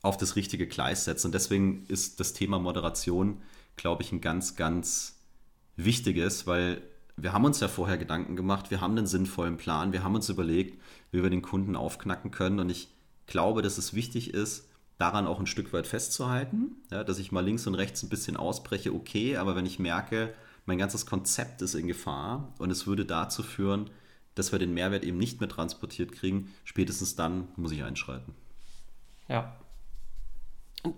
auf 0.01 0.17
das 0.17 0.36
richtige 0.36 0.67
Gleis 0.67 1.06
setzt. 1.06 1.25
Und 1.25 1.34
deswegen 1.34 1.86
ist 1.88 2.19
das 2.19 2.34
Thema 2.34 2.60
Moderation, 2.60 3.41
glaube 3.75 4.04
ich, 4.04 4.12
ein 4.12 4.21
ganz, 4.21 4.56
ganz 4.56 5.19
wichtiges, 5.75 6.47
weil 6.47 6.82
wir 7.17 7.34
haben 7.34 7.45
uns 7.45 7.60
ja 7.60 7.67
vorher 7.67 7.97
Gedanken 7.97 8.36
gemacht, 8.36 8.71
wir 8.71 8.82
haben 8.82 8.97
einen 8.97 9.08
sinnvollen 9.08 9.58
Plan, 9.58 9.93
wir 9.93 10.04
haben 10.04 10.15
uns 10.15 10.30
überlegt, 10.30 10.82
wie 11.12 11.23
wir 11.23 11.30
den 11.30 11.41
Kunden 11.41 11.75
aufknacken 11.75 12.32
können. 12.32 12.60
Und 12.60 12.69
ich 12.69 12.89
glaube, 13.25 13.62
dass 13.62 13.78
es 13.78 13.93
wichtig 13.93 14.34
ist, 14.34 14.69
daran 14.97 15.27
auch 15.27 15.39
ein 15.39 15.47
Stück 15.47 15.73
weit 15.73 15.88
festzuhalten, 15.88 16.77
ja, 16.91 17.03
dass 17.03 17.19
ich 17.19 17.31
mal 17.31 17.43
links 17.43 17.67
und 17.67 17.75
rechts 17.75 18.03
ein 18.03 18.10
bisschen 18.10 18.38
ausbreche, 18.38 18.93
okay, 18.93 19.38
aber 19.38 19.55
wenn 19.55 19.65
ich 19.65 19.79
merke, 19.79 20.34
mein 20.65 20.77
ganzes 20.77 21.05
Konzept 21.05 21.62
ist 21.62 21.75
in 21.75 21.88
Gefahr 21.88 22.53
und 22.60 22.71
es 22.71 22.88
würde 22.88 23.05
dazu 23.05 23.43
führen, 23.43 23.89
dass 24.36 24.51
wir 24.51 24.60
den 24.60 24.73
Mehrwert 24.73 25.03
eben 25.03 25.17
nicht 25.17 25.39
mehr 25.39 25.49
transportiert 25.49 26.12
kriegen, 26.12 26.53
spätestens 26.63 27.15
dann 27.15 27.47
muss 27.55 27.71
ich 27.71 27.84
einschreiten. 27.84 28.34
Ja. 29.27 29.55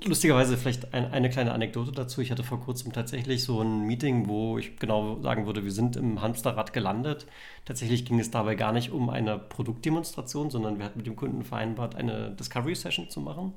Lustigerweise 0.06 0.58
vielleicht 0.58 0.94
ein, 0.94 1.12
eine 1.12 1.30
kleine 1.30 1.52
Anekdote 1.54 1.92
dazu. 1.92 2.22
Ich 2.22 2.32
hatte 2.32 2.44
vor 2.44 2.60
kurzem 2.60 2.94
tatsächlich 2.94 3.44
so 3.44 3.62
ein 3.62 3.82
Meeting, 3.88 4.28
wo 4.28 4.58
ich 4.58 4.78
genau 4.78 5.22
sagen 5.22 5.46
würde, 5.46 5.64
wir 5.64 5.72
sind 5.72 5.96
im 5.96 6.22
Hamsterrad 6.22 6.74
gelandet. 6.74 7.28
Tatsächlich 7.66 8.06
ging 8.06 8.20
es 8.20 8.32
dabei 8.32 8.56
gar 8.56 8.74
nicht 8.74 8.92
um 8.92 9.10
eine 9.10 9.38
Produktdemonstration, 9.38 10.50
sondern 10.50 10.78
wir 10.78 10.86
hatten 10.86 10.98
mit 10.98 11.08
dem 11.08 11.16
Kunden 11.16 11.44
vereinbart, 11.44 11.96
eine 11.96 12.32
Discovery 12.32 12.76
Session 12.76 13.10
zu 13.10 13.22
machen 13.22 13.54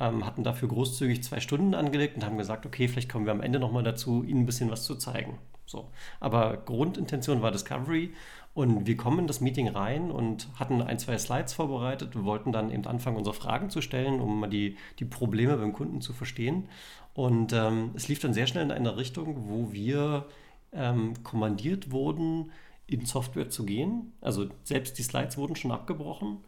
ähm, 0.00 0.24
hatten 0.24 0.44
dafür 0.44 0.68
großzügig 0.68 1.22
zwei 1.22 1.40
Stunden 1.40 1.74
angelegt 1.74 2.16
und 2.16 2.24
haben 2.24 2.38
gesagt, 2.38 2.66
okay, 2.66 2.88
vielleicht 2.88 3.10
kommen 3.10 3.26
wir 3.26 3.32
am 3.32 3.40
Ende 3.40 3.58
nochmal 3.58 3.82
dazu, 3.82 4.22
Ihnen 4.22 4.42
ein 4.42 4.46
bisschen 4.46 4.70
was 4.70 4.84
zu 4.84 4.94
zeigen. 4.94 5.38
So. 5.66 5.90
Aber 6.20 6.56
Grundintention 6.56 7.42
war 7.42 7.50
Discovery 7.50 8.14
und 8.58 8.88
wir 8.88 8.96
kommen 8.96 9.20
in 9.20 9.26
das 9.28 9.40
Meeting 9.40 9.68
rein 9.68 10.10
und 10.10 10.48
hatten 10.58 10.82
ein, 10.82 10.98
zwei 10.98 11.16
Slides 11.16 11.52
vorbereitet. 11.52 12.16
Wir 12.16 12.24
wollten 12.24 12.50
dann 12.50 12.72
eben 12.72 12.84
anfangen, 12.86 13.16
unsere 13.16 13.32
Fragen 13.32 13.70
zu 13.70 13.80
stellen, 13.80 14.20
um 14.20 14.40
mal 14.40 14.50
die, 14.50 14.76
die 14.98 15.04
Probleme 15.04 15.56
beim 15.56 15.72
Kunden 15.72 16.00
zu 16.00 16.12
verstehen. 16.12 16.68
Und 17.14 17.52
ähm, 17.52 17.92
es 17.94 18.08
lief 18.08 18.18
dann 18.18 18.34
sehr 18.34 18.48
schnell 18.48 18.64
in 18.64 18.72
eine 18.72 18.96
Richtung, 18.96 19.48
wo 19.48 19.72
wir 19.72 20.26
ähm, 20.72 21.22
kommandiert 21.22 21.92
wurden, 21.92 22.50
in 22.88 23.06
Software 23.06 23.48
zu 23.48 23.64
gehen. 23.64 24.12
Also 24.20 24.48
selbst 24.64 24.98
die 24.98 25.04
Slides 25.04 25.38
wurden 25.38 25.54
schon 25.54 25.70
abgebrochen 25.70 26.38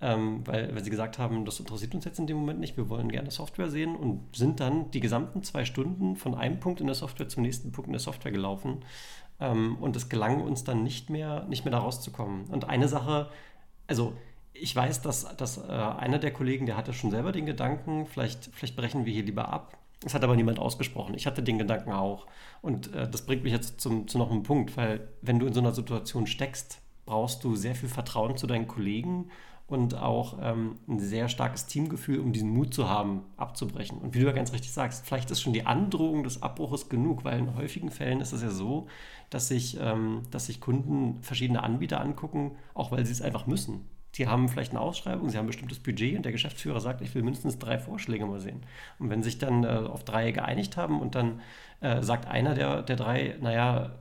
ähm, 0.00 0.46
weil, 0.46 0.74
weil 0.74 0.82
sie 0.82 0.90
gesagt 0.90 1.18
haben, 1.18 1.44
das 1.44 1.60
interessiert 1.60 1.94
uns 1.94 2.04
jetzt 2.04 2.18
in 2.18 2.26
dem 2.26 2.38
Moment 2.38 2.58
nicht, 2.58 2.76
wir 2.76 2.88
wollen 2.88 3.10
gerne 3.10 3.30
Software 3.30 3.68
sehen 3.68 3.96
und 3.96 4.34
sind 4.34 4.60
dann 4.60 4.90
die 4.92 5.00
gesamten 5.00 5.42
zwei 5.42 5.64
Stunden 5.64 6.16
von 6.16 6.34
einem 6.34 6.58
Punkt 6.58 6.80
in 6.80 6.86
der 6.86 6.94
Software 6.94 7.28
zum 7.28 7.42
nächsten 7.42 7.70
Punkt 7.72 7.88
in 7.88 7.92
der 7.92 8.00
Software 8.00 8.32
gelaufen. 8.32 8.78
Ähm, 9.40 9.76
und 9.80 9.96
es 9.96 10.08
gelang 10.08 10.40
uns 10.42 10.64
dann 10.64 10.82
nicht 10.82 11.10
mehr, 11.10 11.44
nicht 11.48 11.64
mehr 11.64 11.72
da 11.72 11.78
rauszukommen. 11.78 12.46
Und 12.46 12.68
eine 12.68 12.88
Sache, 12.88 13.30
also 13.86 14.14
ich 14.52 14.74
weiß, 14.74 15.02
dass, 15.02 15.36
dass 15.36 15.58
äh, 15.58 15.70
einer 15.70 16.18
der 16.18 16.32
Kollegen, 16.32 16.66
der 16.66 16.76
hatte 16.76 16.92
schon 16.92 17.10
selber 17.10 17.32
den 17.32 17.46
Gedanken, 17.46 18.06
vielleicht, 18.06 18.50
vielleicht 18.52 18.76
brechen 18.76 19.06
wir 19.06 19.12
hier 19.12 19.24
lieber 19.24 19.48
ab. 19.52 19.76
Es 20.04 20.14
hat 20.14 20.24
aber 20.24 20.36
niemand 20.36 20.58
ausgesprochen. 20.58 21.14
Ich 21.14 21.26
hatte 21.26 21.42
den 21.42 21.58
Gedanken 21.58 21.92
auch. 21.92 22.26
Und 22.62 22.94
äh, 22.94 23.08
das 23.08 23.26
bringt 23.26 23.42
mich 23.42 23.52
jetzt 23.52 23.80
zum, 23.80 24.08
zu 24.08 24.18
noch 24.18 24.30
einem 24.30 24.42
Punkt, 24.42 24.76
weil 24.76 25.08
wenn 25.22 25.38
du 25.38 25.46
in 25.46 25.52
so 25.52 25.60
einer 25.60 25.72
Situation 25.72 26.26
steckst, 26.26 26.80
brauchst 27.04 27.44
du 27.44 27.56
sehr 27.56 27.74
viel 27.74 27.88
Vertrauen 27.88 28.36
zu 28.36 28.46
deinen 28.46 28.68
Kollegen 28.68 29.30
und 29.70 29.94
auch 29.94 30.38
ähm, 30.42 30.76
ein 30.88 30.98
sehr 30.98 31.28
starkes 31.28 31.66
Teamgefühl, 31.66 32.18
um 32.18 32.32
diesen 32.32 32.50
Mut 32.50 32.74
zu 32.74 32.88
haben, 32.88 33.22
abzubrechen. 33.36 33.98
Und 33.98 34.14
wie 34.14 34.20
du 34.20 34.26
ja 34.26 34.32
ganz 34.32 34.52
richtig 34.52 34.72
sagst, 34.72 35.06
vielleicht 35.06 35.30
ist 35.30 35.40
schon 35.40 35.52
die 35.52 35.66
Androhung 35.66 36.24
des 36.24 36.42
Abbruches 36.42 36.88
genug, 36.88 37.24
weil 37.24 37.38
in 37.38 37.54
häufigen 37.54 37.90
Fällen 37.90 38.20
ist 38.20 38.32
es 38.32 38.42
ja 38.42 38.50
so, 38.50 38.88
dass 39.30 39.48
sich, 39.48 39.78
ähm, 39.80 40.22
dass 40.30 40.46
sich 40.46 40.60
Kunden 40.60 41.22
verschiedene 41.22 41.62
Anbieter 41.62 42.00
angucken, 42.00 42.56
auch 42.74 42.90
weil 42.90 43.06
sie 43.06 43.12
es 43.12 43.22
einfach 43.22 43.46
müssen. 43.46 43.84
Sie 44.12 44.26
haben 44.26 44.48
vielleicht 44.48 44.72
eine 44.72 44.80
Ausschreibung, 44.80 45.30
sie 45.30 45.38
haben 45.38 45.44
ein 45.44 45.46
bestimmtes 45.46 45.78
Budget 45.78 46.16
und 46.16 46.24
der 46.24 46.32
Geschäftsführer 46.32 46.80
sagt, 46.80 47.00
ich 47.00 47.14
will 47.14 47.22
mindestens 47.22 47.60
drei 47.60 47.78
Vorschläge 47.78 48.26
mal 48.26 48.40
sehen. 48.40 48.62
Und 48.98 49.08
wenn 49.08 49.22
sich 49.22 49.38
dann 49.38 49.62
äh, 49.62 49.68
auf 49.68 50.02
drei 50.02 50.32
geeinigt 50.32 50.76
haben 50.76 51.00
und 51.00 51.14
dann 51.14 51.40
äh, 51.80 52.02
sagt 52.02 52.26
einer 52.26 52.54
der, 52.54 52.82
der 52.82 52.96
drei, 52.96 53.36
naja, 53.40 53.92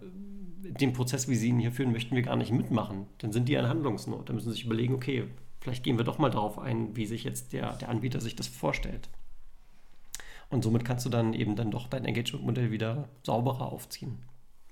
den 0.79 0.93
Prozess, 0.93 1.27
wie 1.27 1.36
Sie 1.36 1.49
ihn 1.49 1.60
hier 1.60 1.71
führen, 1.71 1.91
möchten 1.91 2.15
wir 2.15 2.23
gar 2.23 2.36
nicht 2.36 2.51
mitmachen, 2.51 3.05
dann 3.19 3.32
sind 3.32 3.47
die 3.47 3.53
in 3.53 3.67
Handlungsnot. 3.67 4.29
Dann 4.29 4.36
müssen 4.36 4.49
sie 4.49 4.55
sich 4.55 4.65
überlegen, 4.65 4.95
okay, 4.95 5.25
vielleicht 5.59 5.83
gehen 5.83 5.97
wir 5.97 6.05
doch 6.05 6.17
mal 6.17 6.29
darauf 6.29 6.59
ein, 6.59 6.95
wie 6.95 7.05
sich 7.05 7.23
jetzt 7.23 7.53
der, 7.53 7.73
der 7.77 7.89
Anbieter 7.89 8.21
sich 8.21 8.35
das 8.35 8.47
vorstellt. 8.47 9.09
Und 10.49 10.63
somit 10.63 10.83
kannst 10.83 11.05
du 11.05 11.09
dann 11.09 11.33
eben 11.33 11.55
dann 11.55 11.71
doch 11.71 11.87
dein 11.87 12.05
Engagement-Modell 12.05 12.71
wieder 12.71 13.07
sauberer 13.23 13.71
aufziehen. 13.71 14.17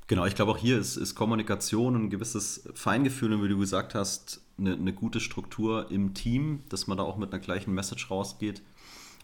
Genau, 0.07 0.25
ich 0.25 0.35
glaube 0.35 0.51
auch 0.51 0.57
hier 0.57 0.79
ist, 0.79 0.95
ist 0.95 1.15
Kommunikation 1.15 1.95
und 1.95 2.05
ein 2.05 2.09
gewisses 2.09 2.67
Feingefühl 2.73 3.33
und 3.33 3.43
wie 3.43 3.49
du 3.49 3.57
gesagt 3.57 3.93
hast, 3.93 4.41
eine, 4.57 4.73
eine, 4.73 4.93
gute 4.93 5.19
Struktur 5.19 5.91
im 5.91 6.13
Team, 6.13 6.63
dass 6.69 6.87
man 6.87 6.97
da 6.97 7.03
auch 7.03 7.17
mit 7.17 7.31
einer 7.31 7.41
gleichen 7.41 7.73
Message 7.73 8.09
rausgeht, 8.09 8.61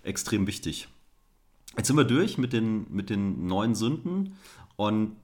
extrem 0.04 0.46
wichtig. 0.46 0.90
Jetzt 1.78 1.88
sind 1.88 1.96
wir 1.96 2.04
durch 2.04 2.38
mit 2.38 2.54
den, 2.54 2.86
mit 2.94 3.10
den 3.10 3.48
neuen 3.48 3.76
Sünden 3.76 4.36
und 4.76 5.16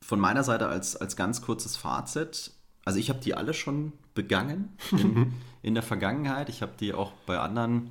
von 0.00 0.18
meiner 0.18 0.42
Seite 0.42 0.68
als, 0.68 0.96
als 0.96 1.16
ganz 1.16 1.42
kurzes 1.42 1.76
Fazit, 1.76 2.52
also 2.84 2.98
ich 2.98 3.08
habe 3.10 3.20
die 3.20 3.34
alle 3.34 3.54
schon 3.54 3.92
begangen 4.14 4.76
in, 4.92 5.32
in 5.62 5.74
der 5.74 5.82
Vergangenheit. 5.82 6.48
Ich 6.48 6.62
habe 6.62 6.72
die 6.78 6.94
auch 6.94 7.12
bei 7.26 7.38
anderen 7.38 7.90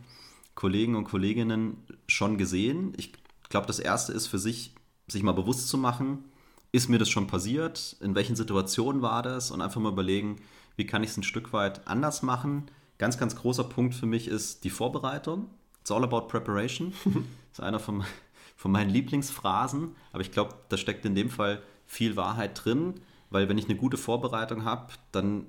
Kollegen 0.56 0.95
und 0.95 1.06
Kolleginnen 1.06 1.78
schon 2.08 2.38
gesehen. 2.38 2.93
Ich 2.97 3.13
glaube, 3.49 3.67
das 3.67 3.80
Erste 3.80 4.13
ist 4.13 4.28
für 4.28 4.39
sich, 4.39 4.73
sich 5.08 5.23
mal 5.23 5.34
bewusst 5.34 5.69
zu 5.69 5.78
machen, 5.78 6.25
ist 6.71 6.89
mir 6.89 6.99
das 6.99 7.10
schon 7.10 7.28
passiert? 7.28 7.97
In 7.99 8.13
welchen 8.15 8.36
Situationen 8.36 9.02
war 9.02 9.23
das? 9.23 9.52
Und 9.52 9.62
einfach 9.62 9.82
mal 9.82 9.91
überlegen, 9.91 10.38
wie 10.75 10.86
kann 10.86 11.04
ich 11.04 11.10
es 11.12 11.17
ein 11.17 11.23
Stück 11.23 11.52
weit 11.52 11.88
anders 11.88 12.21
machen? 12.21 12.69
Ganz, 12.97 13.17
ganz 13.17 13.36
großer 13.36 13.63
Punkt 13.63 13.95
für 13.95 14.06
mich 14.06 14.28
ist 14.28 14.63
die 14.63 14.69
Vorbereitung. 14.69 15.49
It's 15.82 15.91
all 15.91 16.04
about 16.04 16.28
preparation. 16.28 16.93
das 17.06 17.13
ist 17.54 17.60
einer 17.62 17.80
von, 17.80 18.04
von 18.56 18.71
meinen 18.71 18.89
Lieblingsphrasen, 18.89 19.95
aber 20.12 20.21
ich 20.21 20.32
glaube, 20.32 20.56
da 20.69 20.78
steckt 20.78 21.06
in 21.06 21.15
dem 21.15 21.30
Fall 21.30 21.62
viel 21.88 22.15
Wahrheit 22.15 22.63
drin, 22.63 22.95
weil 23.29 23.49
wenn 23.49 23.57
ich 23.57 23.65
eine 23.65 23.77
gute 23.77 23.97
Vorbereitung 23.97 24.65
habe, 24.65 24.93
dann 25.11 25.45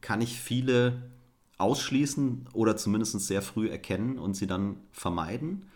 kann 0.00 0.20
ich 0.20 0.38
viele 0.38 1.10
ausschließen 1.58 2.48
oder 2.52 2.76
zumindest 2.76 3.20
sehr 3.20 3.42
früh 3.42 3.68
erkennen 3.68 4.18
und 4.18 4.34
sie 4.34 4.46
dann 4.46 4.76
vermeiden. 4.92 5.66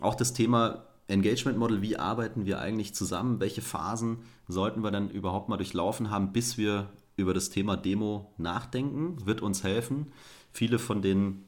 Auch 0.00 0.14
das 0.14 0.32
Thema 0.32 0.86
Engagement 1.08 1.58
Model, 1.58 1.82
wie 1.82 1.96
arbeiten 1.96 2.46
wir 2.46 2.60
eigentlich 2.60 2.94
zusammen, 2.94 3.40
welche 3.40 3.62
Phasen 3.62 4.18
sollten 4.48 4.82
wir 4.82 4.90
dann 4.90 5.10
überhaupt 5.10 5.48
mal 5.48 5.56
durchlaufen 5.56 6.10
haben, 6.10 6.32
bis 6.32 6.56
wir 6.56 6.88
über 7.16 7.34
das 7.34 7.50
Thema 7.50 7.76
Demo 7.76 8.32
nachdenken, 8.38 9.24
wird 9.26 9.40
uns 9.40 9.62
helfen, 9.62 10.12
viele 10.52 10.78
von 10.78 11.02
den 11.02 11.44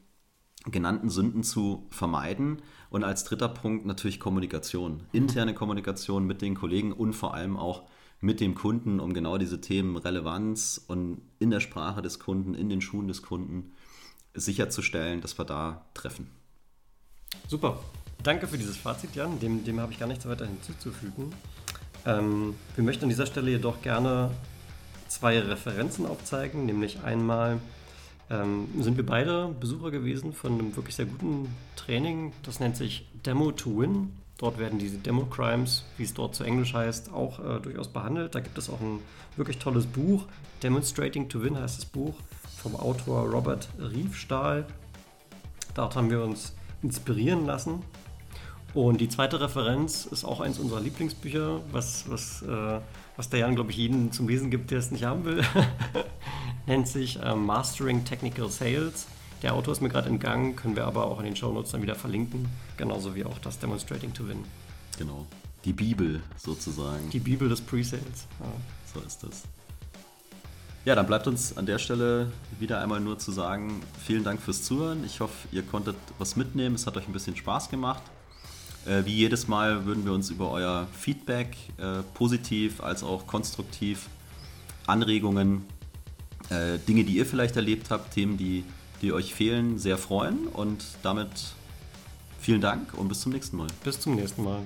genannten 0.70 1.10
Sünden 1.10 1.42
zu 1.42 1.86
vermeiden. 1.90 2.62
Und 2.90 3.04
als 3.04 3.24
dritter 3.24 3.48
Punkt 3.48 3.86
natürlich 3.86 4.20
Kommunikation, 4.20 5.02
interne 5.12 5.54
Kommunikation 5.54 6.26
mit 6.26 6.42
den 6.42 6.54
Kollegen 6.54 6.92
und 6.92 7.14
vor 7.14 7.34
allem 7.34 7.56
auch 7.56 7.84
mit 8.20 8.40
dem 8.40 8.54
Kunden, 8.54 9.00
um 9.00 9.12
genau 9.12 9.38
diese 9.38 9.60
Themen 9.60 9.96
Relevanz 9.96 10.80
und 10.86 11.20
in 11.38 11.50
der 11.50 11.60
Sprache 11.60 12.02
des 12.02 12.18
Kunden, 12.18 12.54
in 12.54 12.68
den 12.68 12.80
Schuhen 12.80 13.08
des 13.08 13.22
Kunden 13.22 13.72
sicherzustellen, 14.34 15.20
dass 15.20 15.38
wir 15.38 15.44
da 15.44 15.84
treffen. 15.94 16.30
Super. 17.48 17.80
Danke 18.22 18.48
für 18.48 18.58
dieses 18.58 18.76
Fazit, 18.76 19.14
Jan. 19.14 19.38
Dem, 19.40 19.64
dem 19.64 19.80
habe 19.80 19.92
ich 19.92 19.98
gar 19.98 20.06
nichts 20.08 20.26
weiter 20.26 20.46
hinzuzufügen. 20.46 21.32
Ähm, 22.04 22.54
wir 22.74 22.84
möchten 22.84 23.04
an 23.04 23.08
dieser 23.08 23.26
Stelle 23.26 23.50
jedoch 23.50 23.82
gerne 23.82 24.30
zwei 25.08 25.38
Referenzen 25.38 26.06
aufzeigen, 26.06 26.66
nämlich 26.66 27.00
einmal 27.02 27.60
ähm, 28.30 28.68
sind 28.80 28.96
wir 28.96 29.06
beide 29.06 29.54
Besucher 29.60 29.90
gewesen 29.90 30.32
von 30.32 30.54
einem 30.54 30.76
wirklich 30.76 30.96
sehr 30.96 31.06
guten 31.06 31.54
Training. 31.76 32.32
Das 32.42 32.58
nennt 32.58 32.76
sich 32.76 33.06
Demo 33.24 33.52
to 33.52 33.78
Win. 33.78 34.12
Dort 34.38 34.58
werden 34.58 34.78
diese 34.78 34.98
Demo-Crimes, 34.98 35.84
wie 35.96 36.02
es 36.02 36.12
dort 36.12 36.34
zu 36.34 36.44
Englisch 36.44 36.74
heißt, 36.74 37.12
auch 37.12 37.38
äh, 37.38 37.60
durchaus 37.60 37.88
behandelt. 37.88 38.34
Da 38.34 38.40
gibt 38.40 38.58
es 38.58 38.68
auch 38.68 38.80
ein 38.80 39.00
wirklich 39.36 39.58
tolles 39.58 39.86
Buch. 39.86 40.24
Demonstrating 40.62 41.28
to 41.28 41.42
Win 41.42 41.58
heißt 41.58 41.78
das 41.78 41.84
Buch 41.86 42.14
vom 42.56 42.76
Autor 42.76 43.30
Robert 43.30 43.68
Riefstahl. 43.78 44.66
Dort 45.74 45.96
haben 45.96 46.10
wir 46.10 46.22
uns 46.22 46.54
inspirieren 46.82 47.46
lassen. 47.46 47.82
Und 48.74 49.00
die 49.00 49.08
zweite 49.08 49.40
Referenz 49.40 50.04
ist 50.04 50.24
auch 50.24 50.40
eins 50.40 50.58
unserer 50.58 50.80
Lieblingsbücher, 50.80 51.60
was, 51.72 52.10
was, 52.10 52.42
äh, 52.42 52.80
was 53.16 53.30
der 53.30 53.40
Jan, 53.40 53.54
glaube 53.54 53.70
ich, 53.70 53.78
jeden 53.78 54.12
zum 54.12 54.28
Lesen 54.28 54.50
gibt, 54.50 54.70
der 54.70 54.80
es 54.80 54.90
nicht 54.90 55.04
haben 55.04 55.24
will. 55.24 55.42
Nennt 56.66 56.86
sich 56.86 57.18
äh, 57.22 57.34
Mastering 57.34 58.04
Technical 58.04 58.50
Sales. 58.50 59.06
Der 59.42 59.54
Autor 59.54 59.72
ist 59.72 59.80
mir 59.80 59.88
gerade 59.88 60.08
entgangen, 60.08 60.56
können 60.56 60.76
wir 60.76 60.86
aber 60.86 61.06
auch 61.06 61.18
in 61.18 61.26
den 61.26 61.36
Show 61.36 61.52
Notes 61.52 61.72
dann 61.72 61.82
wieder 61.82 61.94
verlinken. 61.94 62.48
Genauso 62.76 63.14
wie 63.14 63.24
auch 63.24 63.38
das 63.38 63.58
Demonstrating 63.58 64.12
to 64.14 64.26
Win. 64.28 64.44
Genau. 64.98 65.26
Die 65.64 65.72
Bibel 65.72 66.22
sozusagen. 66.36 67.10
Die 67.10 67.18
Bibel 67.18 67.48
des 67.48 67.60
Presales. 67.60 68.26
Ja. 68.40 68.46
So 68.94 69.00
ist 69.00 69.22
das. 69.22 69.42
Ja, 70.84 70.94
dann 70.94 71.06
bleibt 71.06 71.26
uns 71.26 71.56
an 71.56 71.66
der 71.66 71.78
Stelle 71.78 72.30
wieder 72.60 72.80
einmal 72.80 73.00
nur 73.00 73.18
zu 73.18 73.32
sagen, 73.32 73.82
vielen 74.04 74.22
Dank 74.22 74.40
fürs 74.40 74.62
Zuhören. 74.62 75.04
Ich 75.04 75.18
hoffe, 75.18 75.48
ihr 75.50 75.62
konntet 75.62 75.96
was 76.18 76.36
mitnehmen. 76.36 76.76
Es 76.76 76.86
hat 76.86 76.96
euch 76.96 77.08
ein 77.08 77.12
bisschen 77.12 77.34
Spaß 77.34 77.68
gemacht. 77.68 78.04
Äh, 78.86 79.04
wie 79.04 79.16
jedes 79.16 79.48
Mal 79.48 79.84
würden 79.84 80.04
wir 80.04 80.12
uns 80.12 80.30
über 80.30 80.50
euer 80.52 80.86
Feedback, 80.92 81.56
äh, 81.78 82.02
positiv 82.14 82.80
als 82.80 83.02
auch 83.02 83.26
konstruktiv, 83.26 84.08
Anregungen, 84.86 85.64
äh, 86.50 86.78
Dinge, 86.78 87.02
die 87.02 87.16
ihr 87.16 87.26
vielleicht 87.26 87.56
erlebt 87.56 87.90
habt, 87.90 88.14
Themen, 88.14 88.36
die, 88.36 88.62
die 89.02 89.12
euch 89.12 89.34
fehlen, 89.34 89.78
sehr 89.78 89.98
freuen. 89.98 90.46
Und 90.46 90.84
damit 91.02 91.28
vielen 92.40 92.60
Dank 92.60 92.94
und 92.94 93.08
bis 93.08 93.20
zum 93.20 93.32
nächsten 93.32 93.56
Mal. 93.56 93.68
Bis 93.84 94.00
zum 94.00 94.14
nächsten 94.14 94.44
Mal. 94.44 94.62